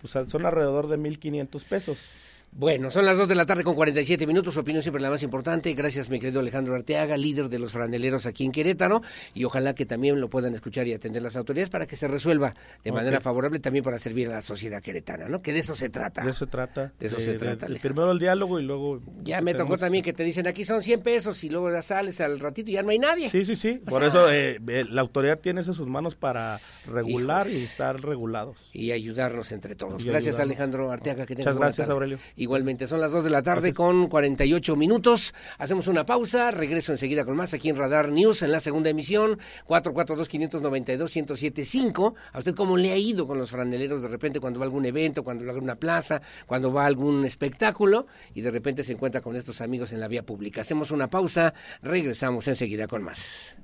pues 0.00 0.12
son 0.28 0.46
alrededor 0.46 0.88
de 0.88 0.96
1500 0.96 1.64
pesos. 1.64 2.33
Bueno, 2.56 2.88
son 2.92 3.04
las 3.04 3.18
2 3.18 3.26
de 3.26 3.34
la 3.34 3.46
tarde 3.46 3.64
con 3.64 3.74
47 3.74 4.28
minutos. 4.28 4.54
Su 4.54 4.60
opinión 4.60 4.80
siempre 4.80 5.02
la 5.02 5.10
más 5.10 5.24
importante. 5.24 5.74
Gracias, 5.74 6.08
mi 6.08 6.20
querido 6.20 6.38
Alejandro 6.38 6.76
Arteaga, 6.76 7.16
líder 7.16 7.48
de 7.48 7.58
los 7.58 7.72
franeleros 7.72 8.26
aquí 8.26 8.44
en 8.44 8.52
Querétaro. 8.52 9.02
Y 9.34 9.42
ojalá 9.42 9.74
que 9.74 9.86
también 9.86 10.20
lo 10.20 10.30
puedan 10.30 10.54
escuchar 10.54 10.86
y 10.86 10.92
atender 10.92 11.20
las 11.20 11.34
autoridades 11.34 11.68
para 11.68 11.88
que 11.88 11.96
se 11.96 12.06
resuelva 12.06 12.54
de 12.84 12.92
manera 12.92 13.20
favorable 13.20 13.58
también 13.58 13.82
para 13.82 13.98
servir 13.98 14.28
a 14.28 14.34
la 14.34 14.40
sociedad 14.40 14.80
queretana, 14.80 15.28
¿no? 15.28 15.42
Que 15.42 15.52
de 15.52 15.58
eso 15.58 15.74
se 15.74 15.88
trata. 15.88 16.22
De 16.22 16.30
eso 16.30 16.44
se 16.44 16.46
trata. 16.46 16.92
De 16.96 17.06
eso 17.08 17.18
se 17.18 17.34
trata, 17.34 17.66
primero 17.66 18.12
el 18.12 18.20
diálogo 18.20 18.60
y 18.60 18.62
luego... 18.62 19.00
Ya 19.24 19.40
me 19.40 19.54
tocó 19.54 19.76
también 19.76 20.04
que 20.04 20.12
te 20.12 20.22
dicen 20.22 20.46
aquí 20.46 20.64
son 20.64 20.80
100 20.80 21.02
pesos 21.02 21.42
y 21.42 21.50
luego 21.50 21.72
ya 21.72 21.82
sales 21.82 22.20
al 22.20 22.38
ratito 22.38 22.70
y 22.70 22.74
ya 22.74 22.84
no 22.84 22.90
hay 22.90 23.00
nadie. 23.00 23.30
Sí, 23.30 23.44
sí, 23.44 23.56
sí. 23.56 23.80
O 23.84 23.90
Por 23.90 24.00
sea, 24.00 24.08
eso 24.10 24.32
eh, 24.32 24.60
eh, 24.68 24.84
la 24.88 25.00
autoridad 25.00 25.40
tiene 25.40 25.62
eso 25.62 25.72
en 25.72 25.76
sus 25.76 25.88
manos 25.88 26.14
para 26.14 26.60
regular 26.86 27.48
y 27.48 27.64
estar 27.64 28.00
regulados. 28.00 28.56
Y 28.72 28.92
ayudarnos 28.92 29.50
entre 29.50 29.74
todos. 29.74 30.04
Y 30.04 30.08
gracias, 30.08 30.36
ayudarnos. 30.36 30.52
Alejandro 30.52 30.92
Arteaga. 30.92 31.26
Que 31.26 31.34
Muchas 31.34 31.56
gracias. 31.56 31.88
Aurelio. 31.90 32.18
Y 32.36 32.43
igualmente. 32.44 32.86
Son 32.86 33.00
las 33.00 33.10
2 33.10 33.24
de 33.24 33.30
la 33.30 33.42
tarde 33.42 33.72
con 33.72 34.06
48 34.06 34.76
minutos. 34.76 35.34
Hacemos 35.58 35.88
una 35.88 36.06
pausa, 36.06 36.52
regreso 36.52 36.92
enseguida 36.92 37.24
con 37.24 37.34
más 37.36 37.54
aquí 37.54 37.70
en 37.70 37.76
Radar 37.76 38.12
News 38.12 38.42
en 38.42 38.52
la 38.52 38.60
segunda 38.60 38.90
emisión, 38.90 39.40
442-592-1075. 39.66 42.14
¿A 42.32 42.38
usted 42.38 42.54
cómo 42.54 42.76
le 42.76 42.92
ha 42.92 42.96
ido 42.96 43.26
con 43.26 43.38
los 43.38 43.50
franeleros 43.50 44.02
de 44.02 44.08
repente 44.08 44.38
cuando 44.38 44.60
va 44.60 44.64
a 44.64 44.68
algún 44.68 44.84
evento, 44.84 45.24
cuando 45.24 45.44
va 45.44 45.50
a 45.50 45.54
alguna 45.54 45.76
plaza, 45.76 46.20
cuando 46.46 46.72
va 46.72 46.84
a 46.84 46.86
algún 46.86 47.24
espectáculo 47.24 48.06
y 48.34 48.42
de 48.42 48.50
repente 48.50 48.84
se 48.84 48.92
encuentra 48.92 49.20
con 49.20 49.34
estos 49.34 49.60
amigos 49.60 49.92
en 49.92 50.00
la 50.00 50.08
vía 50.08 50.24
pública? 50.24 50.60
Hacemos 50.60 50.90
una 50.90 51.10
pausa, 51.10 51.54
regresamos 51.82 52.46
enseguida 52.48 52.86
con 52.86 53.02
más. 53.02 53.56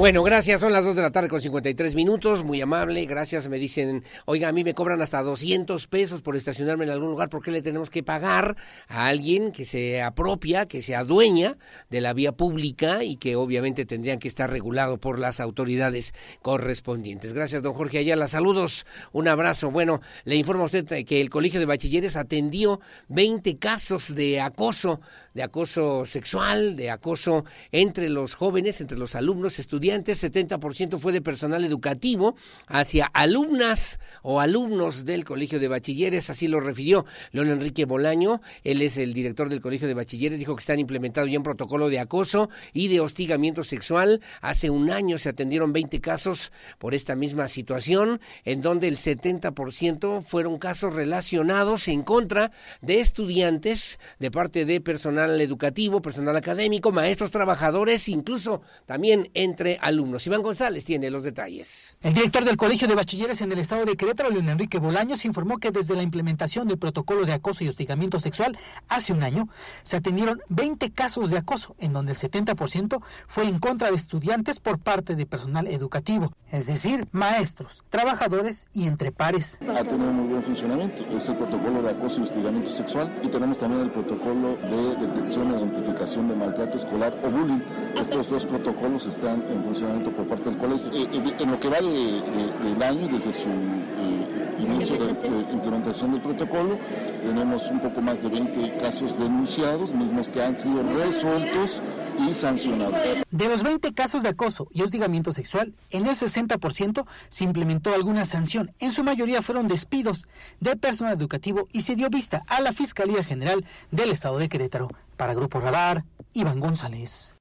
Bueno, 0.00 0.22
gracias. 0.22 0.62
Son 0.62 0.72
las 0.72 0.86
2 0.86 0.96
de 0.96 1.02
la 1.02 1.10
tarde 1.10 1.28
con 1.28 1.42
53 1.42 1.94
minutos. 1.94 2.42
Muy 2.42 2.58
amable. 2.62 3.04
Gracias. 3.04 3.48
Me 3.50 3.58
dicen, 3.58 4.02
oiga, 4.24 4.48
a 4.48 4.52
mí 4.52 4.64
me 4.64 4.72
cobran 4.72 5.02
hasta 5.02 5.22
200 5.22 5.88
pesos 5.88 6.22
por 6.22 6.36
estacionarme 6.36 6.84
en 6.84 6.90
algún 6.92 7.10
lugar. 7.10 7.28
¿Por 7.28 7.42
qué 7.42 7.50
le 7.50 7.60
tenemos 7.60 7.90
que 7.90 8.02
pagar 8.02 8.56
a 8.88 9.08
alguien 9.08 9.52
que 9.52 9.66
se 9.66 10.00
apropia, 10.00 10.64
que 10.64 10.80
se 10.80 10.96
adueña 10.96 11.58
de 11.90 12.00
la 12.00 12.14
vía 12.14 12.32
pública 12.32 13.04
y 13.04 13.16
que 13.16 13.36
obviamente 13.36 13.84
tendrían 13.84 14.18
que 14.18 14.28
estar 14.28 14.48
regulado 14.48 14.96
por 14.96 15.18
las 15.18 15.38
autoridades 15.38 16.14
correspondientes? 16.40 17.34
Gracias, 17.34 17.62
don 17.62 17.74
Jorge 17.74 17.98
Ayala. 17.98 18.26
Saludos. 18.26 18.86
Un 19.12 19.28
abrazo. 19.28 19.70
Bueno, 19.70 20.00
le 20.24 20.36
informo 20.36 20.62
a 20.62 20.66
usted 20.66 20.86
que 21.04 21.20
el 21.20 21.28
Colegio 21.28 21.60
de 21.60 21.66
Bachilleres 21.66 22.16
atendió 22.16 22.80
20 23.08 23.58
casos 23.58 24.14
de 24.14 24.40
acoso, 24.40 25.02
de 25.34 25.42
acoso 25.42 26.04
sexual, 26.04 26.76
de 26.76 26.90
acoso 26.90 27.44
entre 27.72 28.08
los 28.08 28.34
jóvenes, 28.34 28.80
entre 28.80 28.98
los 28.98 29.14
alumnos, 29.14 29.58
estudiantes. 29.58 30.22
70% 30.22 30.98
fue 30.98 31.12
de 31.12 31.22
personal 31.22 31.64
educativo 31.64 32.34
hacia 32.66 33.06
alumnas 33.06 34.00
o 34.22 34.40
alumnos 34.40 35.04
del 35.04 35.24
Colegio 35.24 35.60
de 35.60 35.68
Bachilleres, 35.68 36.30
así 36.30 36.48
lo 36.48 36.60
refirió 36.60 37.04
León 37.32 37.48
Enrique 37.48 37.84
Bolaño, 37.84 38.40
él 38.64 38.82
es 38.82 38.96
el 38.96 39.14
director 39.14 39.48
del 39.48 39.60
Colegio 39.60 39.88
de 39.88 39.94
Bachilleres, 39.94 40.38
dijo 40.38 40.56
que 40.56 40.60
están 40.60 40.78
implementados 40.78 41.30
ya 41.30 41.38
un 41.38 41.44
protocolo 41.44 41.88
de 41.88 42.00
acoso 42.00 42.50
y 42.72 42.88
de 42.88 43.00
hostigamiento 43.00 43.64
sexual. 43.64 44.20
Hace 44.40 44.70
un 44.70 44.90
año 44.90 45.18
se 45.18 45.28
atendieron 45.28 45.72
20 45.72 46.00
casos 46.00 46.52
por 46.78 46.94
esta 46.94 47.14
misma 47.16 47.48
situación, 47.48 48.20
en 48.44 48.60
donde 48.60 48.88
el 48.88 48.96
70% 48.96 50.22
fueron 50.22 50.58
casos 50.58 50.94
relacionados 50.94 51.88
en 51.88 52.02
contra 52.02 52.52
de 52.80 53.00
estudiantes 53.00 53.98
de 54.18 54.30
parte 54.30 54.64
de 54.64 54.80
personal 54.80 55.19
educativo, 55.20 56.00
personal 56.00 56.36
académico, 56.36 56.92
maestros, 56.92 57.30
trabajadores, 57.30 58.08
incluso 58.08 58.62
también 58.86 59.30
entre 59.34 59.78
alumnos. 59.82 60.26
Iván 60.26 60.42
González 60.42 60.84
tiene 60.84 61.10
los 61.10 61.22
detalles. 61.22 61.96
El 62.00 62.14
director 62.14 62.44
del 62.44 62.56
Colegio 62.56 62.88
de 62.88 62.94
Bachilleres 62.94 63.42
en 63.42 63.52
el 63.52 63.58
estado 63.58 63.84
de 63.84 63.96
Querétaro, 63.96 64.30
León 64.30 64.48
Enrique 64.48 64.78
Bolaños, 64.78 65.24
informó 65.24 65.58
que 65.58 65.70
desde 65.70 65.94
la 65.94 66.02
implementación 66.02 66.68
del 66.68 66.78
protocolo 66.78 67.26
de 67.26 67.32
acoso 67.32 67.64
y 67.64 67.68
hostigamiento 67.68 68.18
sexual 68.18 68.56
hace 68.88 69.12
un 69.12 69.22
año, 69.22 69.48
se 69.82 69.98
atendieron 69.98 70.40
20 70.48 70.90
casos 70.92 71.30
de 71.30 71.38
acoso, 71.38 71.76
en 71.78 71.92
donde 71.92 72.12
el 72.12 72.18
70% 72.18 73.02
fue 73.26 73.44
en 73.48 73.58
contra 73.58 73.90
de 73.90 73.96
estudiantes 73.96 74.60
por 74.60 74.78
parte 74.78 75.16
de 75.16 75.26
personal 75.26 75.66
educativo, 75.66 76.32
es 76.50 76.66
decir, 76.66 77.06
maestros, 77.12 77.84
trabajadores 77.88 78.66
y 78.72 78.86
entre 78.86 79.12
pares. 79.12 79.58
Ha 79.68 79.84
tenido 79.84 80.12
muy 80.12 80.28
buen 80.28 80.42
funcionamiento. 80.42 81.04
Es 81.16 81.28
el 81.28 81.36
protocolo 81.36 81.82
de 81.82 81.90
acoso 81.90 82.20
y 82.20 82.22
hostigamiento 82.24 82.70
sexual 82.70 83.12
y 83.22 83.28
tenemos 83.28 83.58
también 83.58 83.82
el 83.82 83.90
protocolo 83.90 84.56
de 84.56 85.06
detección 85.06 85.52
e 85.52 85.58
identificación 85.58 86.28
de 86.28 86.36
maltrato 86.36 86.76
escolar 86.76 87.14
o 87.24 87.30
bullying. 87.30 87.60
Estos 87.98 88.30
dos 88.30 88.44
protocolos 88.46 89.06
están 89.06 89.42
en 89.50 89.62
funcionamiento 89.62 90.10
por 90.10 90.26
parte 90.26 90.50
del 90.50 90.58
colegio. 90.58 90.90
Eh, 90.92 91.08
eh, 91.12 91.36
en 91.38 91.50
lo 91.50 91.60
que 91.60 91.68
va 91.68 91.80
de, 91.80 92.68
del 92.68 92.82
año, 92.82 93.08
desde 93.08 93.32
su 93.32 93.48
eh, 93.48 94.49
inicio 94.60 94.96
de, 94.96 95.12
de, 95.12 95.52
implementación 95.52 96.12
del 96.12 96.20
protocolo, 96.20 96.78
tenemos 97.22 97.70
un 97.70 97.80
poco 97.80 98.00
más 98.00 98.22
de 98.22 98.28
20 98.28 98.76
casos 98.76 99.18
denunciados, 99.18 99.92
mismos 99.92 100.28
que 100.28 100.42
han 100.42 100.56
sido 100.56 100.82
resueltos 100.82 101.82
y 102.18 102.34
sancionados. 102.34 103.02
De 103.30 103.48
los 103.48 103.62
20 103.62 103.92
casos 103.92 104.22
de 104.22 104.30
acoso 104.30 104.68
y 104.72 104.82
hostigamiento 104.82 105.32
sexual, 105.32 105.74
en 105.90 106.06
el 106.06 106.16
60% 106.16 107.06
se 107.28 107.44
implementó 107.44 107.94
alguna 107.94 108.24
sanción. 108.24 108.72
En 108.78 108.90
su 108.90 109.04
mayoría 109.04 109.42
fueron 109.42 109.68
despidos 109.68 110.26
de 110.60 110.76
personal 110.76 111.14
educativo 111.14 111.68
y 111.72 111.82
se 111.82 111.96
dio 111.96 112.10
vista 112.10 112.42
a 112.46 112.60
la 112.60 112.72
Fiscalía 112.72 113.24
General 113.24 113.64
del 113.90 114.10
Estado 114.10 114.38
de 114.38 114.48
Querétaro. 114.48 114.88
Para 115.16 115.34
Grupo 115.34 115.60
Radar, 115.60 116.04
Iván 116.32 116.60
González. 116.60 117.36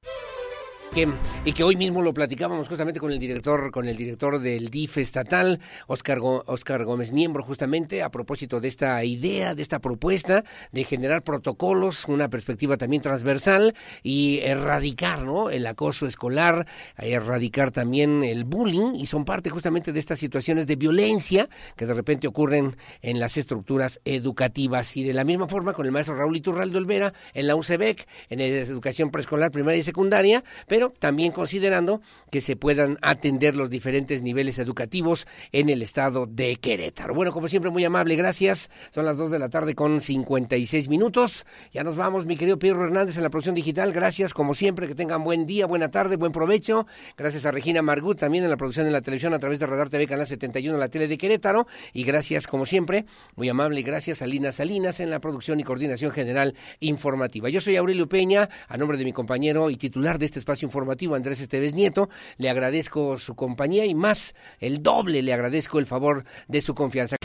Que, 0.93 1.07
y 1.45 1.53
que 1.53 1.63
hoy 1.63 1.75
mismo 1.75 2.01
lo 2.01 2.15
platicábamos 2.15 2.67
justamente 2.67 2.99
con 2.99 3.11
el 3.11 3.19
director, 3.19 3.69
con 3.69 3.87
el 3.87 3.95
director 3.95 4.39
del 4.39 4.69
DIF 4.69 4.97
estatal, 4.97 5.59
Oscar, 5.85 6.17
Oscar 6.19 6.83
Gómez 6.83 7.11
Niembro, 7.11 7.43
justamente 7.43 8.01
a 8.01 8.09
propósito 8.09 8.59
de 8.59 8.69
esta 8.69 9.03
idea, 9.03 9.53
de 9.53 9.61
esta 9.61 9.77
propuesta 9.77 10.43
de 10.71 10.83
generar 10.83 11.21
protocolos, 11.21 12.05
una 12.07 12.27
perspectiva 12.29 12.75
también 12.75 13.03
transversal 13.03 13.75
y 14.01 14.39
erradicar 14.39 15.23
¿no? 15.23 15.51
el 15.51 15.67
acoso 15.67 16.07
escolar, 16.07 16.65
erradicar 16.97 17.69
también 17.69 18.23
el 18.23 18.43
bullying, 18.43 18.95
y 18.95 19.05
son 19.05 19.25
parte 19.25 19.51
justamente 19.51 19.93
de 19.93 19.99
estas 19.99 20.17
situaciones 20.17 20.65
de 20.65 20.75
violencia 20.75 21.49
que 21.75 21.85
de 21.85 21.93
repente 21.93 22.27
ocurren 22.27 22.75
en 23.03 23.19
las 23.19 23.37
estructuras 23.37 24.01
educativas. 24.05 24.97
Y 24.97 25.03
de 25.03 25.13
la 25.13 25.23
misma 25.23 25.47
forma 25.47 25.73
con 25.73 25.85
el 25.85 25.91
maestro 25.91 26.15
Raúl 26.15 26.35
Iturraldo 26.35 26.79
Olvera 26.79 27.13
en 27.35 27.45
la 27.45 27.55
UCEBEC, 27.55 28.07
en 28.29 28.39
educación 28.39 29.11
preescolar, 29.11 29.51
primaria 29.51 29.79
y 29.79 29.83
secundaria, 29.83 30.43
pero 30.67 30.78
pero 30.79 30.93
también 30.97 31.33
considerando 31.33 31.99
que 32.31 32.39
se 32.39 32.55
puedan 32.55 32.97
atender 33.01 33.57
los 33.57 33.69
diferentes 33.69 34.21
niveles 34.21 34.59
educativos 34.59 35.27
en 35.51 35.67
el 35.67 35.81
estado 35.81 36.25
de 36.25 36.55
Querétaro. 36.55 37.13
Bueno, 37.13 37.33
como 37.33 37.49
siempre, 37.49 37.69
muy 37.69 37.83
amable, 37.83 38.15
gracias. 38.15 38.69
Son 38.95 39.03
las 39.03 39.17
2 39.17 39.29
de 39.29 39.39
la 39.39 39.49
tarde 39.49 39.75
con 39.75 39.99
56 39.99 40.87
minutos. 40.87 41.45
Ya 41.73 41.83
nos 41.83 41.97
vamos, 41.97 42.25
mi 42.25 42.37
querido 42.37 42.57
Pedro 42.57 42.85
Hernández 42.85 43.17
en 43.17 43.23
la 43.23 43.29
producción 43.29 43.55
digital. 43.55 43.91
Gracias, 43.91 44.33
como 44.33 44.53
siempre, 44.53 44.87
que 44.87 44.95
tengan 44.95 45.21
buen 45.21 45.45
día, 45.45 45.65
buena 45.65 45.91
tarde, 45.91 46.15
buen 46.15 46.31
provecho. 46.31 46.87
Gracias 47.17 47.45
a 47.45 47.51
Regina 47.51 47.81
Margut 47.81 48.17
también 48.17 48.45
en 48.45 48.49
la 48.49 48.55
producción 48.55 48.85
de 48.85 48.93
la 48.93 49.01
televisión 49.01 49.33
a 49.33 49.39
través 49.39 49.59
de 49.59 49.67
Radar 49.67 49.89
TV 49.89 50.07
Canal 50.07 50.27
71, 50.27 50.77
la 50.77 50.87
tele 50.87 51.09
de 51.09 51.17
Querétaro. 51.17 51.67
Y 51.91 52.05
gracias, 52.05 52.47
como 52.47 52.65
siempre, 52.65 53.05
muy 53.35 53.49
amable, 53.49 53.81
gracias 53.81 54.21
a 54.21 54.27
Lina 54.27 54.53
Salinas 54.53 55.01
en 55.01 55.09
la 55.09 55.19
producción 55.19 55.59
y 55.59 55.65
coordinación 55.65 56.11
general 56.11 56.55
informativa. 56.79 57.49
Yo 57.49 57.59
soy 57.59 57.75
Aurelio 57.75 58.07
Peña, 58.07 58.47
a 58.69 58.77
nombre 58.77 58.97
de 58.97 59.03
mi 59.03 59.11
compañero 59.11 59.69
y 59.69 59.75
titular 59.75 60.17
de 60.17 60.25
este 60.25 60.39
espacio 60.39 60.68
informativo, 60.69 61.15
Andrés 61.15 61.41
Esteves 61.41 61.73
Nieto. 61.73 62.09
Le 62.37 62.49
agradezco 62.49 63.17
su 63.17 63.35
compañía 63.35 63.85
y 63.85 63.95
más, 63.95 64.35
el 64.59 64.83
doble, 64.83 65.21
le 65.21 65.33
agradezco 65.33 65.79
el 65.79 65.85
favor 65.85 66.23
de 66.47 66.61
su 66.61 66.75
confianza. 66.75 67.17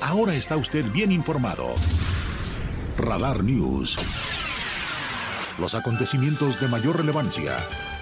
Ahora 0.00 0.34
está 0.34 0.56
usted 0.56 0.84
bien 0.92 1.12
informado. 1.12 1.74
Radar 2.98 3.42
News. 3.42 3.96
Los 5.58 5.74
acontecimientos 5.74 6.60
de 6.60 6.68
mayor 6.68 6.98
relevancia, 6.98 7.56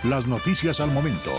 las 0.05 0.27
noticias 0.27 0.81
al 0.81 0.91
momento 0.91 1.33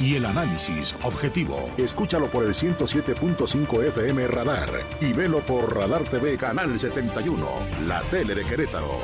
y 0.00 0.16
el 0.16 0.26
análisis 0.26 0.94
objetivo. 1.02 1.70
Escúchalo 1.76 2.26
por 2.26 2.44
el 2.44 2.54
107.5 2.54 3.84
FM 3.88 4.26
Radar 4.28 4.70
y 5.00 5.12
velo 5.12 5.40
por 5.40 5.74
Radar 5.74 6.04
TV 6.04 6.36
Canal 6.36 6.78
71, 6.78 7.46
la 7.86 8.02
tele 8.02 8.34
de 8.34 8.44
Querétaro. 8.44 9.00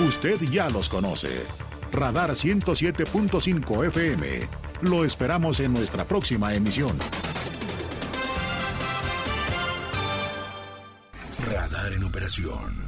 Usted 0.00 0.38
ya 0.42 0.68
los 0.68 0.90
conoce. 0.90 1.30
Radar 1.90 2.32
107.5 2.32 3.86
FM. 3.86 4.26
Lo 4.82 5.06
esperamos 5.06 5.58
en 5.60 5.72
nuestra 5.72 6.04
próxima 6.04 6.52
emisión. 6.52 6.98
Radar 11.50 11.94
en 11.94 12.04
operación. 12.04 12.85